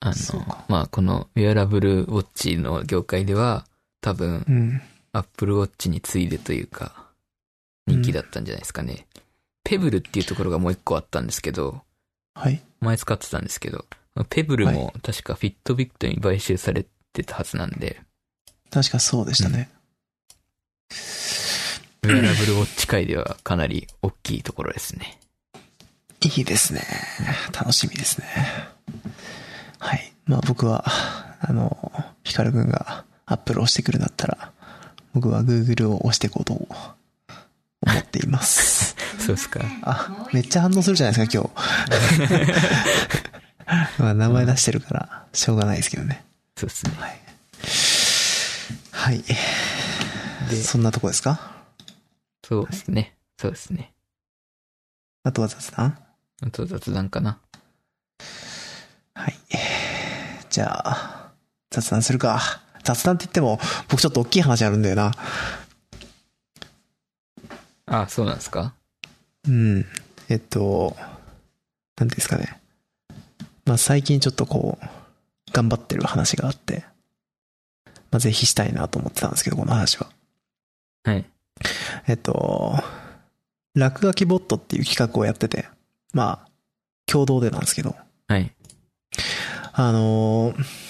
[0.00, 3.66] あのまあ、このウェアラブルウォッチの業界では、
[4.00, 4.82] 多分う、ん。
[5.12, 7.08] アップルウォッチに次いでというか、
[7.86, 9.06] 人気だったんじゃないですかね。
[9.64, 11.82] ペブルっていうところがもう一個あったんですけど、
[12.34, 12.62] はい。
[12.80, 13.84] 前使ってたんですけど、
[14.28, 18.00] ペブルも確かフィットビットに買収されてたはずなんで、
[18.70, 19.68] 確かそうでしたね。
[22.02, 25.18] ウェアラブルウォッチ界ではかなり大きいところですね。
[26.22, 26.82] いいですね。
[27.52, 28.26] 楽しみですね。
[29.78, 30.12] はい。
[30.24, 30.84] まあ僕は、
[31.40, 31.92] あの、
[32.22, 34.52] ヒカル君がアップルを押してくるんだったら、
[35.14, 36.68] 僕は Google を押していこうと思
[37.98, 38.94] っています。
[39.18, 39.60] そうですか。
[39.82, 41.50] あ、めっちゃ反応するじゃないですか、今
[42.46, 42.52] 日。
[44.02, 46.24] まあ名前出してるから、しょうがないですけどね。
[46.56, 46.92] そうですね。
[48.92, 49.22] はい。
[50.50, 51.40] で、そんなとこですか？
[52.46, 53.14] そうですね。
[53.38, 53.92] そうですね。
[55.22, 55.98] あとは雑談？
[56.42, 57.38] あと雑談かな。
[59.14, 59.38] はい。
[60.50, 61.30] じゃあ、
[61.70, 62.60] 雑談するか。
[62.94, 63.58] 雑談って言っても、
[63.88, 65.12] 僕ちょっと大きい話あるんだよな。
[67.86, 68.74] あ、そうなんですか？
[69.48, 69.86] うん。
[70.28, 70.96] えっと、
[71.96, 72.60] なんですかね。
[73.64, 74.86] まあ最近ちょっとこう、
[75.52, 76.84] 頑張ってる話があって、
[78.10, 80.08] まあぜひしたいなと思ってたんですけど、この話は。
[81.04, 81.24] はい。
[82.06, 82.76] えっと、
[83.74, 85.68] 落書きボットっていう企画をやってて、
[86.12, 86.48] まあ、
[87.06, 87.96] 共同でなんですけど、
[88.28, 88.52] はい。
[89.72, 90.89] あのー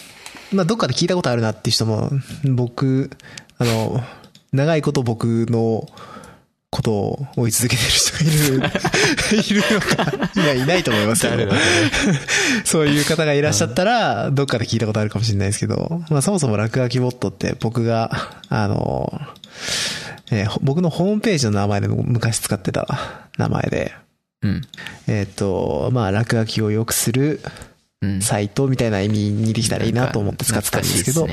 [0.53, 2.11] まあ、どっかで聞いたことあるなっていう人も、
[2.45, 3.11] 僕、
[3.59, 4.03] あの、
[4.53, 5.89] 長いこと僕の
[6.71, 8.73] ことを追い続けてる人がい
[9.41, 11.53] る、いるのか、いや、いないと思いますけど、
[12.65, 18.11] そういう方がいらっしゃったら、どっかで聞いたことあるかもしれないですけど、まあ、そもそも落書きボットって僕が、
[18.49, 19.13] あの、
[20.33, 22.87] えーほ僕のホームページの名前で昔使ってた
[23.37, 23.93] 名前で、
[24.43, 24.63] うん。
[25.09, 27.70] えっ、と、まあ、落書きを良くするうん。
[28.23, 31.29] サイトみたいな意味にできたらいいなと思って使ってたんですけど、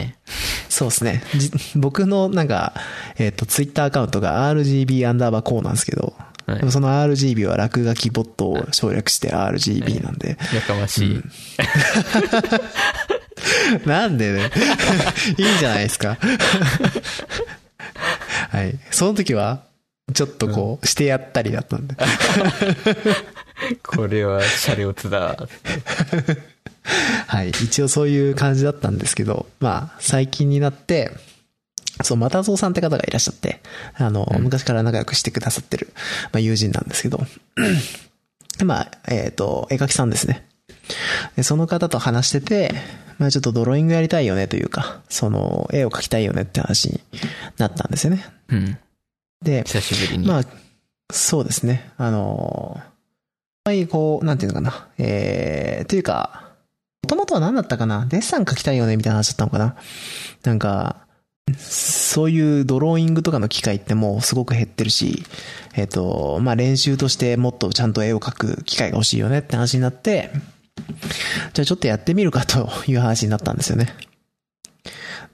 [0.68, 1.23] そうですね。
[1.35, 2.73] じ僕のなんか、
[3.18, 11.22] えっ、と、ツイッターアカウントが RGB アンダーバーこうなんですけど、はいでもその RGB は落書きボットを省略して RGB なんで、やかましい。
[13.85, 14.49] なんでね、
[15.38, 16.18] いいんじゃないですか。
[18.49, 18.80] はい。
[18.91, 19.64] その時は、
[20.14, 21.95] ちょっとこう、してやったりだったんで。
[23.84, 25.38] これはシャレオツだ。
[27.27, 27.49] はい。
[27.49, 31.11] 一応そういう感じだったんですけど、まあ、最近になって、
[32.03, 33.61] そう、またぞうさんって方がいらっしゃって、
[33.95, 35.93] あの、昔から仲良くしてくださってる、
[36.31, 37.26] まあ、友人なんですけど、
[38.64, 40.45] まあ、えっ、と、絵描きさんですね。
[41.35, 42.72] で、その方と話してて、
[43.18, 47.01] まあちょっとドローイングやりたいよねというか、その、絵を描きたいよねって話に
[47.57, 48.26] なったんですよね。
[48.49, 48.77] うん。
[49.41, 50.27] で、久しぶりに。
[50.27, 50.43] まあ、
[51.11, 51.91] そうですね。
[51.97, 52.80] あの、
[53.65, 54.88] あいこう、なんていうのかな。
[54.97, 56.46] えー、というか、
[57.03, 58.05] もともとは何だったかな？
[58.07, 58.97] デッサン描きたいよね？
[58.97, 59.75] みたいな話だったのかな？
[60.43, 61.07] なんか、
[61.57, 65.23] そういうドローイングとかの機会ってもうすごく減ってるし、
[65.75, 70.31] えっ、と、まあ、練習としてもっとちゃんと絵を描く機会が欲しいよねって話になって、
[71.53, 73.93] じゃあちょっとやってみるかという話になったんですよね。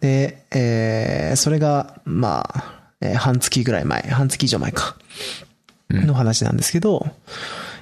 [0.02, 4.98] で、えー、それが、まあ、えー半月ぐらい前、半月以上前か、
[5.90, 6.08] うん。
[6.08, 7.08] の話なんですけど、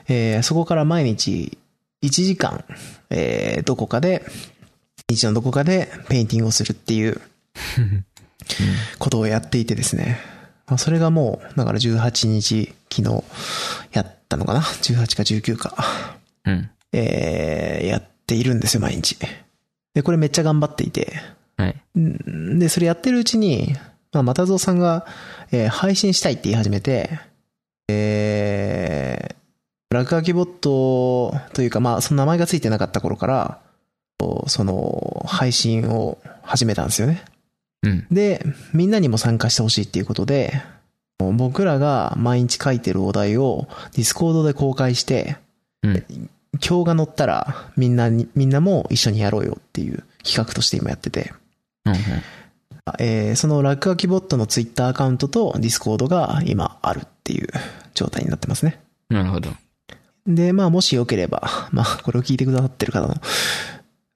[0.07, 1.57] えーそこから毎日
[2.03, 2.63] 1時間、
[3.11, 4.25] えーどこかで、
[5.09, 7.21] 日のどこかでペインティングをするっていう
[8.99, 10.19] ことをやっていてですね。
[10.67, 13.23] まあそれがもう、だから18日、昨日
[13.91, 15.75] やったのかな ?18 か19か。
[16.45, 16.69] うん。
[16.93, 19.17] えーやっているんですよ、毎日。
[19.93, 21.13] で、これめっちゃ頑張っていて。
[21.57, 21.99] はい。
[21.99, 23.75] んで、それやってるうちに、
[24.13, 25.05] まあ、またぞうさんが、
[25.51, 27.19] えー配信したいって言い始めて、
[27.89, 29.35] えー、
[29.91, 33.59] 落書きボットというか、まあ、その名前がついてなかった頃から、
[34.47, 37.25] その、配信を始めたんですよね。
[37.83, 38.07] うん。
[38.11, 38.43] で、
[38.73, 40.61] みんなにも参加してほしいっていうことで、
[41.19, 45.37] 僕らが毎日書いてるお題を Discord で公開して、
[45.83, 46.05] うん。
[46.53, 51.33] 興が乗ったらみんなに、みんなも一緒にやろうよっていう企画として今やってて。
[51.85, 51.95] うん。
[52.99, 57.47] えーその落書きボットのツイッターアカウントと Discord が今あるっていう
[57.93, 58.79] 状態になってますね。
[59.09, 59.51] なるほど。
[60.27, 63.15] で、まあもしよければ、 まあこれを聞いてくださってる方の、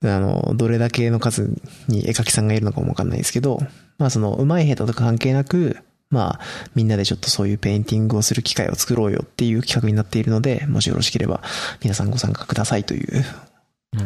[0.04, 1.56] あの、どれだけの数
[1.88, 3.60] に絵描きさんがいるのかもわかんないですけど、
[3.98, 5.78] まあその上手い下手とか関係なく、
[6.10, 6.40] まあ
[6.76, 11.42] みんなでちょっとそういうペインティングをする機会を作ろうよっていう企画になっているので、もしよろしければ
[11.82, 13.26] 皆さんご参加くださいという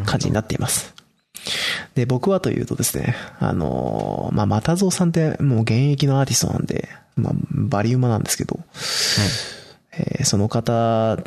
[0.06, 0.94] 感じになっています。
[1.96, 8.60] で、僕はというとですね、あの、まあ、またぞうさんってもう現役のアーティストなんで、まあ、バリウマなんですけど、
[9.92, 11.18] えーその方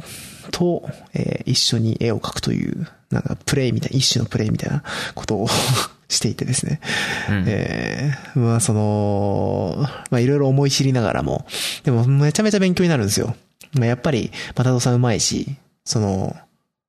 [0.51, 4.83] と、えー一緒に絵を描くという、なんかプレイみたいな、一種のプレイみたいな
[5.15, 5.49] ことを
[6.09, 6.81] していてですね。
[7.29, 11.47] うんえーまあその、まあいろいろ思い知りながらも、
[11.85, 13.35] でもめちゃめちゃ勉強になるんですよ。
[13.75, 16.37] まあやっぱり、またぞうさん上手いし、その、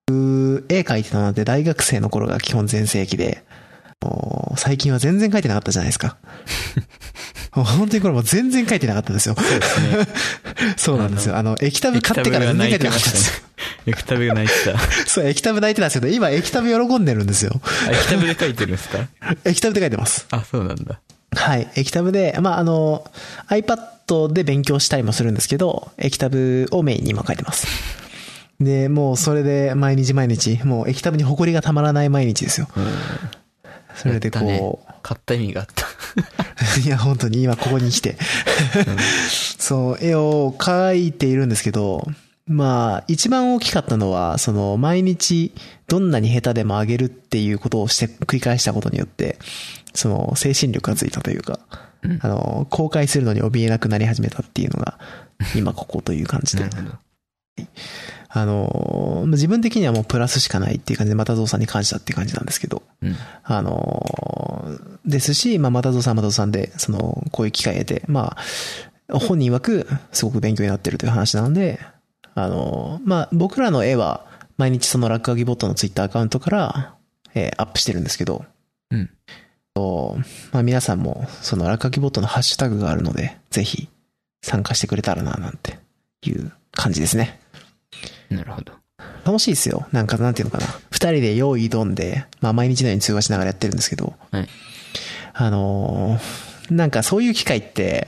[0.07, 3.43] 僕絵描いてたのって大学生の頃が基本全盛期で、
[4.57, 6.17] 最近は全然描いてなかったじゃないですか。
[7.53, 9.35] 本当にこれもう全然描いてなかったんですよ。
[9.35, 10.07] そうですね。
[10.75, 11.37] そうなんですよ。
[11.37, 13.43] あの、液タブ買ってから全然描いてなかったんですよ。
[13.85, 14.79] 液タブが泣いてた。
[15.07, 17.51] そう、液タブ泣いてたんですけど、今液タブ喜んでるんですよ。
[17.87, 19.07] あ、液タブで書いてるんですか？
[19.45, 20.25] 液タブで書いてます。
[20.31, 20.99] あ、そうなんだ。
[21.35, 21.69] はい。
[21.75, 23.09] 液タブで、まあ、あの、
[23.49, 27.67] iPad で勉強したりもするんですけど、液タブをメインに今書いてます。
[28.59, 32.67] で、もうそれで毎日毎日、もう液タブに埃がたまらない毎日ですよ。
[33.95, 35.85] それでこ買った意味があった。
[36.79, 38.17] う、 いや、本当に今ここに来て、
[39.59, 42.07] そう、絵を描いているんですけど、
[42.47, 45.53] まあ、一番大きかったのは、その、毎日、
[45.87, 49.37] どんなに下手でも上げるっていうことをして、繰り返したことによって、
[49.93, 51.59] その、精神力がついたというか、
[52.01, 54.99] うんあの、公開するのに怯えなくなり始めたっていうのが、
[55.55, 56.75] 今ここという感じでなる。
[56.75, 56.97] ほど。
[58.35, 63.15] あの、自分的にはもうプラスしかないっていう感じで、またぞうさんに感謝っていう感じなんですけど、うん。
[63.43, 68.35] あの、ですし、まあ、またぞうさんはまたぞうさんで、その、こういう機会を得て、ま
[69.07, 71.79] あ、本人曰く、すごく勉強になってるという話なので、
[72.33, 74.25] あの、まあ、僕らの絵は、
[74.57, 76.95] 毎日その落書きボットのツイッターアカウントから、
[77.35, 78.45] えーアップしてるんですけど、
[78.89, 79.11] うん。
[79.75, 80.17] と
[80.51, 83.89] まあ、皆さんも、その落書きボットのハッシュタグがあるので、ぜひ、
[84.41, 85.77] 参加してくれたらな、なんて
[86.23, 87.39] いう感じですね。
[88.35, 88.73] なるほど。
[89.25, 89.87] 楽しいですよ。
[89.91, 90.67] なんか、なんていうのかな。
[90.91, 94.47] 二人で用意どんで、まあ毎日のように通話しながらやってるんですけど、はい。
[95.33, 98.07] あのーなんかそういう機会って、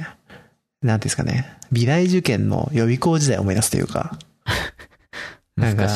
[0.82, 4.18] なんていうんですかね、美大受験の予備校時代を思い出すというか、
[5.58, 5.90] なんか。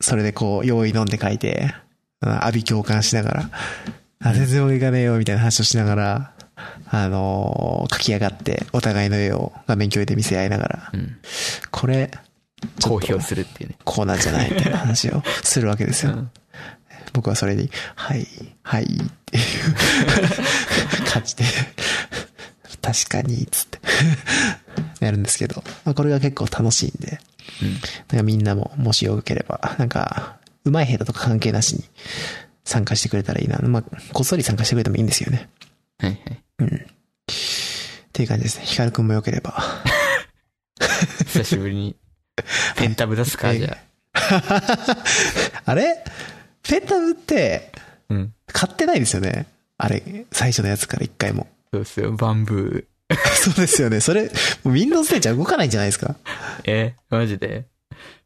[0.00, 1.74] それでこう、用意どんで書いて、
[2.20, 3.50] あ阿鼻共感しながら、
[4.20, 6.32] あ、全然俺がねえよ、みたいな話をしながら、
[6.90, 11.16] あのー書き上がって、お互いの絵を画面共有で見せ合いながら、うん。
[11.70, 12.10] これ、
[12.82, 13.76] 公表するっていうね。
[13.84, 16.12] こうなんじゃないみたいな話をするわけですよ。
[16.12, 16.30] うん
[17.14, 18.26] 僕はそれに、はい、
[18.62, 21.44] はい、っていう 感じで、
[22.82, 23.78] 確かに、つって、
[24.98, 27.20] やるんですけど、まあ、これが結構楽しいんで、
[27.62, 27.72] うん。
[27.72, 27.80] なん
[28.18, 31.84] かみんなももしよければ、なんか、上手い下手とか関係なしに
[32.64, 33.58] 参加してくれたらいいな。
[33.58, 33.82] まあ、
[34.12, 35.48] こっそり参加してくれてもいいんですよね。
[35.98, 36.74] はいはい。
[36.74, 36.76] っ
[38.12, 38.64] ていう感じですね。
[38.64, 39.62] ヒカルくんもよければ。
[41.26, 41.96] 久しぶりに、
[42.76, 43.76] ペンタブ出すか、はいじゃ
[45.64, 46.04] あれ？
[46.62, 47.72] ペンタブって、
[48.10, 48.14] あ。
[48.14, 48.34] うん。
[48.46, 49.46] 買ってないですよね。
[49.78, 50.02] あれ、
[50.32, 51.48] 最初のやつから一回も。
[51.72, 53.16] そうっすよ、 Bamboo。
[53.36, 54.00] そうですよね。
[54.00, 54.30] それ、
[54.64, 56.14] Windows 10じゃ動かないんじゃないですか？
[56.64, 56.94] え？
[57.10, 57.66] マジで？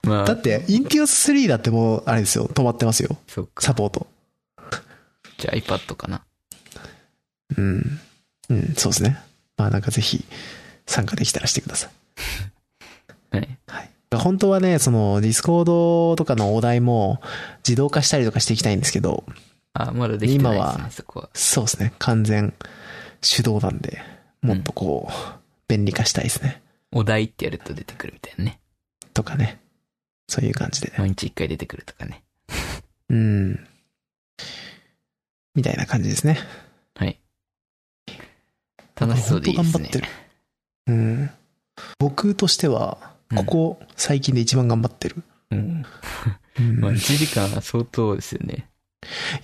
[0.03, 3.17] まあ、だって、 Intuos 3だってもう、あれですよ、止まってますよ。
[3.27, 3.63] そっか。
[3.65, 4.07] サポート。
[5.39, 6.23] じゃあ iPad かな。
[7.57, 8.01] うん。
[8.51, 9.19] うん、そうですね。
[9.57, 10.25] まあなんかぜひ、
[10.87, 11.89] 参加できたらしてくださ
[13.33, 13.37] い。
[13.37, 13.59] はい。
[13.67, 13.88] はい。
[14.17, 17.21] 本当はね、その、 Discord とかのお題も
[17.67, 19.25] 自動化したりとかしていきたいんですけど、
[19.75, 21.31] あ、まだできてないですね今は、そこは。
[21.35, 21.93] そうですね。
[21.99, 22.55] 完全
[23.21, 23.99] 手動なんで、
[24.41, 26.63] もっとこう、便利化したいですね。
[26.91, 28.61] お題ってやると出てくるみたいなね。
[29.13, 29.61] とかね。
[30.27, 30.93] そういう感じで。
[30.97, 32.23] 毎日一回出てくるとかね。
[33.11, 33.67] うん。
[35.55, 36.39] みたいな感じですね。
[36.95, 37.19] はい。
[38.95, 39.99] 楽しそうでいいですね頑張って。
[40.01, 40.09] る。
[40.87, 41.31] うん。
[41.99, 45.23] 僕としては、ここ最近で一番頑張ってる。
[45.51, 45.85] うん。
[46.59, 48.69] うんまあ、1時間は相当ですよね。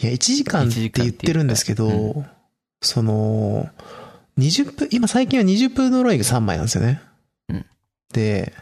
[0.01, 2.25] いや、1時間って言ってるんですけ一時間っていうど、
[2.83, 3.71] その、
[4.39, 7.01] 20分、今最近は20分のロイグ3枚なんですよね。
[7.49, 7.67] うん
[8.13, 8.53] で、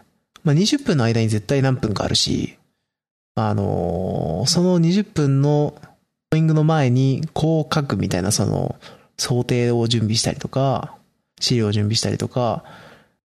[0.44, 2.56] まあ、20分の間に絶対何分かあるし、
[3.34, 5.74] あのーその20分の
[6.32, 8.74] ローイングの前にこう書くみたいなその
[9.16, 10.96] 想定を準備したりとか、
[11.40, 12.64] 資料を準備したりとか、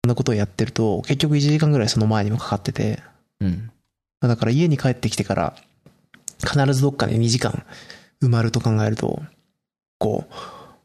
[0.06, 3.02] そんなことをやってると結局1時間ぐらいその前にもかかってて、
[3.40, 3.72] うん。
[4.20, 5.56] まあだから家に帰ってきてから、
[6.38, 7.64] 必ずどっかで2時間
[8.22, 9.20] 埋まると考えると、
[9.98, 10.34] こう、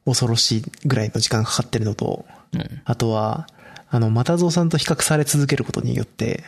[0.06, 2.82] 恐ろしいぐらいの時間かかってるのと、うん。
[2.84, 3.48] あとは、
[3.92, 6.44] あの、又蔵さんと比較され続けることによって、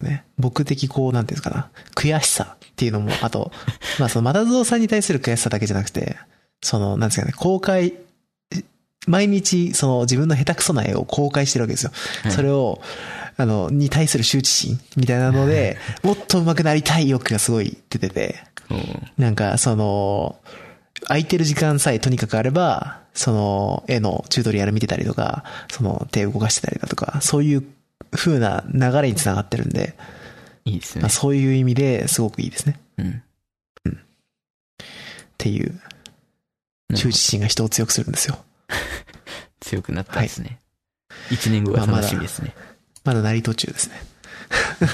[0.00, 3.52] ね、僕的こう、なんていうんですかな、悔しさっていうのも、あと、
[4.00, 6.16] まあその又蔵さんに対する悔しさだけじゃなくて、
[6.60, 7.94] その、なんですかね、公開、
[9.06, 11.92] 毎日、その自分の下手くそな絵を公開してるわけですよ。
[12.22, 12.80] はいそれを、
[13.36, 18.36] あの、に対する羞恥心みたいなので、もっと上手くなりたい欲がすごい出てて、
[19.18, 20.36] なんか、その、
[21.06, 27.64] 空いてる時間さえとにかくあれば、その、絵のチュートリアル見てたりとか、その、手を動かしてたりだとか、そういう
[28.12, 29.94] 風な流れにつながってるんで、
[30.64, 31.10] いいですねまあ、。
[31.10, 32.80] そういう意味ですごくいいですね。
[32.98, 33.22] うん。
[33.94, 33.96] っ
[35.36, 35.78] ていう、
[36.92, 38.38] 羞恥心が人を強くするんですよ。
[39.60, 40.58] 強くなったんですね。
[41.30, 42.54] 一年後が楽しみですね。
[43.04, 44.02] まだ成り途中ですね。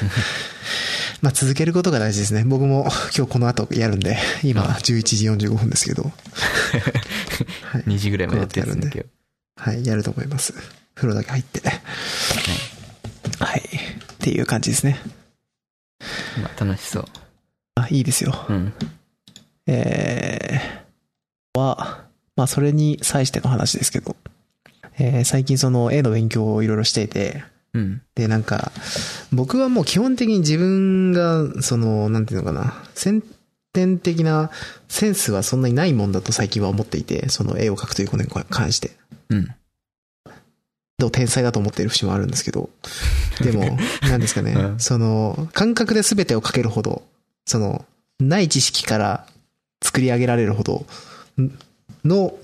[1.22, 2.44] まあ続けることが大事ですね。
[2.44, 6.08] 僕も 今日この後やるんで、今11時45分ですけど、は
[7.78, 9.06] い2時ぐらいまでやってるんで。
[9.56, 10.54] はい、やると思います。
[10.94, 11.60] 風呂だけ入って。
[13.38, 13.60] はい。
[13.60, 14.98] っていう感じですね。
[16.42, 17.04] まあ楽しそう。
[17.74, 18.46] あ、いいですよ。
[18.48, 18.72] うん。
[19.66, 22.04] えー、は、
[22.40, 24.16] まあそれに際しての話ですけど、
[24.98, 27.44] えー最近その絵の勉強をいろいろしていて、
[27.74, 28.00] うん。
[28.14, 28.72] で、なんか、
[29.30, 33.22] 僕はもう基本的に自分が、その、なんていうのかな、先
[33.74, 34.50] 天的な
[34.88, 38.92] センスはそんなにないもんだと最近は思っていて、その絵を描くということに関して。
[39.28, 39.48] うん。
[40.96, 42.70] どう天才だと思っている節もあるんですけど、
[43.44, 44.80] でも、なんですかね、うん。
[44.80, 47.02] その、感覚で全てを描けるほど、
[47.44, 47.84] その、
[48.18, 49.26] ない知識から
[49.82, 50.86] 作り上げられるほど
[51.40, 51.58] ん
[52.04, 52.34] の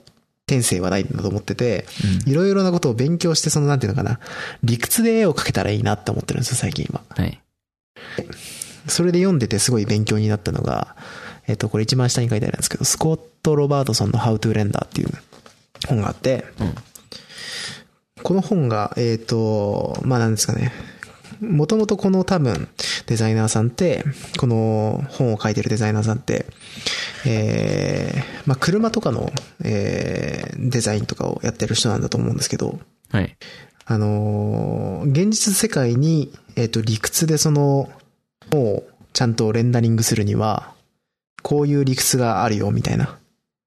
[0.47, 1.87] 天性はないんだと思ってて、
[2.27, 4.21] いろいろなことを勉強して、その、なんていうのかな、
[4.63, 7.03] 理屈で絵を描けたらいいなって思ってるんですよ、最近今。
[7.09, 7.41] はい。
[8.89, 10.97] それで読んでてすごい勉強になったのが、
[11.49, 15.11] えっと、これ一番下に書いてあるんですけど、スコット・ロバートソンの How to Render っていう
[15.89, 16.75] 本があって、うん
[18.23, 20.73] この本が、えっ、と、まあなんですかね、
[21.41, 22.69] もともとこの多分
[23.07, 24.05] デザイナーさんって、
[24.39, 26.47] この本を書いてるデザイナーさんって、
[27.27, 29.33] えー、まあ車とかの、
[29.65, 32.79] えー、デザインとかをやってる人なんだと思うんですけど、
[33.11, 33.37] はい。
[33.85, 37.89] あのー現実世界に、えっ、と、理屈でその、
[38.53, 38.83] を
[39.13, 40.73] ちゃんとレンダリングするには、
[41.43, 43.19] こういう理屈があるよ、みたいな。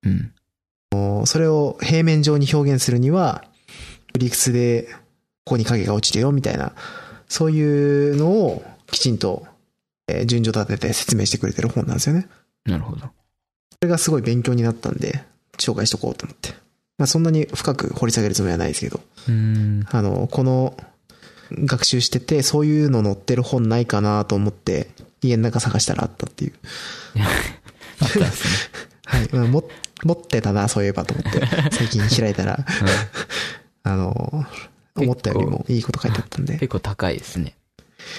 [0.03, 1.25] うん。
[1.25, 3.45] それを平面上に表現するには、
[4.13, 4.89] 理屈で、
[5.45, 6.73] ここに影が落ちるよ、みたいな。
[7.29, 9.45] そういうのをきちんと、
[10.07, 12.27] えー順序立てて説明してくれてる本なんですよね。
[12.65, 13.01] なるほど。
[13.01, 13.11] そ
[13.81, 15.23] れがすごい勉強になったんで、
[15.57, 16.49] 紹介しとこうと思って。
[16.97, 18.99] まあそんなに深く掘り下げるつもりはないですけど。
[19.91, 20.75] あの、この、
[21.51, 24.89] 学習してて、そういうの載ってる本ないかなと思って、
[25.21, 26.53] 家の中探したらあったっていう。
[28.01, 28.51] あったんですね。
[29.05, 29.29] はい。
[29.31, 29.69] まあも
[30.03, 31.41] 持ってたな、そういえばと思って、
[31.71, 32.65] 最近開いたら、
[33.83, 34.45] あの、
[35.01, 36.53] 思ったよりもいいこと書いてあったんで。
[36.53, 37.55] 結構高いですね。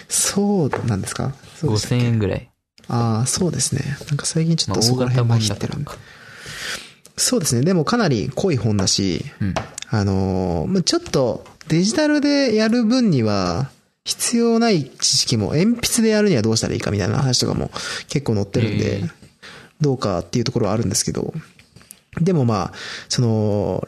[0.09, 1.29] そうなんですか？
[1.29, 2.51] でしたっ5000け円ぐらい。
[2.89, 3.83] ああ、そうですね。
[4.09, 5.85] なんか最近ちょまあ、っとそこら辺本だから混じってるんで。
[5.85, 5.97] か。
[7.17, 7.63] そうですね。
[7.63, 9.55] でもかなり濃い本だし、うん。
[9.93, 13.71] あのちょっとデジタルでやる分には、
[14.05, 17.71] 必要ない知識も鉛筆でやるにはどうしたらいいかみたいな話とかも
[18.09, 19.03] 結構載ってるんで
[19.81, 21.35] どうかっていうところはあるんですけど、
[22.21, 22.75] でもまあ、
[23.09, 23.87] その、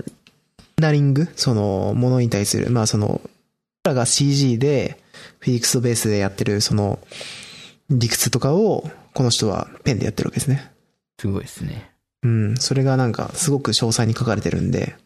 [0.82, 3.30] ダリング、その、ものに対する、まあその、僕
[3.84, 4.98] らが CG で、
[5.38, 6.98] フィリックスベースでやってる、その、
[7.88, 10.70] 理屈とかを、この人はペンでやってるわけですね。
[11.18, 11.90] すごいですね。
[12.22, 14.96] うん、それがなんかすごく詳細に書かれてるんで、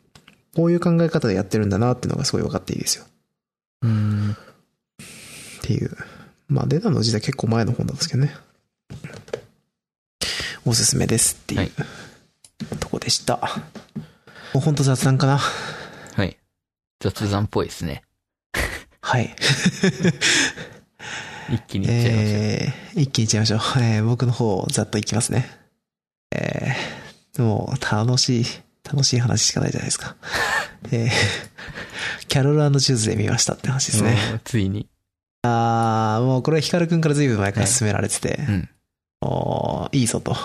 [0.55, 3.05] こういう考え方でやってるんだなっていうのがすごい分かっていいですよ。
[3.83, 4.33] うーん。
[4.33, 4.35] っ
[5.63, 5.97] ていう。
[6.49, 8.35] まあ出たの時代結構前の本なんですけどね。
[10.65, 11.71] おすすめですっていう、はい
[12.81, 13.41] とこでした。
[14.55, 15.39] もうほんと雑談かな？
[15.39, 16.37] はい。
[17.01, 18.03] 雑談っぽいですね。
[19.01, 19.35] はい。
[21.49, 22.41] 一気にいっちゃいましょう。
[22.41, 23.61] えー、一気にいっちゃいましょう。
[23.79, 25.49] えー、僕の方ざっといきますね。
[26.35, 28.45] えー、もう楽しい、
[28.85, 30.17] 楽しい話しかないじゃないですか。
[30.91, 34.41] えー、キャロルチューズで見ましたって話ですね。
[34.45, 34.89] ついに。
[35.43, 38.69] あー、もうこれはヒカルくんから随分前から勧められてて、うん。
[39.21, 40.37] おーいいぞと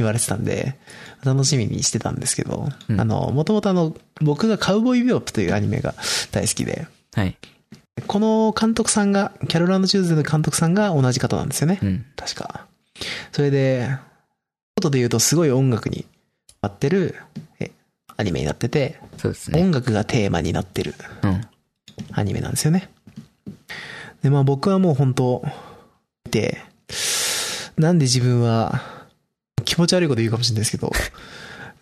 [0.00, 0.76] 言われてたんで、
[1.24, 5.94] 楽しみにしてたんですけど、うんあの、もともとあの、僕がカウボーイビオップというアニメが
[6.32, 7.36] 大好きで、はい。
[8.06, 11.78] この監督さんが、キャロルチューズの監督さんが同じ方なんですよね。
[11.82, 12.04] うん。
[12.16, 12.66] 確か。
[13.32, 13.88] それで、
[14.76, 16.06] ことで言うとすごい音楽に
[16.62, 17.16] 合ってる
[17.58, 17.70] え
[18.16, 19.60] アニメになってて、そうですね。
[19.62, 21.40] 音楽がテーマになってるうん。
[22.12, 22.90] アニメなんですよね。
[24.22, 25.42] で、まあ僕はもう本当
[26.30, 26.58] で、
[27.76, 28.99] なんで自分は、
[29.70, 30.90] 気持ち悪いこと言うかもしれないですけど、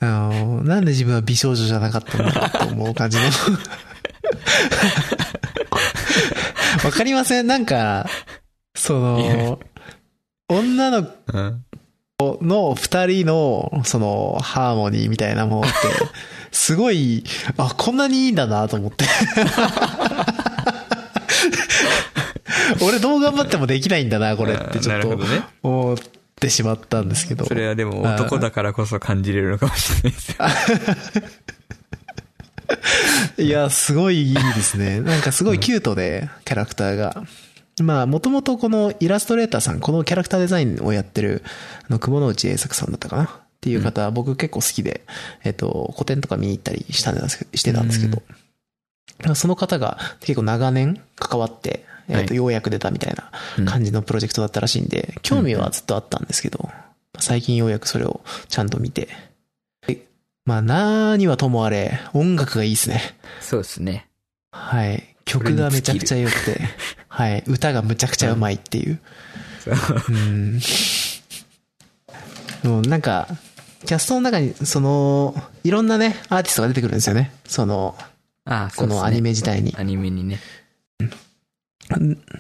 [0.01, 3.25] あの、なんで自分は美少女じゃなかったんだろうと思う感じの。
[6.85, 7.47] わかりません？
[7.47, 8.07] なんか、
[8.75, 9.59] その、
[10.51, 11.65] 女のうん。
[12.19, 15.79] 子の二人の、その、ハーモニーみたいなものって、
[16.53, 17.25] すごい、
[17.57, 19.07] あ、こんなにいいんだなと思って。
[22.83, 25.09] 俺どう頑張ってもできないんだな、これってちょっと
[25.63, 25.97] 思っ
[26.39, 27.45] てしまったんですけど。
[27.45, 30.37] それはでも男だからこそ感じれるのかもしれないですよ。
[33.45, 35.01] いや、すごいいいですね。
[35.01, 37.23] なんかすごいキュートで、キャラクターが。
[37.81, 41.43] まあ、もともとこのイラストレーターさん、このキャラクターデザインをやってる、
[41.89, 43.25] あの、雲之内栄作さんだったかな？
[43.25, 43.29] っ
[43.61, 45.05] ていう方、僕結構好きで、
[45.45, 48.23] えっと、個展とか見に行ったりしたんですしてたんですけど、
[49.35, 56.69] その方が結構長年関わって、えっと、はいようやく出たみたいな感じのプロジェクトだったらしいんで、興味はずっとあったんですけど、
[57.19, 59.09] 最近ようやくそれをちゃんと見て、
[59.87, 60.05] で
[60.45, 63.17] まあ、何はともあれ、音楽がいいですね。
[63.41, 64.09] そうですね。
[64.53, 65.15] はい。
[65.25, 66.61] 曲がめちゃくちゃ良くて、
[67.09, 67.45] はい。
[67.47, 68.99] 歌がむちゃくちゃうまいっていう。
[69.61, 69.75] そう
[70.09, 70.61] うん。
[72.63, 73.29] もうなんか、
[73.85, 77.33] キャストの中に、その、いろんなね、アーティストが出てくるんですよね。
[77.47, 77.97] その、
[78.45, 79.75] ああ、ねこのアニメ自体に。
[79.79, 80.41] アニメにね。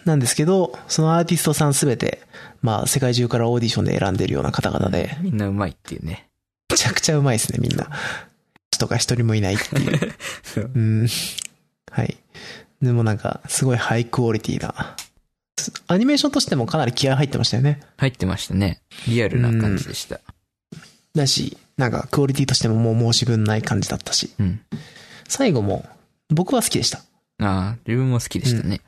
[0.05, 2.21] なんですけど、そのアーティストさんすべて、
[2.61, 6.29] まあ、世界中からオーディションで選んでるような方々で、みんなうまいっていうね。
[6.71, 7.91] めちゃくちゃうまいですね、みんな。
[8.71, 10.15] 人が一人もいないっていう。
[10.43, 11.09] そううん。
[11.91, 12.17] はい。
[12.83, 14.97] でもなんか、すごいハイクオリティな。
[15.89, 17.81] アニメーションとしてもかなり気合入ってましたよね。
[17.97, 18.81] 入ってましたね。
[19.09, 20.21] リアルな感じでした。
[21.15, 24.31] だし、なんかクオリティとしてももう申し分ない感じだったし。
[24.39, 24.61] うん。
[25.27, 25.89] 最後も、
[26.29, 27.03] 僕は好きでした。
[27.41, 28.81] ああ、自分も好きでしたね。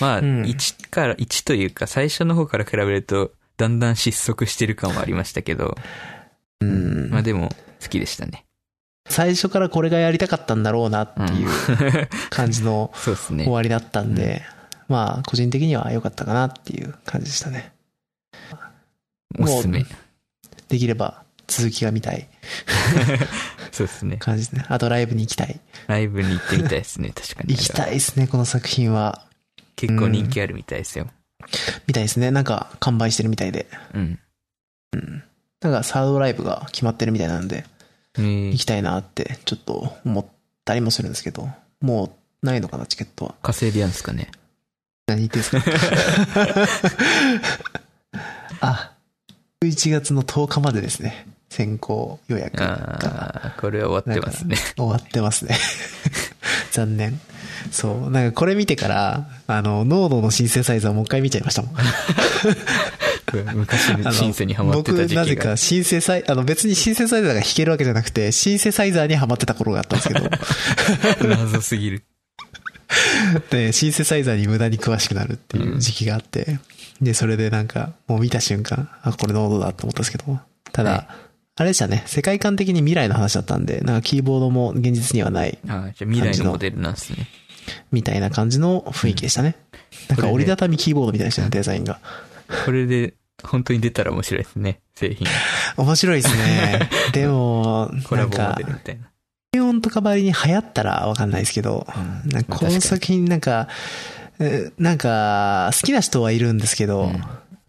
[0.00, 5.76] まあ、うん1から、1というか、最初の方から比べると、だんだん失速してる感はありましたけど、
[6.60, 7.10] うん。
[7.10, 7.50] まあでも、
[7.82, 8.44] 好きでしたね。
[9.08, 13.46] 最初からこれがやりたかったんだろうなっていう感じの そう終。
[13.46, 14.42] わりだったんで、
[14.88, 17.72] まあ、個人的には良かったかなっていう感じでしたね。
[19.38, 19.86] おすすめも。
[20.68, 22.28] できれば続きが見たい
[23.72, 24.16] そうですね。
[24.18, 24.64] 感じですね。
[24.68, 25.60] あとライブに行きたい。
[25.86, 27.54] ライブに行ってみたいですね、 確かに。
[27.54, 29.24] 行きたいですね、この作品は。
[29.76, 31.08] 結構人気あるみたいですよ。
[31.86, 32.30] みたいですね。
[32.30, 33.66] なんか完売してるみたいで。
[33.94, 34.18] うん。
[35.60, 37.64] なんかサードライブが決まってるみたいなんで、
[38.16, 40.26] えー行きたいなってちょっと思っ
[40.64, 41.48] たりもするんですけど、
[41.80, 43.34] もうないのかな、チケットは。
[43.42, 44.30] 稼いでやんすかね。
[45.06, 45.62] 何言ってんすか？
[48.60, 48.92] あ、
[49.62, 51.26] 11月の10日までですね。
[51.48, 54.56] 先行予約がこれは終わってますね。
[54.76, 55.56] 終わってますね。
[56.72, 57.20] 残念。
[57.70, 58.10] そう。
[58.10, 61.74] なんかこれ見てから、あの、ノードのシンセサイザーもう一回見ちゃいましたもん。
[63.56, 65.22] 昔 シンセにハマってた時期が。
[65.22, 70.30] 僕、なぜかシンセサイ、あの別にシンセサイザーが弾けるわけじゃなくて、シンセサイザーにハマってた頃があったんですけど、
[71.28, 72.04] 謎すぎる。
[73.50, 76.58] で、シンセサイザーに無駄に詳しくなるっていう時期があって、
[77.00, 80.40] で、それでなんか、もう見た瞬間、あ、これノードだと思ったんですけど、
[80.72, 81.27] ただ、はい
[81.58, 87.26] あれでしたね、世界観的に未来の話だったんで、なんかキーボードも現実にはない、ああ、じゃあ未来のモデルなんですね。
[87.90, 89.56] みたいな感じの雰囲気でしたね。
[90.08, 91.98] なんか折りたたみキーボードみたいでしたね、デザインが。
[92.64, 95.26] これで、本当に出たら面白いですね、製品。
[95.76, 96.88] 面白いですね。
[97.12, 98.56] でも、なんか。
[99.50, 101.88] 低音とかばりに流行ったらわかんないですけど、
[102.32, 103.66] うんこの作品なんか、
[104.38, 107.24] えーなんか、好きな人はいるんですけど、うん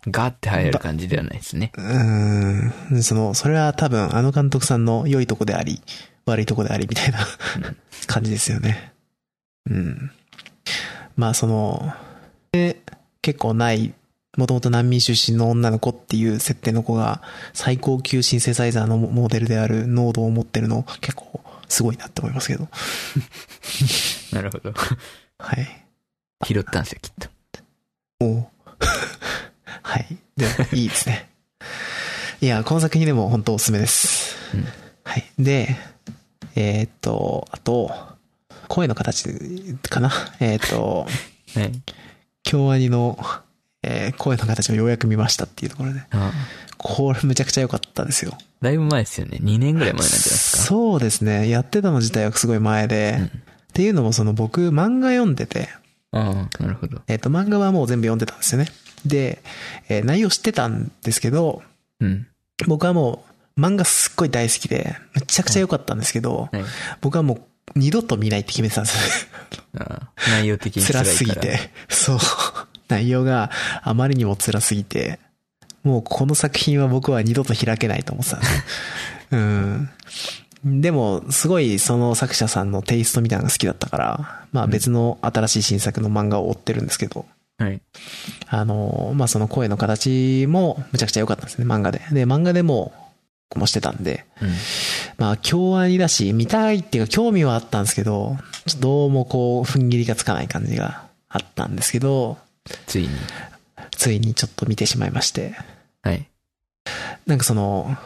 [0.07, 1.71] ガーって流行る感じではないですね。
[1.75, 5.81] うーん、その、それは多分あの監督さんの良いとこであり、
[6.25, 7.19] 悪いとこでありみたいな
[8.07, 8.93] 感じですよね。
[9.69, 10.11] うん。
[11.17, 11.93] まあその、
[12.51, 12.81] で
[13.21, 13.93] 結構ない、
[14.37, 17.21] もともと難民出身の女の子っていう設定の子が
[17.53, 22.69] 最高級シンセサイザーのモデルであるノードを持ってるの結構すごいなって思いますけど。
[24.31, 24.73] なるほど。
[25.39, 25.85] はい。
[26.45, 27.29] 拾ったんですよ、きっと。
[28.21, 28.47] おう
[29.83, 30.17] はい。
[30.37, 31.29] で、いいですね。
[32.41, 34.35] いや、この作品でも本当おすすめです。
[34.53, 34.65] うん
[35.03, 35.25] はい。
[35.39, 35.75] で、
[36.55, 37.91] えーっと、あと、
[38.67, 39.25] 声の形
[39.89, 40.11] かな？
[40.39, 41.07] えーっと、
[41.59, 41.71] はい。
[42.43, 43.17] 京アニの、
[43.81, 46.31] えー声の形をようやく見ましたっていうところで、ああ
[46.77, 48.37] これむちゃくちゃ良かったですよ。
[48.61, 49.39] だいぶ前ですよね。
[49.41, 50.63] 2年ぐらい前なんじゃないですか？
[50.63, 51.49] そうですね。
[51.49, 55.69] やってたの自体はすごい前で、うんっていうのもその僕漫画読んでて、
[56.11, 57.01] ああ、なるほど。
[57.07, 58.67] えーっと漫画はもう全部読んでたんですよね。
[59.05, 59.41] で、
[59.87, 61.61] えー内容知ってたんですけど、
[61.99, 62.27] うん。
[62.67, 63.23] 僕はも
[63.57, 66.63] う漫画すっごい大好きで、めちゃくちゃ良かったんですけど、はい。
[67.01, 67.41] 僕はもう
[67.75, 69.27] 二度と見ないって決めてたんです
[69.75, 69.79] よ。
[70.29, 71.03] 内容的に辛。
[71.05, 71.71] すぎて。
[71.89, 72.19] そう。
[72.87, 73.51] 内容が
[73.83, 75.19] あまりにも辛すぎて、
[75.83, 78.61] もうこの作品は僕は二度と開けないと思ってたんですよ。
[79.31, 79.89] うん。
[80.65, 87.25] でも、すごいその作者さんのテイストみたいなのが好きだったから、まあ別の新しい新作の漫画を追ってるんですけど、
[87.59, 87.81] はい。
[88.47, 91.99] あの、まあその声の形もむちゃくちゃ良かったんですね、漫画で。
[92.11, 92.93] で、漫画でも、
[93.55, 94.49] もしてたんで、うん。
[95.17, 102.37] まあ京アニだし、見たいっていうか興味はあったんですけど、ちょっとどうもこう、踏ん切りがつかない感じがあったんですけど、
[102.87, 103.09] ついに。
[103.91, 105.55] ついにちょっと見てしまいまして。
[106.01, 106.29] はい。
[107.25, 107.97] なんかその、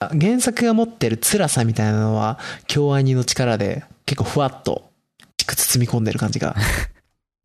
[0.00, 4.88] 原作が持ってる辛さみたいなのは、京アニの力で結構ふわっと
[5.36, 6.56] 包み込んでる感じが。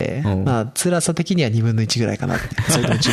[0.03, 2.61] えーうんまあ、辛さ的には2分の1ぐらいかなって。
[2.71, 3.11] それとも十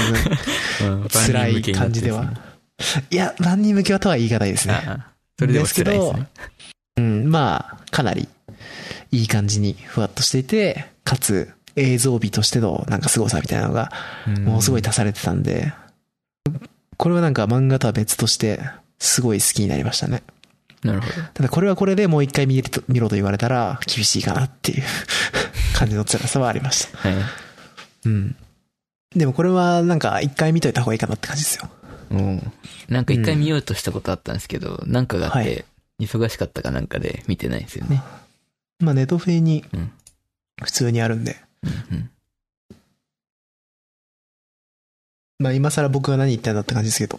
[0.79, 2.33] 分 うん辛い感じでは。
[3.11, 4.81] いや、万人向けはとは言い難いですね。
[5.39, 6.27] それでも辛いですね。
[6.97, 8.29] うん、まあ、かなり
[9.13, 13.91] いい感じにふわっとしていて、かつ映像美としてのなんか凄さみたいなのが、
[14.45, 15.73] もうすごい足されてたんで、
[16.97, 18.61] これはなんか漫画とは別として、
[18.99, 20.23] すごい好きになりましたね。
[20.85, 21.13] なるほど。
[21.35, 24.83] ただこれはこれでもう一回見ると見ろと言われたら厳しいかなっていう
[25.81, 26.99] 感じの辛さはありました。
[26.99, 27.15] はい。
[28.05, 28.37] うん。
[29.17, 31.71] でもこれはなんか一回見といた方がいいかなって感じですよ。
[32.11, 32.53] うん。
[32.89, 35.65] なんか一回見ようとしたことあったんですけど、なんかがあっはて、
[35.99, 38.03] 忙しかったかなんかで見てないんですよね。
[38.79, 39.91] まあネトフェにうん
[40.63, 42.11] 普通にあるんで、うんうん。
[45.39, 47.19] まあ今更僕が何言ってんだって感じですけど、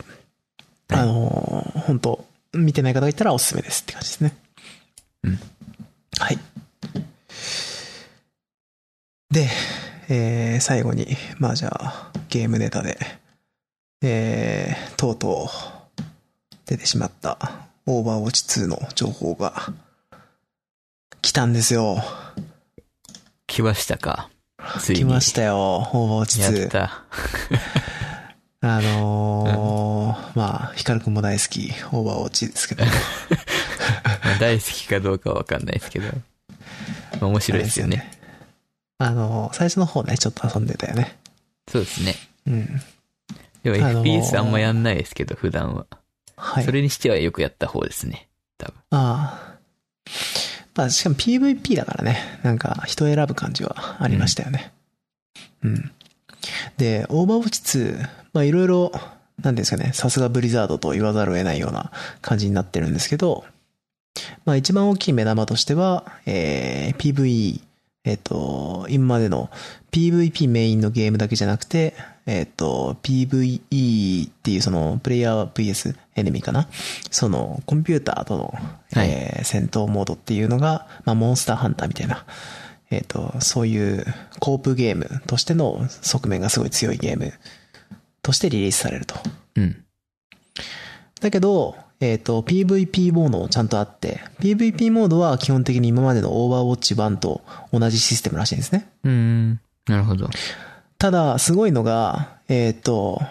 [0.90, 4.36] はいあのー本当見てない方がいたらおすすめですって感じですね。
[5.24, 5.40] うん。
[6.20, 6.38] はい。
[9.32, 9.48] で、
[10.10, 11.08] えー、最後に、
[11.40, 12.98] まあじゃあ、ゲームネタで、
[14.02, 16.02] えー、とうとう
[16.66, 17.38] 出てしまった
[17.86, 19.54] オーバーウォッチ2の情報が
[21.22, 22.04] 来たんですよ。
[23.48, 24.30] 来ましたか？
[24.82, 25.00] ついに。
[25.00, 26.60] 来ましたよ、オーバーウォッチ2。
[26.62, 27.04] やった。
[28.68, 32.86] あのーまあ、ヒカルくんも大好き、オーバーウォッチですけど。
[32.86, 32.92] ま
[34.36, 36.08] あ大好きかどうかはわかんないですけど。
[36.08, 36.14] ま
[37.22, 38.21] あ面白いですよね。
[39.04, 41.18] あのー最初の方ね、ちょっと遊んでたよね。
[41.68, 42.16] そうですね。
[42.48, 42.82] うん。
[43.64, 45.86] でもあのー FPS あんまやんないですけど、普段は。
[46.36, 46.64] はい。
[46.64, 48.28] それにしてはよくやった方ですね。
[48.58, 48.76] 多分。
[48.92, 49.52] ああ。
[50.74, 54.72] まあ、しかも PVP だからね、なんか人選ぶ感じはありましたよね。
[55.64, 55.92] うん。
[56.78, 58.92] で、オーバーウォッチ2、まあいろいろ、
[59.42, 61.92] なんですかね、さすがブリザードと言わざるを得ないような
[62.22, 63.44] 感じになってるんですけど、
[64.46, 67.62] まあ一番大きい目玉としては、えー、PVE、
[68.04, 69.50] えっ、と、今までの
[69.92, 71.94] PVP メインのゲームだけじゃなくて、
[72.26, 76.68] えっ、と、PVE っていうその、プレイヤー VS エネミーかな？
[77.12, 78.54] その、コンピューターとの、
[78.94, 82.26] はいえー戦闘モードっていうのが、まあ、モンスターハンターみたいな、
[82.90, 84.06] えっ、と、そういう
[84.40, 87.34] コープゲームとしての側面がすごい強いゲーム
[88.24, 89.16] としてリリースされると。
[89.56, 89.84] うん。
[91.20, 97.42] だけど、えっ、と、PVP モードもちゃんとあって、PVP モードは基本的に今までのオーバーウォッチ1と
[97.72, 98.90] 同じシステムらしいんですね。
[99.04, 99.62] うーん。
[99.88, 100.28] なるほど。
[100.98, 103.22] ただ、すごいのが、えっ、と、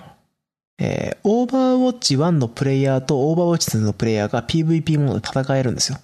[0.78, 5.98] えーオーバーウォッチ1のプレイヤーとオーバーウォッチ2のプレイヤーが PVP モードで戦えるんですよ。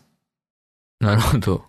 [1.00, 1.64] なるほど。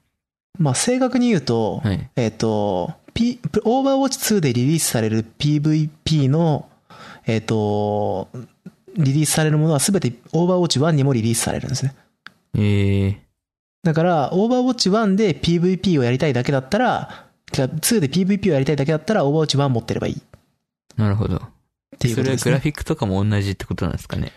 [0.57, 2.10] まあ、正確に言うと、はい。
[2.15, 6.68] えっ、と、P、オーバーウォッチ2でリリースされる PVP の、
[7.28, 8.30] えっ、と、
[8.98, 11.95] リリースされるものは全てオーバーウォッチ1にもリリースされるんですね。
[12.57, 13.22] ええ
[13.84, 20.15] だから、オーバーウォッチ1で PVP をやりたいだけだったら、てか2で PVP をやりたいだけだったら、オーバーウォッチ1持ってればいい。
[20.15, 20.18] っ
[20.98, 21.41] なるほど。
[21.99, 22.52] ていうそれはことですね。
[22.52, 24.32] グラフィックとかも同じってことなんですかね。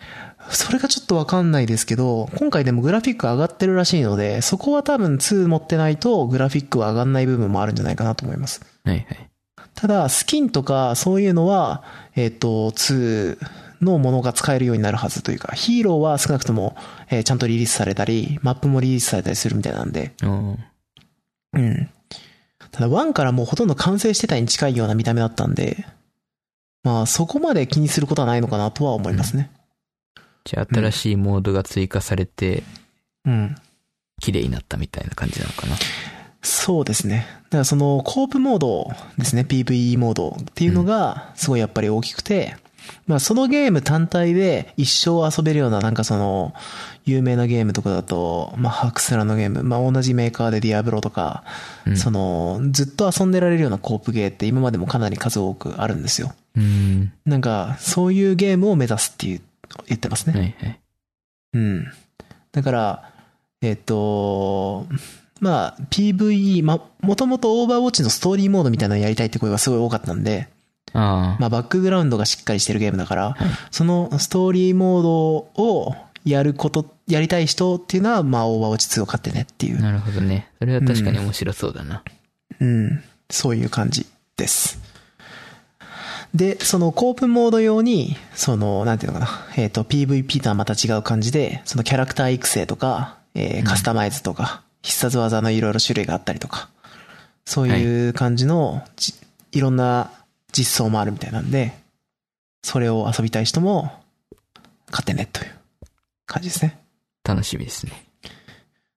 [0.49, 8.61] それがちょっとわかんないですけど、今回でもグラフィック上がってるらしいので、そこは多分2持ってないとグラフィックは上がんない部分もあるんじゃないかなと思います。
[8.83, 9.29] はいはい。
[9.75, 11.83] ただ、スキンとかそういうのは、
[12.15, 13.37] えっ、と、2
[13.81, 16.75] のものが使えるようになるはずというか、ヒーローは少なくとも、
[17.09, 20.57] えーちゃんとリリースされたり、マップもリリースされたりするみたいなんで、うん。
[21.53, 21.89] うん。
[22.71, 25.85] ただ、1からもうほとんど完成してたに近いような見た目だったんで、
[26.83, 29.51] まあ、そこまで気にすることはないのかなとは思いますね。
[30.43, 32.63] じゃあ新しいモードが追加されて、
[33.25, 33.55] うん。
[34.19, 35.75] 綺麗になったみたいな感じなのかな。
[36.43, 37.27] そうですね。
[37.45, 42.55] だからそのコープモードですね、PVE モードっていうのがすごいやっぱり大きくて、
[43.07, 46.53] まあそのゲーム単体で一生遊べるようななんかその
[47.05, 51.43] 有名なゲームとかだと、まあハクスラのゲーム、まあ同じメーカーでディアブロとか、
[51.85, 56.33] うんそのずっと遊んでられるようなコープゲーって今までもかなり数多くあるんですよ。
[56.55, 57.11] うん。
[57.25, 59.41] なんかそういうゲームを目指すっていう
[59.87, 60.39] 言ってますね。
[60.39, 60.79] はいはい。
[61.53, 61.91] うん。
[62.51, 63.11] だから、
[63.61, 64.87] えっ、と、
[65.39, 70.49] まあ、PVE、まあ、もともとオーバーウォッチのストーリーモードみたいなのやりたいって声がすごい多かったんで。
[70.93, 73.37] まあ、バックグラウンドがしっかりしてるゲームだから、
[73.71, 75.13] そのストーリーモード
[75.63, 75.95] を
[76.25, 80.49] やること、やりたい人っていうのは、まあ、オーバーウォッチ2を買ってねっていう、なるほどね。
[80.59, 82.03] それは確かに面白そうだな。
[82.59, 84.05] うん、そういう感じ
[84.37, 84.79] です。
[86.33, 96.69] で、そのコープモード用に、その、なんていうのかな、えっ、と、PVP とはまた違う感じで、そのキャラクター育成とか、えーカスタマイズとか、必殺技のいろいろ種類があったりとか、
[97.45, 99.13] そういう感じの、じ
[99.51, 100.11] いろんな
[100.51, 101.73] 実装もあるみたいなんで、
[102.63, 103.91] それを遊びたい人も、
[104.89, 105.51] 買ってね、という
[106.25, 106.79] 感じですね。
[107.23, 107.93] 楽しみですね。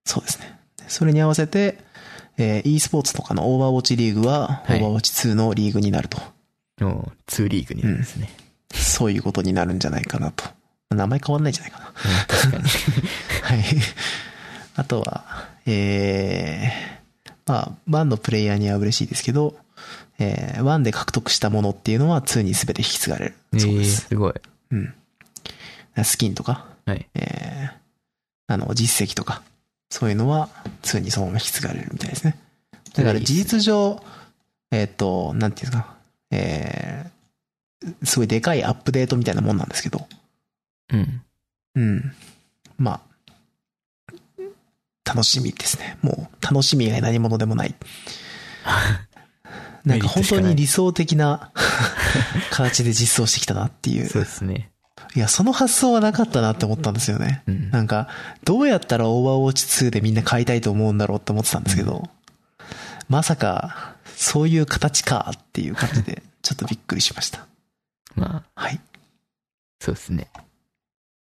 [0.04, 0.58] そうですね。
[0.88, 1.78] それに合わせて、
[2.36, 6.18] えー e スポーツとかのオーバーウォッチリーグは、はいオーバーウォッチ2のリーグになると。
[6.80, 8.30] もう、2リーグになるんですね。
[8.72, 10.44] そういうことになるんじゃないかなと。
[10.90, 11.88] 名前変わんないんじゃないかな。
[11.88, 11.94] うん
[12.26, 12.64] 確かに。
[13.42, 13.64] はい。
[14.76, 15.24] あとは、
[15.66, 19.56] えー、まあ、1のプレイヤーには嬉しいですけど、
[20.18, 23.34] えー、1で獲得したものっていうのは2に全て引き継がれる。
[23.52, 24.06] えー、そうです。
[24.08, 24.34] すごい。
[24.70, 24.94] うん。
[26.02, 27.06] スキンとか、はい。
[27.14, 27.72] えー、
[28.46, 29.42] あの、実績とか、
[29.90, 30.48] そういうのは
[30.82, 32.36] 2にそのまま引き継がれるみたいですね。
[32.94, 34.02] だから事実上、
[34.70, 35.94] えっ、と、なんていうんですか、
[36.30, 40.06] えー、すごいでかいアップデートみたいなもんなんですけど、
[40.92, 41.22] うん。
[41.76, 42.12] うん。
[42.78, 43.14] まあ、
[45.04, 45.98] 楽しみですね。
[46.02, 47.74] もう、楽しみ以外何者でもない。
[49.84, 51.50] なんか本当に理想的な
[52.50, 54.08] 形で実装してきたなっていう。
[54.08, 54.70] そうですね。
[55.14, 57.42] いや、その発想はなかったなって思ったんですよね。
[57.46, 57.70] うん。
[57.70, 58.08] なんか、
[58.44, 62.08] どうやったらオーバーウォッチ2でみんな買いたいと思うんだろうって思ってたんですけど、
[63.08, 67.46] まさか、そういう形かっていう感じで、ちょっとびっくりしました。
[68.16, 68.80] まあ、はい。
[69.80, 70.28] そうですね。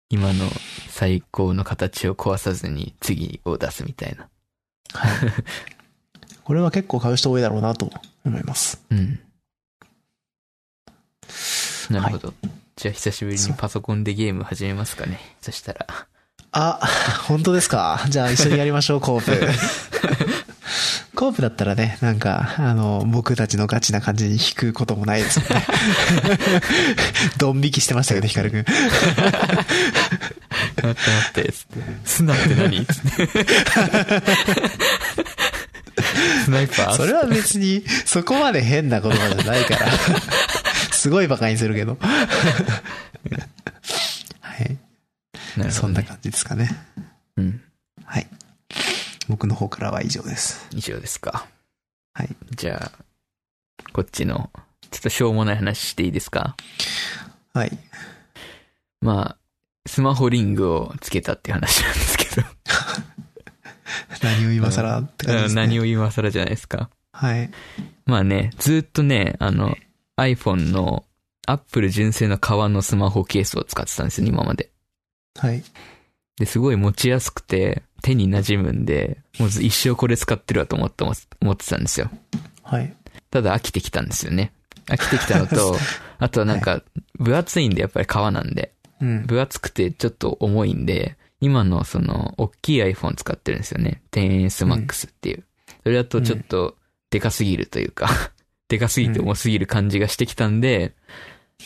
[0.09, 0.51] 今の
[0.89, 4.29] 最高の形を壊さずに次を出すみたいな。
[4.93, 5.11] はい。
[6.45, 7.93] これは結構買う人多いだろうなと
[8.25, 8.81] 思います。
[8.91, 9.21] うん。
[11.91, 12.35] なるほど。
[12.77, 15.19] じゃあ久しぶりにパソコンでゲーム始めますかね。
[15.41, 15.87] そしたら。
[16.53, 16.81] あ、
[17.29, 18.05] 本当ですか？
[18.09, 19.49] じゃあ一緒にやりましょう、 コープ。
[21.15, 25.67] コープだったらね、なんか、あの、僕たちのガチな感じに引くこともないですもんね。
[27.37, 28.65] ドン引きしてましたけど、ヒカルくん。
[28.65, 31.83] 待って待って、つって。
[32.05, 32.87] スナって何？
[32.87, 33.29] つって。
[36.45, 36.93] スナイパー？
[36.95, 39.87] それは別に、そこまで変な言葉じゃないから。
[40.93, 41.97] すごい馬鹿にするけど。
[42.01, 42.27] は
[44.65, 44.79] い。
[45.57, 45.71] ね。
[45.71, 46.71] そんな感じですかね。
[47.37, 47.63] うん。
[48.05, 48.27] はい。
[49.29, 50.67] 僕の方からは以上です。
[50.73, 51.47] 以上ですか。
[52.15, 52.29] はい。
[52.57, 54.51] じゃあ、こっちの、
[54.91, 56.57] ちょっとしょうもない話していいですか？
[57.55, 57.79] はい。
[59.01, 62.47] まあ、スマホリングをつけたっていう話なんですけど。
[64.23, 65.63] 何を今更って感じですね。
[65.63, 66.91] 何を今更じゃないですか。
[67.13, 67.51] はい。
[68.07, 69.77] まあね、ずっとね、あの、
[70.17, 71.05] iPhone の
[71.47, 74.71] Apple 純正の革のスマホケースを使ってたんですよ、今まで。
[75.39, 75.63] はい。
[76.37, 82.11] で、すごい持ちやすくて、手に馴染むんで、もう一生これ使ってるわと思って思ってたんですよ。
[82.63, 82.95] はい。
[83.31, 84.53] ただ飽きてきたんですよね。
[84.87, 85.77] 飽きてきたのと、
[86.19, 86.83] あとはなんか、
[87.19, 88.73] 分厚いんで、やっぱり革なんで。
[89.01, 89.27] うん。
[89.27, 94.03] 分厚くてちょっと重いんで、今のその、大きい iPhone 使ってるんですよね。
[94.13, 95.45] 10S Max っていう。
[95.83, 96.77] それだとちょっと、
[97.11, 98.09] でかすぎるというか、
[98.69, 100.95] でかすぎて重すぎる感じがしてきたんで、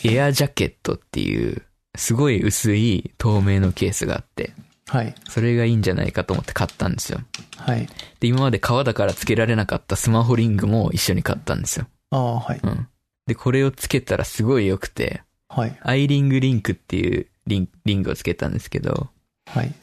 [0.03, 1.61] エアジャケットっていう、
[1.95, 4.53] すごい薄い透明のケースがあって、
[4.87, 5.15] はい。
[5.27, 7.19] それがいいんじゃないかと思って買ったんですよ。
[7.57, 7.87] はい。
[8.19, 11.87] で、今まで革だからつけられなかったスマホリングも一緒に買ったんですよ。
[12.11, 12.59] ああ、はい。
[12.61, 12.87] うん。
[13.25, 15.77] で、これをつけたらすごい良くて、はい。
[15.81, 19.09] アイリングリンクっていうリンリングをつけたんですけど、
[19.45, 19.73] はい。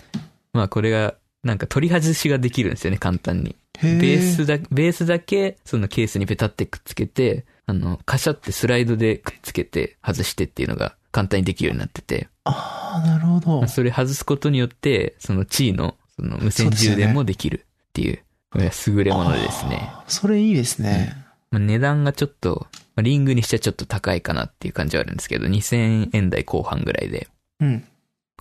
[0.53, 3.57] まあこれが、なんか取り外しができるんですよね、簡単に。
[3.79, 13.69] へベースだ、ベースだけ、そのケースにペタってくっつけて、あの、カシャってスライドでくっつけて外してっていうのが簡単にできるようになってて、ああ、なるほどまあ。
[13.69, 19.91] それ外すことによって、その地位の、その無線充電もできるっていう、これは優れものですね。
[20.09, 21.17] それいいですね。
[21.51, 27.29] まあ、値段がちょっと、まあリングにしてはちょっと高いかなっていう感じはあるんですけど、2000円台後半ぐらいで
[27.61, 27.85] うん。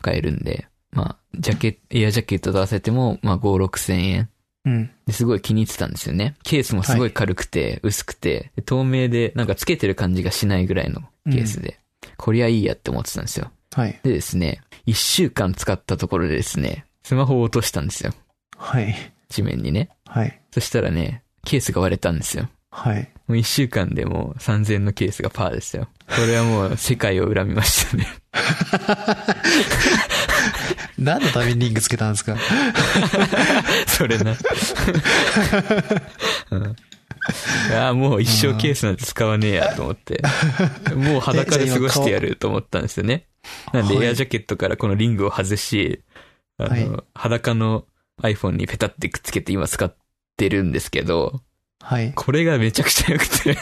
[0.02, 4.30] 買えるんで、まあ、ジャケット、エアジャケットと合わせても、まあ、5、6千円。
[4.65, 4.91] うん。
[5.07, 6.35] ですごい気に入ってたんですよね。
[6.43, 11.80] ケースもすごい軽くて、薄くて、で透明で、なんかつけてる感じがしないぐらいのケースで、
[12.18, 13.51] こりゃいいやって思ってたんですよ。
[13.73, 13.99] はい。
[14.03, 18.13] でですね、1週間使ったところでですね、スマホを落としたんですよ。
[18.57, 18.95] はい。
[19.30, 19.89] 地面にね。
[20.05, 20.39] はい。
[20.51, 22.47] そしたらね、ケースが割れたんですよ。
[22.72, 23.10] はい。
[23.27, 25.88] もう1週間でもう3000のケースがパーですよ。
[26.07, 28.07] これはもう世界を恨みましたね。
[30.98, 32.35] 何のためにリングつけたんですか？
[33.88, 34.35] それな。
[36.52, 36.76] うん
[37.69, 40.23] いや、もう一生ケースなんて使わねえやと思って。
[40.95, 43.27] もう裸で過ごしてやると思ったんですよね。
[43.73, 46.02] なんではいエアジャケットからこのリングを外し、
[46.57, 47.85] あの、はい裸の
[48.23, 49.95] iPhone にペタってくっつけて今使っ
[50.35, 51.41] てるんですけど、
[51.82, 52.14] はい。
[52.16, 53.52] これがめちゃくちゃ良くて。
[53.52, 53.56] っ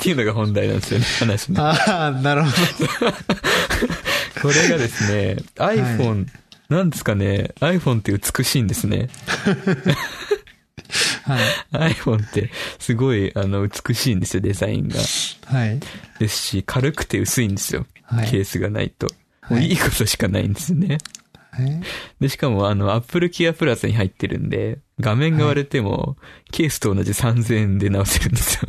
[0.00, 1.66] ていうのが本題なんですよね、話の。
[1.66, 2.50] ああ、なるほ
[4.42, 6.26] これがですね、iPhone、
[6.68, 9.08] なんですかね、iPhone って美しいんですね。
[9.46, 11.32] ど。
[11.32, 11.92] はい。
[11.92, 14.96] iPhone ってすごい、あの、美しいんですよ、デザインが。
[15.46, 15.80] はい。
[16.18, 17.86] ですし、軽くて薄いんですよ。
[18.02, 19.08] はいケースがないと。
[19.40, 20.98] はいいいことしかないんですよね。
[21.50, 21.82] はい
[22.20, 26.16] で、しかも、あの、Apple Gear Plus に入ってるんで、画面が割れても、
[26.50, 28.62] ケースと同じ3000円で直せるんですよ。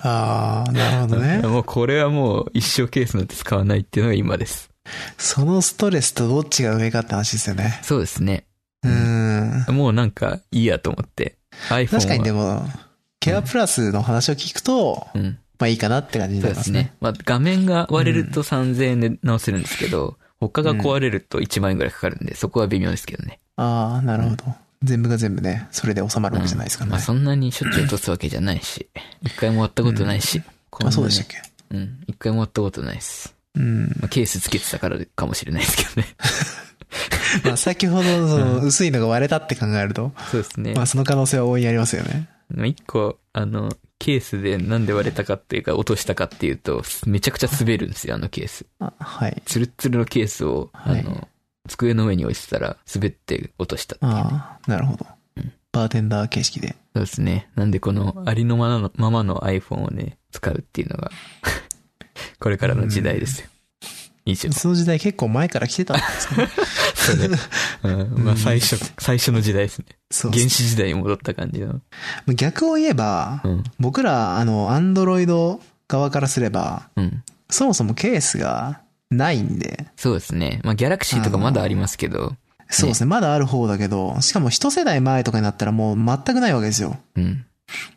[0.00, 1.38] ああ、なるほどね。
[1.38, 4.70] もうこれはもう一生ケースなんて使わないっていうのが今です。
[5.16, 7.80] そのストレスとどっちが上かって話ですよね。
[7.82, 8.46] そうですね。
[8.82, 9.74] うーん。
[9.74, 11.38] もうなんかいいやと思って。
[11.70, 11.88] iPhone は。
[11.88, 12.62] 確かにでも、
[13.20, 15.38] ケアプラスの話を聞くと、うん。
[15.58, 16.94] まあいいかなって感じにそうでねなりますすね。。
[17.00, 23.40] まあ画面が割れると3000円で直せるんですけど、他が壊れると1万円ぐらいかかるんで、そこは微妙ですけどね。
[23.56, 24.44] ああ、なるほど。
[24.84, 27.00] 全部が全部ね、それで収まるわけじゃないですかうんまあ。
[27.00, 28.88] そんなにしょっちゅう落とすわけじゃないし、
[29.22, 30.42] 一回も割ったことないし。
[30.70, 31.26] こんなあ、ねそうでしたっ
[31.70, 31.76] け？
[31.76, 32.04] うん。
[32.06, 33.34] 一回も割ったことないです。
[33.54, 33.86] うん。
[34.00, 36.08] まあ、ケースつけてたからかもしれないですけどね。
[37.44, 40.74] まあ先ほど、その、薄いのが割れたって考えると、そうですね。
[40.74, 42.28] まあその可能性は大いにありますよね。
[42.48, 48.66] まあ一個、あの、ケースでなんで割れたかっていうか落としたかっていうと、めちゃくちゃ滑るんですよ、あのケース。
[48.78, 49.42] あはい。
[49.46, 51.28] ツルッツルのケースを、はいあの、
[51.68, 55.52] 机の上に置いてたら滑って落としたっていうね、ああ、なるほどうん。
[55.72, 56.76] バーテンダー形式で。
[56.94, 57.48] そうですね。
[57.56, 61.10] なんでこのありのままのままの iPhone をね、使うっていうのが、
[62.38, 63.48] これからの時代ですよ。
[64.26, 64.52] 以上。
[64.52, 66.48] その時代結構前から来てたんですかね。
[66.94, 67.38] そうね。
[67.84, 69.86] うん、まあ最初、最初の時代ですね。
[70.10, 71.80] そう原始時代に戻った感じの。
[72.34, 73.64] 逆を言えば、うん。
[73.78, 77.22] 僕ら、あの、アンドロイド側からすれば、うん。
[77.50, 78.80] そもそもケースが
[79.14, 80.60] ないんで、そうですね。
[80.64, 82.34] まあ、ギャラクシーとかまだありますけど、
[82.70, 86.96] そうですね、まだある方だけど、しかも一世代前とかになったらもう全くないわけですよ。
[87.16, 87.46] うん。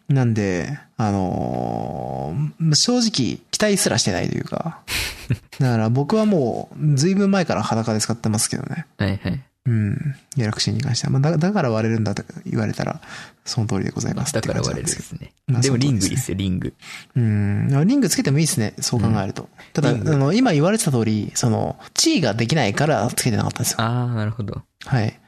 [0.07, 4.79] なんで、あのー正直、期待すらしてないというか。
[5.59, 8.85] だから僕はもう、ずいぶん前から裸で使ってますけどね。
[8.97, 9.41] はいはい。
[9.67, 10.15] うん。
[10.35, 11.11] ギャラクシーに関しては。
[11.11, 13.01] まあ、だだから割れるんだと言われたら、
[13.43, 14.61] その通りでございますだから。
[14.61, 15.33] 割れるですすね。
[15.45, 16.73] まあでもリングいいっすよ、リング。
[17.15, 17.87] うん。
[17.87, 18.73] リングつけてもいいですね。
[18.79, 19.49] そう考えると。
[19.73, 23.77] ただ、あの、今言われてた通り、その、地位ができないからつけてなかったんですよ。
[23.81, 24.63] あー、なるほど。
[24.85, 25.19] はい。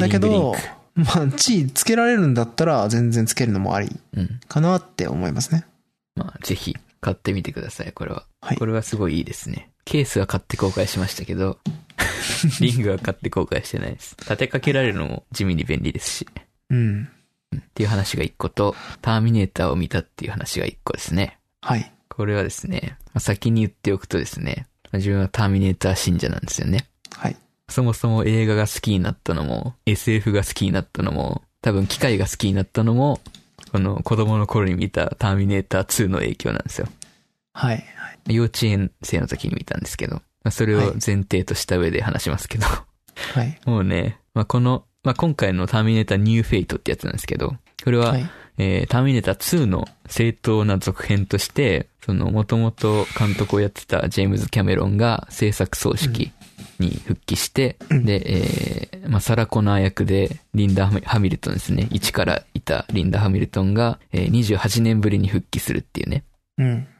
[0.00, 0.56] だけど。、
[0.96, 4.40] まあ、地位つけられるんだったら、全然つけるのもありうん。
[4.48, 5.64] かなって思いますね。
[6.16, 8.24] まあ、ぜひ、買ってみてください、これは。
[8.40, 9.70] はいこれはすごいいいですね。
[9.84, 11.58] ケースは買って公開しましたけど、
[12.60, 14.16] リングは買って公開してないです。
[14.20, 16.28] 立てかけられるのも地味に便利ですし。
[16.70, 17.08] うん。
[17.56, 21.38] っていう話が一個と、ターミネーターを見たっていう話が一個ですね。
[21.60, 21.92] はい。
[22.08, 26.86] これはですね、まあ先に言っておくとですね、まあ自分はターミネーター信者なんですよね。
[27.12, 27.36] はい。
[27.68, 33.20] そもそも映画が好きになったのも、SF が好きになったのも、多分機械が好きになったのも、
[33.72, 36.88] この子供の頃に見たターミネーター2の影響なんですよ。
[37.54, 37.84] はい。
[38.28, 43.58] 幼稚園生の時に見たんですけど、まあそれを前提とした上で話しますけど、はい。
[43.64, 48.30] もうね、まあこの、まあ今回のターミネーターニューフェイトってやつなんですけど、これは、はい。
[48.56, 56.30] えーターミネーター2の正当な続編として、その、もともと監督をやってたジェームズ・キャメロンが制作総指揮
[56.78, 58.22] に復帰して、うんで、
[58.92, 61.88] えーまあ、サラ・コナー役でリンダ・ハミルトンですね。
[61.90, 66.24] 一からいたリンダ・ハミルトンが、えー28年ぶりに復帰するっていうね。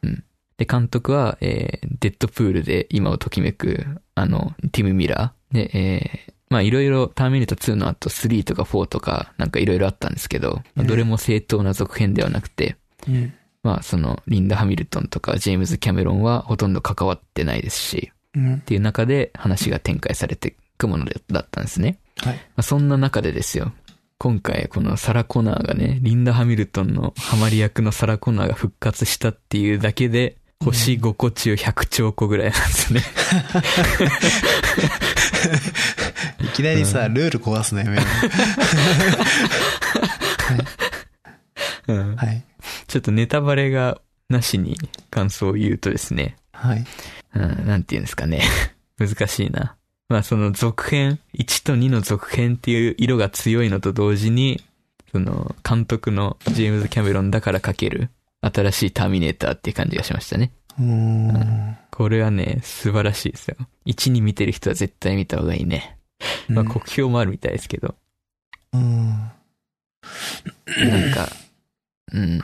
[0.02, 0.24] うん。
[0.56, 5.54] で、監督は、えーデッドプールで今をときめく、あの、ティム・ミラー。
[5.54, 12.76] で、えーまあいろいろターミネーター2の後3とか4とかなんかいろいろあったんですけど、まあどれも正当な続編ではなくて、
[13.08, 13.32] うん。
[13.64, 18.58] まあそのリンダ・ハミルトンとかジェームズ・キャメロンはほとんど関わってないですし、うんっ。
[18.60, 21.98] ていう中で話が展開されていくものだったんですね。
[22.18, 22.34] はい。
[22.34, 23.72] まあ、そんな中でですよ。
[24.18, 33.02] 今回このサラ・コナーがね、リンダ・ハミルトンのハマり役のサラ・コナーが復活したっていうだけで、星5個中100兆個ぐらいなんですね。
[36.40, 38.02] いきなりさ、ルール壊すのやめよ
[41.88, 42.16] うんう。
[42.16, 42.42] はい。
[42.86, 44.78] ちょっとネタバレがなしに
[45.10, 46.84] 感想を言うとですね、はい。
[47.34, 48.42] うん、なんて言うんですかね。
[48.98, 49.76] 難しいな。
[50.08, 54.62] まあその続編、1と2の続編っていう色が強いのと同時に、
[55.12, 58.10] その監督のジェームズ・キャメロンだから描ける
[58.52, 60.52] 新しいターミネーターっていう感じがしましたね。
[60.78, 61.76] うーん。
[61.90, 63.56] これはね、素晴らしいですよ。
[63.86, 65.98] 1に見てる人は絶対見た方がいいね。
[66.48, 67.94] まあ国評もあるみたいですけど、
[68.72, 69.10] うん。
[69.10, 69.32] な
[71.10, 71.28] んか、
[72.12, 72.40] うん。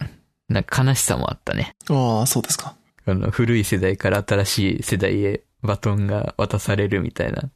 [0.48, 1.74] なんか悲しさもあったね。
[1.88, 2.76] ああ、そうですか。
[3.06, 7.50] あの、古い世代から新しい世代へバトンが渡されるみたいな。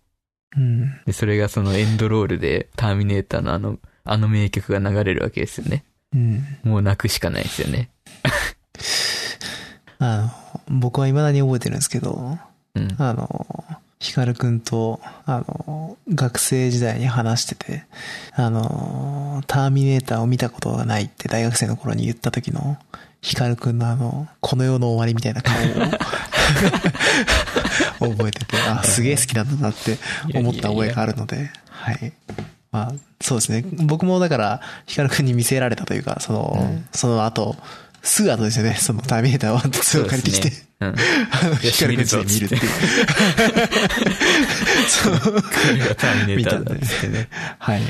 [0.56, 1.00] うん。
[1.06, 5.84] で、それがそのエンドロールでターミネーターのあの、あの名曲が流れるわけですよね。
[6.12, 6.44] うん。
[6.64, 7.90] もう泣くしかないですよね。
[9.98, 10.30] あ
[10.68, 12.38] の、僕は未だに覚えてるんですけど、
[12.74, 12.94] うん。
[12.98, 13.64] あの、
[14.00, 17.84] ヒカルくんと、あの、学生時代に話してて、
[18.32, 22.76] あの、ターミネーターを見たことがないって大学生の頃に言った時の、
[23.22, 25.54] ヒカルくんのあの、この世の終わりみたいな顔
[28.06, 29.98] を 覚えてて、あ、すげえ好きなんだなって
[30.34, 32.12] 思った覚えがあるので、はい。
[32.70, 32.92] まあ、
[33.22, 33.64] そうですね。
[33.86, 37.56] 僕もだから、ヒカルくんに見せられたというか、その、うんその後、
[38.04, 40.88] すぐ後ですよね、そのターミネーター1と2を借りてきて、 そうん。
[40.88, 40.92] あ
[41.44, 42.60] の、んちで見るっていう。
[44.88, 45.20] そう。
[45.20, 45.40] こ
[45.72, 47.28] れがターミネーターだ見たんですけどね。
[47.58, 47.82] はい。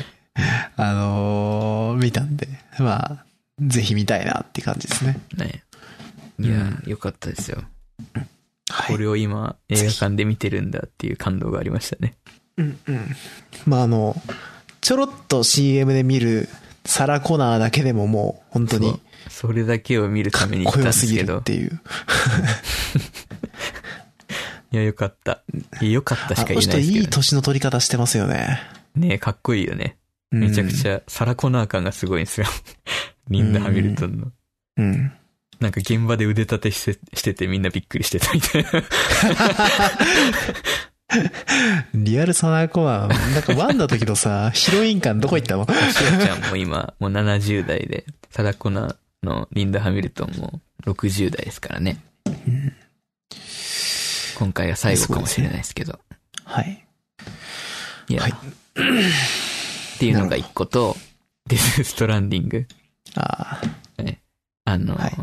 [0.77, 3.25] あのー見たんで、まあ、
[3.61, 5.19] ぜひ見たいなって感じですね。
[5.37, 5.63] ね。
[6.39, 7.63] いや、よかったですよ。
[8.69, 8.93] はい。
[8.93, 12.15] これを今映画館で見てるんだっていう感動がありましたね。
[12.57, 13.17] うんうん。
[13.67, 14.21] まあ、あの、
[14.81, 16.49] ちょろっと CM で見る
[16.85, 19.01] サラ・コナーだけでももう、本当に
[19.35, 21.43] それだけを見るために行ったんですけどすぎるっ。
[21.43, 21.81] ていう。
[24.71, 25.43] いや、よかった。
[25.85, 27.01] よかったしか言えないですけど、ね。
[27.01, 28.61] いい年の取り方してますよね。
[28.95, 29.99] ねかっこいいよね。
[30.31, 32.47] めちゃくちゃ、サラコナー感がすごいんですよ。
[33.29, 34.31] リンダ・ハミルトンの。
[34.77, 35.13] うん。
[35.59, 38.71] なんか現場で腕立てしてしててみんなびっくりしてたみたいな。
[41.93, 45.67] リアルサナ・コナー、なんかワンの時のさ、ヒロイン感どこ行ったの？
[45.67, 52.05] シオちゃんも今、もう70代で、サラコナーのリンダ・ハミルトンも60代ですからね。
[54.39, 55.99] 今回が最後かもしれないですけど。
[56.45, 56.87] はい。
[58.09, 60.97] いや、はいっていうのが一個と、
[61.49, 62.67] デス・ストランディング。
[63.15, 63.63] ああ、
[64.65, 65.17] あの、はい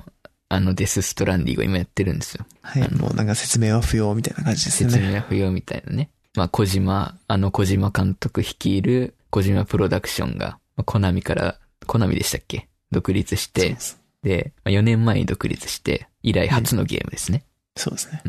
[0.54, 2.46] あのデス・ストランディングを今やってるんですよ。
[2.62, 2.94] はい。
[2.94, 4.96] もうなんか説明は不要みたいな感じですよね。
[4.96, 6.10] 説明は不要みたいなね。
[6.36, 11.58] まあ、小島、あの小島監督率いる小島プロダクションが、まあコナミから、
[11.88, 13.76] コナミでしたっけ独立して
[14.24, 17.44] で、まあ、4年前に独立して、以来初のゲームですね。
[17.76, 18.22] そうですね。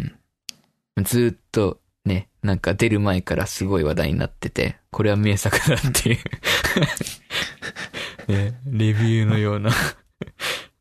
[1.02, 6.18] ずーっと、ね、なんか出る前からすごい話題になってて、これは名作だっていう、
[8.32, 9.70] ね、レビューのような、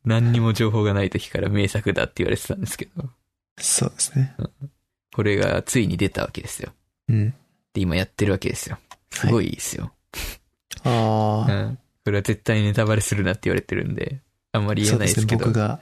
[0.04, 3.10] 何にも情報がない時から名作だって言われてたんですけど、
[3.58, 4.34] そうですね。
[5.14, 6.72] これがついに出たわけですよ。
[7.08, 7.30] うん。
[7.74, 8.78] で、今やってるわけですよ。
[9.10, 9.92] すごいですよ。
[10.84, 11.78] ああ、うん。
[12.04, 14.20] これは絶対にネタバレするなって言われてるんで、
[14.52, 15.12] あんまり言そうでね。
[15.12, 15.46] えないですすけど。
[15.46, 15.80] 僕が、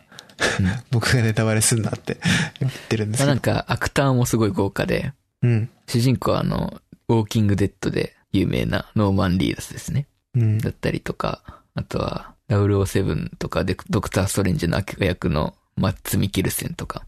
[0.58, 2.18] うんま 僕がネタバレすんなって
[2.60, 3.30] 言ってるんですけど。
[3.30, 5.70] あなんか、アクターもすごい豪華で、うん。
[5.86, 10.06] 主人公はあの、ウォーキングデッドで有名なノーマン・リーダスですね。
[10.34, 10.58] うん。
[10.58, 17.06] だったりとか、あとは、007とかで、ドクター・ストレンジの悪役のマッツ・ミキルセンとか、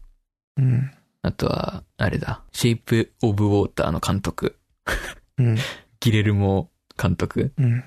[0.57, 0.91] うん。
[1.21, 4.57] あとは、あれだ、シェイプ・オブ・ウォーターの監督、
[5.37, 5.57] うん。
[5.99, 6.69] ギレルモ
[7.01, 7.83] 監督うん。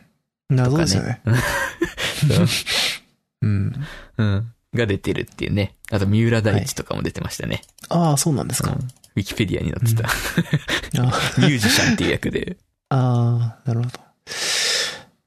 [0.48, 1.20] 謎ですよね。
[1.24, 2.46] そう
[3.42, 3.72] うん。
[4.18, 4.52] うん。
[4.74, 5.74] が出てるっていうね。
[5.90, 7.62] あと、三浦大知とかも出てましたね。
[7.88, 8.72] ああ、そうなんですか。
[8.72, 10.08] うんウィキペディアに載ってた。
[11.02, 11.06] あ
[11.38, 12.58] ミュージシャンっていう役で。
[12.90, 14.00] あー、なるほど。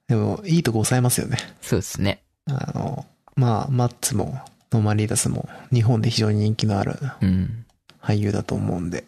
[0.06, 1.38] でも、いいとこ抑えますよね。
[1.60, 2.22] そうですね。
[2.46, 4.40] あの、まあ、マッツも、
[4.70, 7.66] ノーマンリーダスも、日本で非常に人気のあるうん。
[8.00, 9.04] 俳優だと思うんで。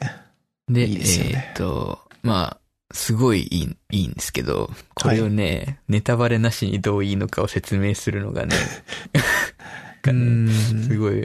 [0.68, 2.61] で、いいでねえーっと、まあ、
[2.93, 8.56] すごいいい、いいんですけど、これをね、ネタバレなしにどういいのかを説明するのがね、
[10.02, 10.97] が ね、すい。
[10.97, 11.24] ごい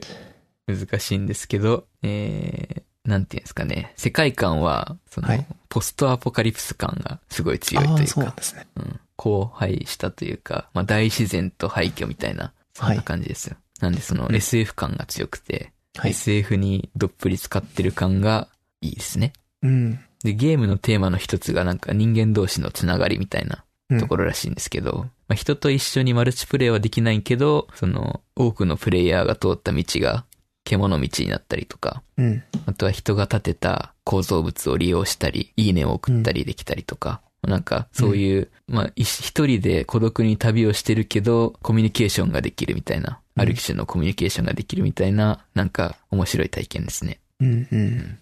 [0.68, 8.68] 難しいんですけど、えー、なんていうんですかね、世界観は、その、はいポストアポカリプス感がすごい強いというか、そうですね。
[8.78, 13.58] うん、荒廃したというか、まあ大自然と廃墟みたいな、そんな感じですよ。
[13.82, 16.12] なんでそのうん SF 感が強くて、はい。
[16.12, 18.48] SF にどっぷり使ってる感が
[18.82, 19.34] いいですね。
[19.62, 20.00] うん。
[20.24, 30.26] で、ゲームのテーマの一つがなんか人間同士のつながりみたいなうんところらしいんですけど、まあ、人と一緒にマルチプレイはできないけど、その多くのプレイヤーが通った道が
[30.66, 32.44] 獣道になったりとか、うん。
[32.66, 47.20] あとは人が建てた構造物を利用したり、いいねを送ったりできたりとか、なんかそういう、まあい一人で孤独に旅をしてるけど、コミュニケーションができるみたいな、うんある種のコミュニケーションができるみたいな、なんか面白い体験ですね。
[47.40, 47.68] うん。
[47.72, 48.20] うん。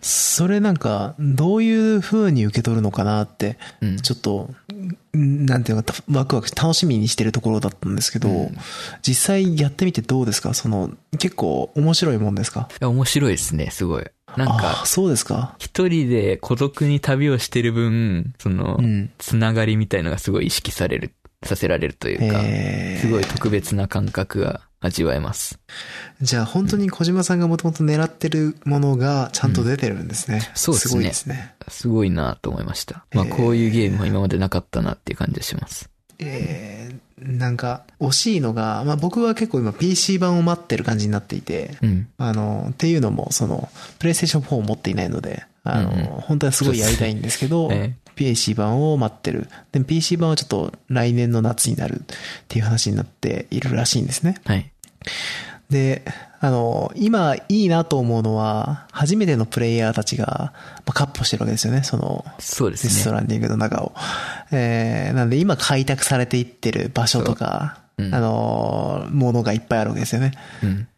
[0.00, 3.96] それなんか、どういう風に受け取るのかなって、うん。
[3.96, 4.50] ちょっと、
[5.16, 8.56] んなんていうのか、ワクワク楽しみにしてるところだったんですけど、うん
[9.02, 10.52] 実際やってみてどうですか？
[10.54, 12.68] その、結構面白いもんですか？
[12.72, 14.04] いや面白いですね、すごい。
[14.36, 15.54] なんあかあ、、そうですか？
[15.58, 19.10] 一人で孤独に旅をしてる分、そのう、ん。
[19.18, 21.12] つながりみたいのがすごい意識される、
[21.44, 25.58] させられるというか、えーすごい特別な感覚が味わえます。
[26.22, 30.40] じゃあ本当に小島さんがもともと狙ってるものがちゃんと出てるんですね。
[30.54, 31.54] そうですねすごいですね。
[31.68, 33.04] すごいなと思いました。
[33.12, 35.90] まあえーこういうゲームは今までなかったなっていう感じがします。
[36.18, 42.08] えーなんか惜しいのが、まあ僕は結構今 PC 版を待ってる感じになっていて、うん。
[42.18, 43.68] あの、っていうのも、その、
[43.98, 49.48] プレイステーション4を持っていないので、あの、うんうん本当はすごいやりたいんですけど、 え PC 版を待ってる。
[49.72, 52.04] で、PC 版はちょっと来年の夏になるっ
[52.48, 54.40] ていう話になっているらしいんですね。
[54.44, 54.70] はい。
[55.70, 56.02] で、
[56.40, 60.52] あの、今いいなと思うのは、初めてのプレイヤーたちが、
[60.86, 63.04] まあ、カッポしてるわけですよね、その、そうですね。
[63.04, 63.92] トランディングの中を。
[64.52, 70.32] えー、なんで今開拓されていってる場所とか、そううんあの、ものがいっぱいあるわけですよね。
[70.62, 70.88] うん。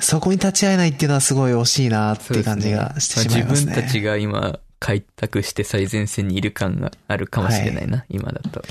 [0.00, 3.72] そこに立ち会えないっていうのはすごい惜しいなっていう感じがしてしまいますね。
[3.72, 8.62] 自分たちが今開拓して最前線にいる感があるかもしれないな、今だと。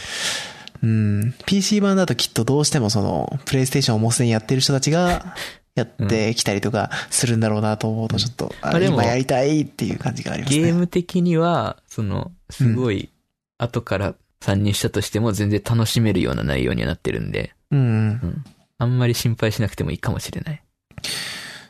[0.84, 1.34] うん。
[1.46, 5.36] PC 版だときっとどうしてもその、プレイステーションをもうすでにやってる人たちが、
[5.76, 10.64] やってきたりとかするんだろうなと思うと、ちょっと、ああでも今やりたいっていう感じがありますね。
[10.64, 13.12] ゲーム的には、その、すごい、
[13.60, 17.80] 後から参入したとしても全然楽しめるような内容にはなってるんで、うん。
[17.80, 18.44] うん。
[18.80, 20.64] あんまり心配しなくてもいいかもしれない。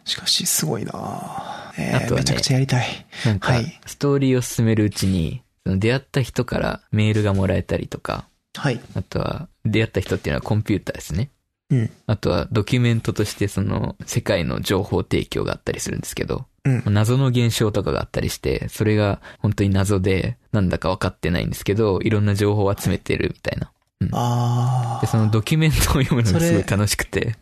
[0.05, 3.05] しかし、すごいなえーあとはねめちゃくちゃやりたい。
[3.25, 8.27] なんかはい、ストーリーを進めるうちに、その出会った人からメールがもらえたりとか、
[8.57, 8.79] はい。
[8.95, 11.29] あとは、出会った人っていうのはコンピューターですね。
[11.69, 11.89] うん。
[12.07, 16.83] あとは、ドキュメントとしてその、世界の情報提供があったりするんですけど、うん。
[16.93, 23.71] 謎の現象とかがあったりして、それが本当に謎で、なんだか分かってないんですけど、いろんな情報を集めてるみたいな。
[24.13, 27.35] あで、そのドキュメントを読むのがすごい楽しくて、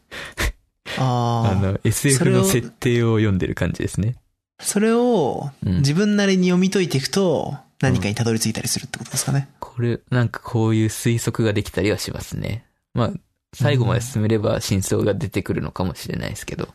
[0.97, 1.53] あ。
[1.55, 4.15] あの、SF の設定を読んでる感じですね。
[4.59, 9.49] それを、うん自分なりに読み解いていくと、何かにたどり着いたりするってことですかね。
[9.59, 12.65] これ、なんかこういう推測ができたりはしますね。
[12.93, 13.11] まあ、
[13.53, 16.69] 最後まで進めれば真相が出てくるのかもしれないですけど。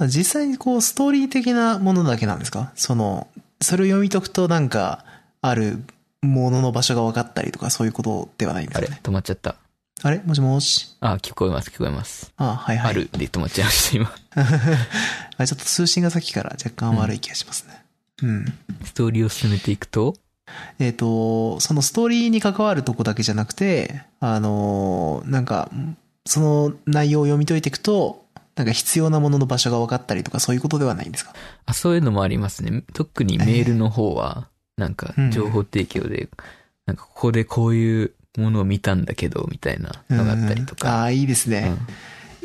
[0.00, 2.72] 実際にこう、ストーリー的なものだけなんですか？
[2.74, 3.28] その、
[3.60, 5.04] それを読み解くとなんか、
[5.40, 5.84] ある
[6.22, 9.00] ものの場所が分かったりとか、そういうことではないんですあれかね。
[9.02, 9.56] 止まっちゃった。
[10.04, 10.20] あれ？
[10.24, 10.96] もしもし？
[11.00, 12.32] あ、聞こえます、聞こえます。
[12.36, 12.90] あはいはい。
[12.90, 14.12] あるで止まっちゃいました、今。
[15.38, 17.84] あちょっと通信がさっきから若干悪い気がしますね。
[18.22, 18.44] うん。
[18.84, 20.16] ストーリーを進めていくと、
[20.78, 25.70] えっ、と、そのストーリーに関わるとこだけじゃなくて、あのーなんか、
[26.26, 28.24] その内容を読み解いていくと、
[28.54, 31.32] なんか必要なものの場所が分かったりとかそういうことではないんですか？
[31.64, 32.82] あ、そういうのもありますね。
[32.92, 36.28] 特にメールの方は、なんかうん、情報提供で、
[36.86, 41.76] なんかここでこういうものを見たんだけど、みたいなのがあったりとうんあか、あ、いいですうんね。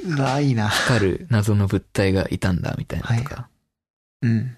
[0.05, 0.69] うわ、いいな。
[0.69, 3.49] 光る謎の物体がいたんだ、みたいなとか、
[4.21, 4.57] うん。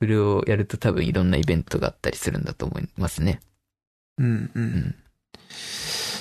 [0.00, 3.40] それをやると多分いろんなイベントがあったりするんだと思いますね。
[4.18, 4.50] うん、う。
[4.54, 4.94] うんん。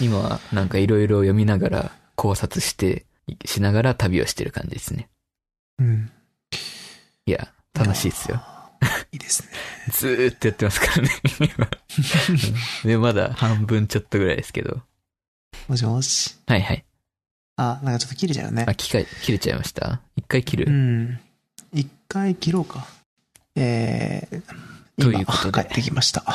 [0.02, 3.06] 今はなんかいろいろ読みながら考察して、
[3.46, 5.10] しながら旅をしてる感じですね。
[5.80, 6.12] うん。
[7.26, 8.42] いや、楽しいですよ。
[9.16, 9.50] いいですね。
[9.94, 11.10] ずーっとやってますからね、
[11.40, 11.70] 今。
[12.84, 14.82] う んで、まだ半分ちょっとぐらいですけど。
[15.70, 16.36] もしもし？
[16.48, 16.86] はいはい。
[17.56, 18.76] あ、なんかちょっと切れちゃうねあ、。
[18.76, 20.02] 機械、切れちゃいました？
[20.18, 21.20] 一回切る、うん。
[21.72, 22.86] 一回切ろうか。
[23.56, 24.44] えー、
[24.98, 26.26] 今ということで帰ってきました。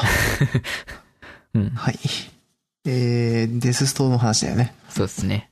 [1.52, 1.98] うん、はい。
[2.86, 4.74] えー、デスストの話だよね。
[4.88, 5.50] そうですね。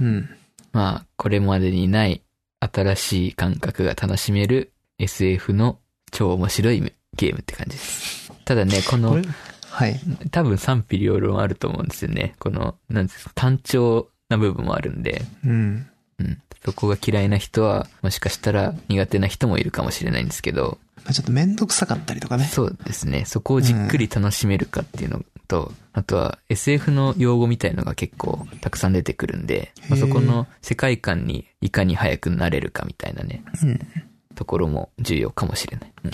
[0.00, 0.30] うん。
[0.72, 2.22] まあ、これまでにない
[2.60, 5.78] 新しい感覚が楽しめる SF の
[6.10, 8.32] 超面白いゲームって感じです。
[8.44, 9.22] ただね、ここのれ、
[9.70, 10.00] はい。
[10.30, 12.34] 多分賛否両論あると思うんですよね。
[12.38, 15.86] この、なんですか、単調な部分もあるんで、うん。
[16.18, 16.42] うん。
[16.64, 22.44] そこが嫌いな人は、もしかしたら苦手な人もいるかもしれないんですけど、まあちょっとめんどくさかったりとかね。
[22.44, 23.24] そうですね。
[23.26, 33.80] そこをじっくり楽しめるかっていうのと、あとは SF の用語みたいのが結構たくさん出てくるんで、まあそこの世界観にいかに早くなれるかみたいなね、うん。
[34.36, 35.92] ところも重要かもしれない。
[36.04, 36.10] うん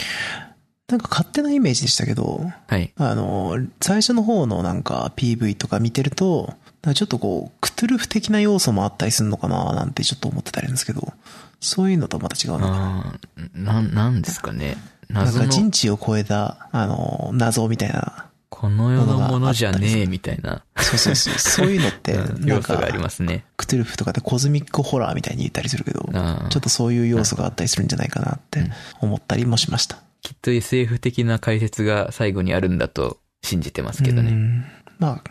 [0.89, 2.93] なんか勝手なイメージでしたけど、はい。
[2.97, 6.53] あの、最初の方のなんか PV とか見てると、
[6.95, 11.15] ちょっとこう、クトゥルフ的な要素もあったりするのかななんてちょっと思ってたりるんですけど、
[11.61, 13.19] そういうのとはまた違うのかな？
[13.55, 14.77] なん、なんですかね。
[15.09, 18.27] なん謎の、か人知を超えた、あの、謎みたいな。
[18.55, 21.39] この世のものじゃねえみたいな、そうそうそう。
[21.39, 23.47] そういうのって、要素があり、ますね。
[23.57, 28.71] クトゥルフとかでコズミックホラーみたいに言ったりするけど、ちょっとそういう要素があったりするんじゃないかなって
[29.01, 29.97] 思ったりもしました。
[30.21, 34.31] きっと SF 的な解説が最後にあるんだと信じてますけどね。
[34.31, 34.65] うん
[34.99, 35.23] まあ、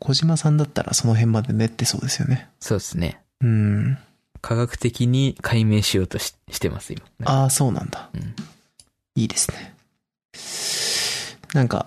[0.00, 2.48] 小島さんだったらその辺まで練ってそうですよね。
[2.58, 3.20] そうですね。
[3.40, 3.98] うん。
[4.42, 7.02] 科学的に解明しようとししてます、今。
[7.24, 8.10] ああ、そうなんだ。
[8.14, 8.34] うん
[9.16, 9.74] いいですね。
[11.54, 11.86] なんか、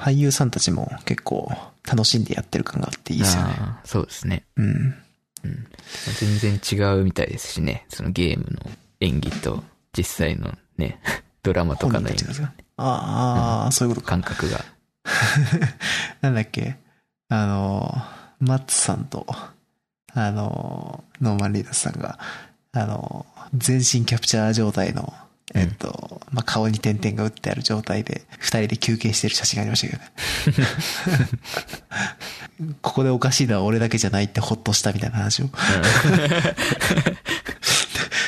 [0.00, 1.52] 俳優さんたちも結構
[1.86, 3.54] 楽しんでやってる感があっていいですよね。
[3.84, 4.44] そうですね。
[4.56, 4.94] うん。
[5.44, 5.66] うん。
[6.18, 7.84] 全然違うみたいですしね。
[7.88, 8.70] そのゲームの
[9.00, 9.62] 演技と
[9.92, 11.00] 実際のね、
[11.42, 12.42] ドラマとかの演技
[12.76, 14.12] ああ、そういうことか。
[14.12, 14.64] 感覚が。
[16.20, 16.76] なんだっけ？
[17.28, 17.94] あの、
[18.40, 19.26] マッツさんと、
[20.14, 22.18] あの、ノーマン・リーダースさんが、
[22.72, 25.12] あの、全身キャプチャー状態の、
[25.54, 30.68] えっと、まあ、顔に点々が打ってある状態で、二人で休憩してる写真がありましたけどね。
[32.82, 35.50] ここでおかしいのは俺だけじゃないってほっとしたみたいな話を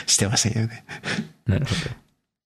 [0.07, 0.85] してましたけどね。
[1.47, 1.81] なるほど。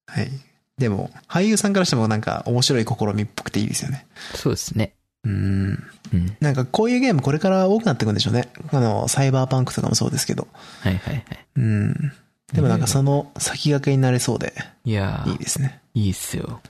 [0.06, 0.30] はい。
[0.78, 4.06] でも、俳優さんからしてもなんか面白い試みっぽくていいですよね。
[4.34, 4.94] そうですね。
[5.24, 5.82] うん。
[6.12, 6.36] うん。
[6.40, 8.48] なんかこういうゲームこれから多くなっていくんでしょうね。
[8.72, 10.48] あの、サイバーパンクとかもそうですけど。
[10.80, 11.24] はいはいはい。
[11.56, 12.12] うん。
[12.52, 14.52] でもなんかその先駆けになれそうで
[14.84, 15.80] いやーいいですね。
[15.94, 16.60] いいっすよ。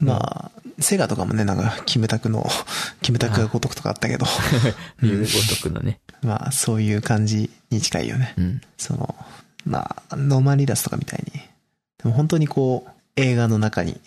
[0.00, 2.46] まあ、セガとかもね、なんか、キムタクの、
[3.02, 4.26] キムタクが如くとかあったけど、
[5.00, 6.00] 竜ごとくのね。
[6.22, 8.34] まあ、そういう感じに近いよね。
[8.36, 8.60] うん。
[8.76, 9.14] その、
[9.64, 11.40] まあ、ノーマンリーダースとかみたいに。
[12.02, 14.00] でも本当にこう、映画の中に、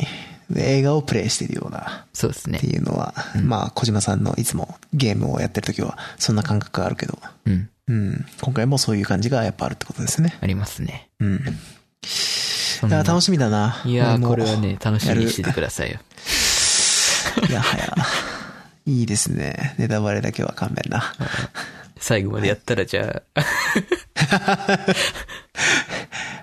[0.56, 2.68] 映画をプレイしてるような、そうですねって。
[2.68, 7.70] いうのは、うんまあ、小島さんのいつもゲームをやってる時は、そんな感覚があるけど、うん。
[7.88, 8.26] うん。
[8.41, 10.38] 今回もそういう感じがやっぱあるってことですね。
[10.41, 11.10] ありますね。
[11.20, 11.36] うん。
[11.38, 13.82] いや、楽しみだな。
[13.86, 15.99] いやこれはね、楽しみにしててくださいよ。
[17.49, 17.95] いやはや。
[18.86, 19.76] いいですね。
[19.78, 21.14] ネタバレだけは勘弁な。
[21.98, 23.41] 最後までやったら、じゃあ、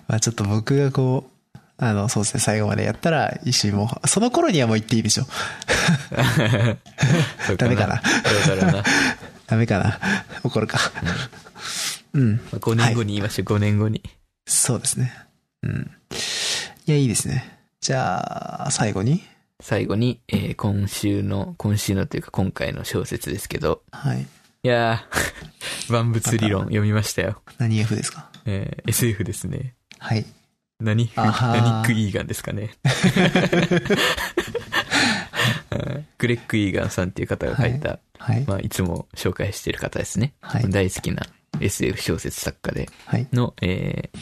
[0.08, 5.26] まあちょっと僕がこう、あの、そうですね、最後までやったら一緒にもう、その頃にはもう言っていいでしょ。
[7.58, 8.02] ダメかな
[8.56, 8.84] だな。
[9.56, 9.98] まダメかな。
[10.44, 10.78] 怒るか。
[12.12, 12.40] うん。
[12.52, 14.02] あ5年後に言いましょう、5年後に。
[14.46, 15.12] そうですね。
[15.62, 15.90] うん。
[16.86, 17.58] いや、いいですね。
[17.80, 19.22] じゃあ、最後に？
[19.60, 24.22] 最後に、えー今週の、今週のというか今回の小説ですけど、はい。
[24.22, 27.42] いやー、 万物理論読みましたよ。
[27.58, 28.28] 何 F ですか？
[28.46, 29.74] えー SF ですね。
[29.98, 30.24] はい。
[30.80, 32.74] 何、 何クイーガンですかね。
[35.74, 38.44] う んグレッグ・イーガンさんっていう方が書いた、はい。
[38.46, 40.34] まあ、いつも紹介してる方ですね。
[40.40, 41.26] はい大好きな
[41.60, 43.26] SF 小説作家ではい。
[43.32, 44.18] の、えー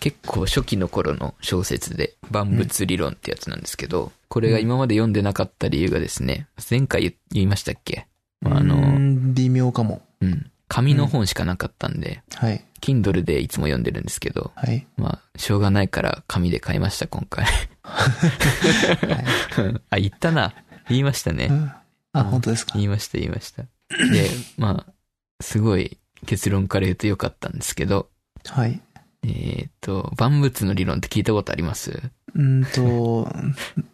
[0.00, 8.06] 結構初期の頃の小説で、万物理論ってやつなんですけど、これが今まで読んでなかった理由がですね、前回言言いましたっけ？
[8.40, 10.00] まああの、ん微妙かも。
[10.22, 10.50] うん。
[10.68, 12.64] 紙の本しかなかったんで、はい。
[12.80, 14.86] Kindle でいつも読んでるんですけど、はい。
[14.96, 17.44] まあ、しょうがないから紙で買いました、今回。
[19.90, 20.54] あ、言ったな。
[20.90, 21.48] 言いましたね。
[21.50, 21.72] うん
[22.12, 22.72] あ、本当ですか？
[22.74, 23.62] 言いました、言いました。
[23.62, 23.68] で、
[24.58, 24.92] まあ、
[25.40, 25.96] すごい
[26.26, 28.08] 結論から言うと良かったんですけど、
[28.46, 28.80] はい。
[29.22, 32.02] えっ、と、万物の理論って聞いたことあります？
[32.34, 33.28] うーんと、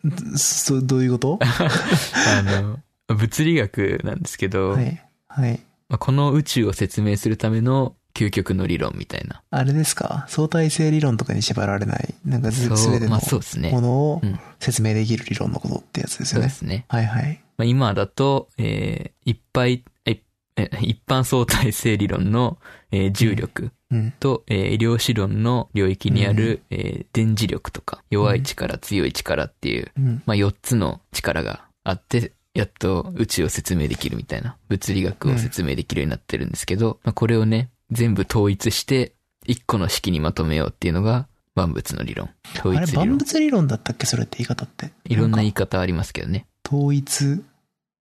[0.08, 1.38] んそどういうこと？
[1.44, 2.78] あの、
[3.14, 5.02] 物理学なんですけど、はい。
[5.28, 5.60] はい。
[5.88, 9.42] まあこの宇宙を説明するための究極の理論みたいな。
[9.50, 10.24] あれですか？
[10.28, 13.20] 相対性理論とかに縛られない、なんかずすべての
[13.72, 13.80] も。
[13.80, 16.48] のをうん説明できる理論のことってやつですよね。
[16.48, 16.86] そうですね。
[16.88, 17.40] はいはい。
[17.58, 20.20] まあ、今だと、えーいっぱい、え
[20.56, 22.58] え一般相対性理論の、
[22.90, 24.12] えー重力うん。
[24.18, 30.22] と、えー、量子論の領域にある、えー電磁力とか、弱い力、強い力っていう、うん。
[30.26, 39.14] まあ、4つの力があって、やっと宇宙を説明できるみたいな、物理学を説明できるようになってるんですけど、まあ、これをね、全部統一して、
[39.46, 42.30] 1個の式にまとめようっていうのが、万物の理論。
[42.56, 43.08] 統あれ、一理論。
[43.08, 44.06] 万物理論だったっけ？
[44.06, 44.92] それって言い方って。
[45.04, 46.46] いろんな言いか方ありますけどね。
[46.66, 47.42] 統一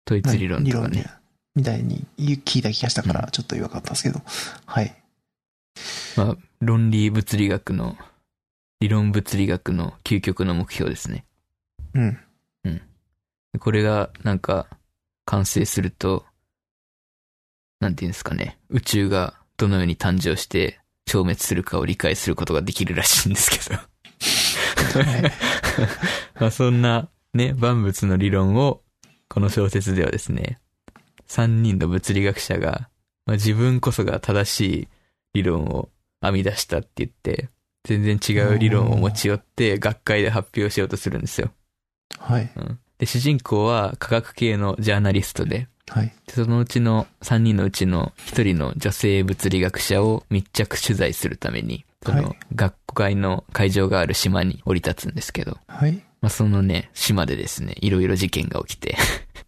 [0.06, 1.00] 統一理論とかね。
[1.00, 1.10] ね。
[1.54, 4.20] みたいに聞いた気がしたかうら、ちょっと弱かったんですけど。
[4.66, 4.94] はい。
[6.16, 7.96] まあ、論理物理学の、
[8.80, 11.24] 理論物理学の究極の目標ですね。
[11.94, 12.18] うん。
[13.60, 14.66] これが、なんか、
[15.26, 16.24] 完成すると、
[17.78, 23.76] なんていうんですかね、宇宙がどのように誕生して消滅するかを理解することができるらしいんですけど。
[23.76, 25.32] はい
[26.38, 28.82] まあそんな、ね、万物の理論を、
[29.28, 30.60] この小説ではですね、
[31.26, 32.88] 三人の物理学者が、
[33.26, 34.88] まあ、自分こそが正しい
[35.34, 35.88] 理論を
[36.20, 37.48] 編み出したって言って、
[37.84, 41.50] 全然違う理論を持ち寄って学会で発表しようとするんですよ。
[42.18, 42.52] はい。
[42.56, 46.12] うん、で、主人公は科学系のジャーナリストで、はい。
[46.26, 56.02] でそのうちの3人のうちの1人の女性物理学者を密着取材するために、そのはい学会の会場がある島に降り立つんですけど、はい。
[56.20, 58.96] まあ、そのね、島でですね、いろいろ事件が起きて、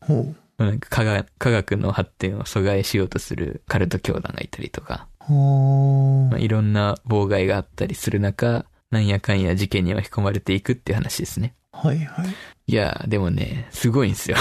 [0.01, 0.37] ほう。
[0.59, 11.55] まあなんか科学科学の発展を阻害しようとするカルト教団がいたりとか、ほまあ、いろんな妨害があったりする中、なんやかんや事件に巻き込まれていくっていう話ですね。
[11.73, 12.27] はいはい。
[12.67, 14.37] いや、でもね、すごいんですよ。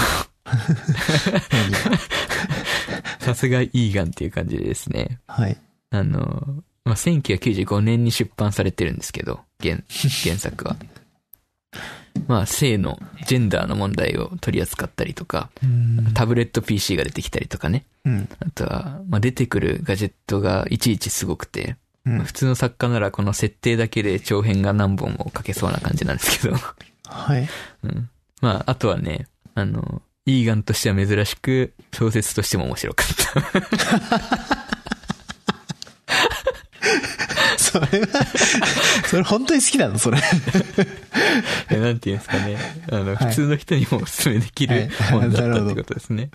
[3.19, 5.19] さすがイーガンっていう感じでですね。
[5.27, 5.57] はい。
[5.89, 9.79] あの、まあ、1995年に出版されてるんですけど、原、
[10.23, 10.77] 原作は。
[12.27, 16.11] まあ、性の、ジェンダーの問題を取り扱ったりとか、うん。
[16.13, 17.85] タブレット PC が出てきたりとかね。
[18.05, 18.29] うん。
[18.39, 26.55] あとは、まあ、出てくるガジェットがいちいちすごくて、うん普通の作家ならこの設定だけで長編が何本も書けそうな感じなんですけど。
[27.07, 27.49] はい。
[27.81, 28.09] うん。
[28.41, 34.55] まあ、あとはね、あの、イーガンとしては珍しく、小説としても面白かった。
[37.57, 38.07] それは、
[39.07, 39.99] それ本当に好きなの？
[39.99, 40.17] それ。
[41.69, 42.57] えなんていうんですかね。
[42.89, 46.29] あの、はい普通の人にもおすすめできるはい 本だったってことですね。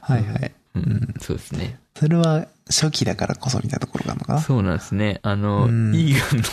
[0.00, 0.52] はいはい。
[0.74, 1.78] うん、そうですね。
[1.96, 5.20] それは初期だからこそみたいなところがあるのかなそうなんですね。
[5.22, 6.44] あの、うんイーガンの、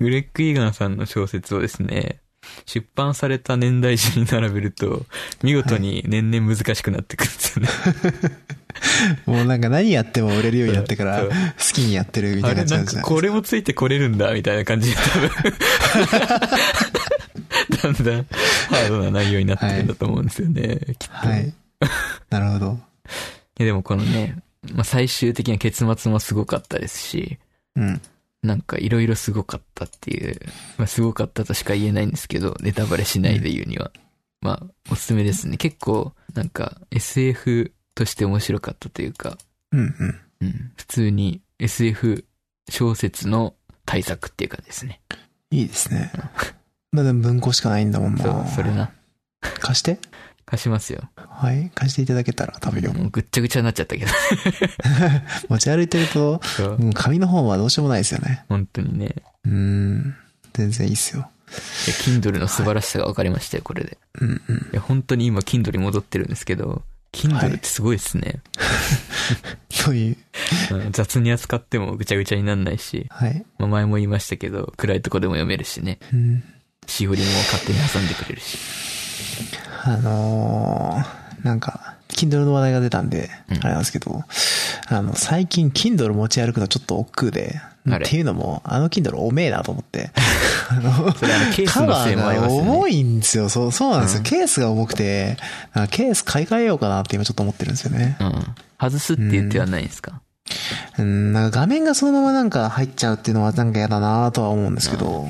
[0.00, 2.18] グレッグ・イーガンさんの小説をですね、
[2.64, 5.04] 出版された年代順に並べると、
[5.42, 7.68] 見事に年々難しくなってくるんですよね。
[9.26, 11.30] もうなんか何やっても売れるようになってから好
[11.72, 15.30] きにやってるみたいな感じなんかこれもついてこれるんだ、みたいな感じで多分、
[17.94, 21.14] だんだんハードな内容になってるんだと思うんですよね、きっと。
[21.14, 21.52] はい。
[22.30, 22.80] なるほど。
[23.58, 24.36] いやでもこのね、
[24.72, 27.38] まあ、最終的な結末もすごかったですし、
[27.76, 28.00] うん。
[28.46, 30.40] なんかいろいろすごかったっていう、
[30.78, 33.90] まあ、すごかったとしか言えないんですけど、ネタバレしないで言うには。
[34.40, 35.56] まあ、おすすめですね。
[35.56, 39.36] 結構、なんか SF として面白かったというか、
[39.72, 40.20] うんうん。
[40.42, 42.24] うん、普通に SF
[42.68, 43.54] 小説の
[43.84, 45.00] 対策っていう感じですね。
[45.50, 46.12] いいですね。
[46.92, 48.22] まあでも文庫しかないんだもんな。
[48.22, 48.90] そう、それな。
[49.60, 49.98] 貸して
[50.46, 51.10] 貸しますよ。
[51.16, 51.70] はい。
[51.74, 52.92] 貸していただけたら多分よ。
[52.92, 54.10] もうぐっちゃぐちゃになっちゃったけど。
[55.50, 58.44] 持ち歩いてると、そうもう紙の本はどうしようもないですよね。
[58.48, 59.16] 本当にね。
[59.44, 60.16] うーん。
[60.54, 61.28] 全然いいっすよ。
[61.50, 63.98] Kindle の素晴らしさが分かりましたよ、これで。
[64.20, 64.56] うんうん。
[64.56, 66.82] いや、本当に今 Kindle に戻ってるんですけど、は
[67.12, 68.40] Kindle いってすごいですね。
[69.70, 70.16] そういう、
[70.70, 73.44] うん雑に扱ってもぐちゃぐちゃになんないし、はい。
[73.58, 75.98] まあ、前も言いましたけど、暗いとこでも読めるしね。
[76.12, 76.44] うん。
[76.86, 78.58] しおりも勝手に挟んでくれるし。
[79.86, 84.22] あのー、なんか、Kindle の話題が出たんで、うんあれなんですけど、
[84.88, 90.10] あの、最近 Kindle 持ち歩くのちょっと億劫で、っていうのも、あの Kindle おめえなと思って、
[90.70, 91.12] あの、
[91.54, 92.48] ケースカバーが。
[92.48, 93.48] 重いんですよ。
[93.48, 94.18] そう、そうなんですよ。
[94.18, 95.36] うんケースが重くて、
[95.72, 98.16] あケース買い替えようかなって今ちょっと思ってるんですよね。
[98.20, 98.44] うん。
[98.78, 100.20] 外すって言ってはないんですか、
[100.98, 105.26] うん、なんか画面がそのままなんか入っちゃうっていうのはなんか嫌だなとは思うんですけど、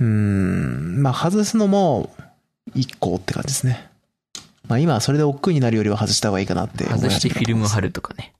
[0.00, 2.14] うん、まあ外すのも
[2.74, 3.88] 一個って感じですね。
[4.68, 8.34] まあ今はそれで億劫になるよりは外した方がいいかなって外してフィルムを貼るとかね。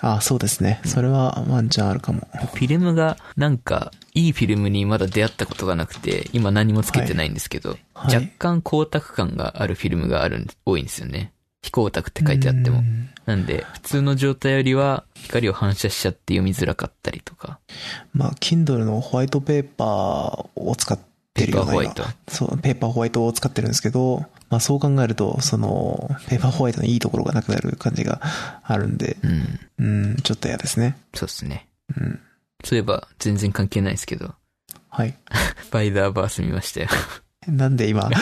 [0.00, 0.80] あそうですね。
[0.84, 2.28] それはワンチャンあるかも。
[2.54, 7.76] フィルムが、なんか、いいフィルムにまだ出会ったことがなくて、今何もつけてないんですけど、は
[8.10, 11.32] い若干光沢感があるフィルムがあるん、多いんですよね。
[11.62, 12.82] 非光沢って書いてあってもう。
[12.82, 17.58] んなんで、普通の状態よりは光を反射しちゃって読みづらかったりとか。
[18.12, 20.98] まあ Kindle のホワイトペーパーを使っ
[21.38, 28.20] てるようなペーパーホワイト今そう、ペーパーホワイトを使ってるんですけど、まあそう考えると、その、ペーパーホワイトのいいところがなくなる感じが
[28.62, 29.60] あるんで、うん。
[29.78, 30.96] うん、ちょっと嫌ですね。
[31.14, 31.66] そうですね。
[31.96, 32.20] うん。
[32.64, 34.34] そういえば、全然関係ないですけど、
[34.90, 35.14] はい。
[35.64, 36.88] スパイダーバース見ましたよ。
[37.46, 38.10] なんで今？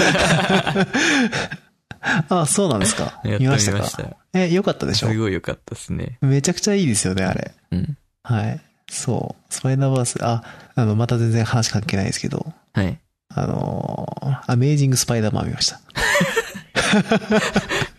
[2.29, 3.21] あ、そうなんですか。
[3.25, 3.89] 見ましたか？
[3.89, 5.09] たえ、よかったでしょ？
[5.09, 6.19] すごい良かったですね。
[6.21, 7.53] めちゃくちゃいいですよね、あれ。
[7.73, 7.97] うん。
[8.23, 8.61] はい。
[8.89, 9.43] そう。
[9.53, 10.43] スパイダーバース、あ、
[10.75, 12.99] あの、また全然話関係ないですけど、はい。
[13.39, 15.81] あのーアメージングスパイダーマン見ました。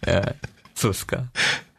[0.08, 0.36] あ
[0.76, 1.24] そうっすか？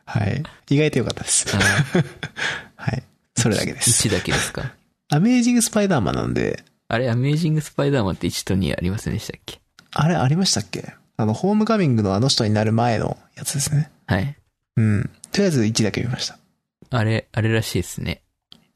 [0.05, 0.43] はい。
[0.71, 1.47] 意外とよかったです。
[1.55, 1.59] あ
[2.77, 3.03] はい。
[3.37, 4.09] それだけです。
[4.09, 4.73] 1だけですか？
[5.11, 9.61] アメージングスパイダーマンなんで、あれ、アメージングスパイダーマンって1と2ありませんでしたっけ？
[9.93, 10.93] あれありましたっけ？
[11.17, 13.91] あの、ホームカミングのあの人になる前のやつですね。
[14.07, 14.37] はい。
[14.77, 15.11] うん。
[15.33, 16.39] とりあえず1だけ見ました。
[16.91, 18.23] あれ、あれらしいですね。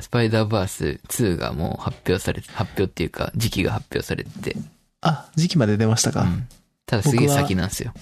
[0.02, 4.56] スパイダーバース2がもう発表されて、発表っていうか、時期が発表されてて。
[5.00, 6.22] あ、時期まで出ましたか。
[6.22, 6.48] うん。
[6.84, 7.94] ただすげえ先なんですよ。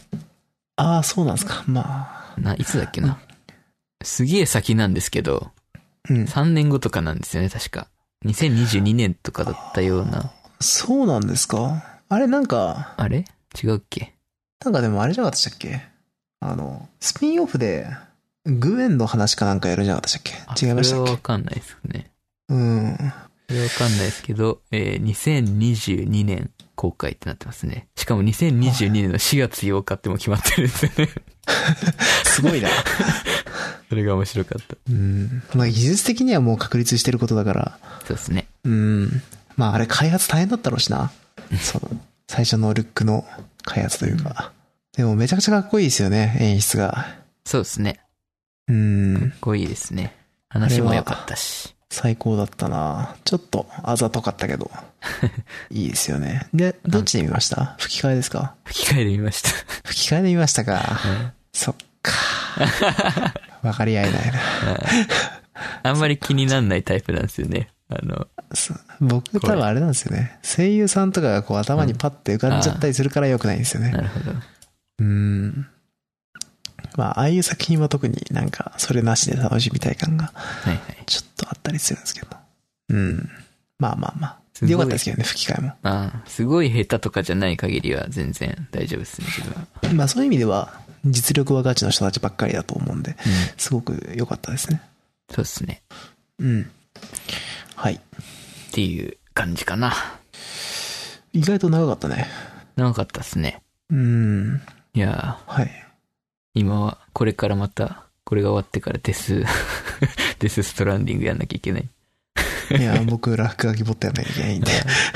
[0.76, 1.62] ああ、そうなんですか。
[1.66, 2.40] まあ。
[2.40, 3.20] な、いつだっけな。
[4.02, 5.50] すげえ先なんですけど、
[6.08, 6.24] うん。
[6.24, 7.86] 3年後とかなんですよね、確か。
[8.24, 10.32] 2022年とかだったような。
[10.60, 13.24] そうなんですかあれなんか、あれ？
[13.62, 14.14] 違うっけ？
[14.64, 15.82] なんかでもあれじゃなかったっけ？
[16.40, 17.86] あの、スピンオフで、
[18.58, 22.10] グエンの話かなんかやるんじゃなかったっけ違いましたそれはっけわかんないですね。
[22.48, 22.96] うん。
[23.48, 27.88] それはわかんないですけど、えー、2022年公開ってなってますね。
[27.96, 31.08] しかも2022年の4月8日ってもう決まってるんですよね。
[32.24, 32.68] すごいな。
[33.88, 34.76] それが面白かった。
[34.88, 35.42] うん。
[35.54, 38.46] まあ技術的にはもう確立してることだから、そうですね。
[38.64, 39.22] うん。
[39.56, 41.12] まああれ開発大変だったろうしな。
[41.60, 41.90] その、
[42.28, 43.26] 最初のルックの
[43.62, 44.52] 開発というか。
[44.96, 47.16] でもめちゃくちゃかっこいいですよね、演出が。
[47.44, 48.00] そうですね。
[48.70, 49.38] うんかっ。
[49.40, 50.14] こいいですね。
[50.48, 51.74] 話も良かったし。
[51.92, 54.70] 最高だったなちょっとあざとかったけど。
[55.70, 56.46] いいですよね。
[56.54, 57.74] で、どっちで見ました？
[57.78, 58.54] 吹き替えですか？
[58.64, 59.48] 吹き替えで見ました。
[59.84, 61.00] 吹き替えで見ましたか？
[61.52, 62.12] そっか。
[63.62, 64.40] わかり合えないな。
[65.82, 67.70] あんまり気になんないタイプなんですよね。
[67.88, 70.38] あの、そ僕多分あれなんですよね。
[70.42, 74.00] 声優さんとかがこう頭にパッて浮かんじゃったりするから良くないんですよねな。
[74.02, 74.32] るほど。
[75.00, 75.66] うん。
[76.96, 81.04] まあ、ああいう作品は特になんか、それなしで楽しみたい感がはいはい。
[81.06, 82.28] ちょっとあったりするんですけど。
[82.90, 83.28] うん。
[83.78, 84.40] まあまあまあ。
[84.66, 85.68] よかったですけどね、吹き替えも。
[85.82, 89.26] ああ、すごい下手とかじゃない限りは全然大丈夫ですね、
[89.88, 89.94] は。
[89.94, 93.16] まあそういう意味では、実力はガチの人たちばっかりだと思うんで、うん。
[93.56, 94.82] すごく良かったですね。
[95.30, 95.82] そうですね。
[96.38, 96.70] うん。
[97.74, 97.94] はい。
[97.94, 97.98] っ
[98.72, 99.94] ていう感じかな。
[101.32, 102.26] 意外と長かったね。
[102.76, 103.62] 長かったっすね。
[103.88, 104.60] うん。
[104.94, 105.89] いやはい。
[106.60, 109.44] ー、今は、これからまた、これが終わってからデス、
[110.38, 111.88] デスストランディングやんなきゃいけない。
[112.78, 114.72] いや、僕、落書きボットやんなきゃいけないんで。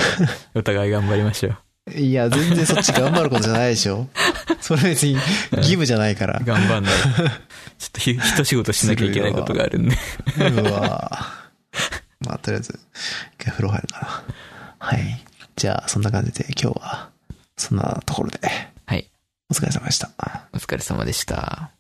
[0.55, 1.59] お互い頑張りましょう。
[1.93, 4.09] いや、全然そっち頑張ることじゃないでしょ。
[4.61, 5.15] それ別に
[5.53, 6.41] 義務じゃないから。
[6.43, 6.93] 頑張んない。
[6.95, 9.97] ちょっとひ、 一仕事しなきゃいけないことがあるんで。
[10.39, 11.45] うわ
[12.21, 12.81] まあ、とりあえず、
[13.39, 14.25] 一回風呂入るかな。
[14.79, 15.25] はい。
[15.57, 17.11] じゃあ、そんな感じで今日は、
[17.57, 18.74] そんなところで、はい。
[19.51, 20.11] お疲れ様でした。
[20.53, 21.74] お疲れ様でした。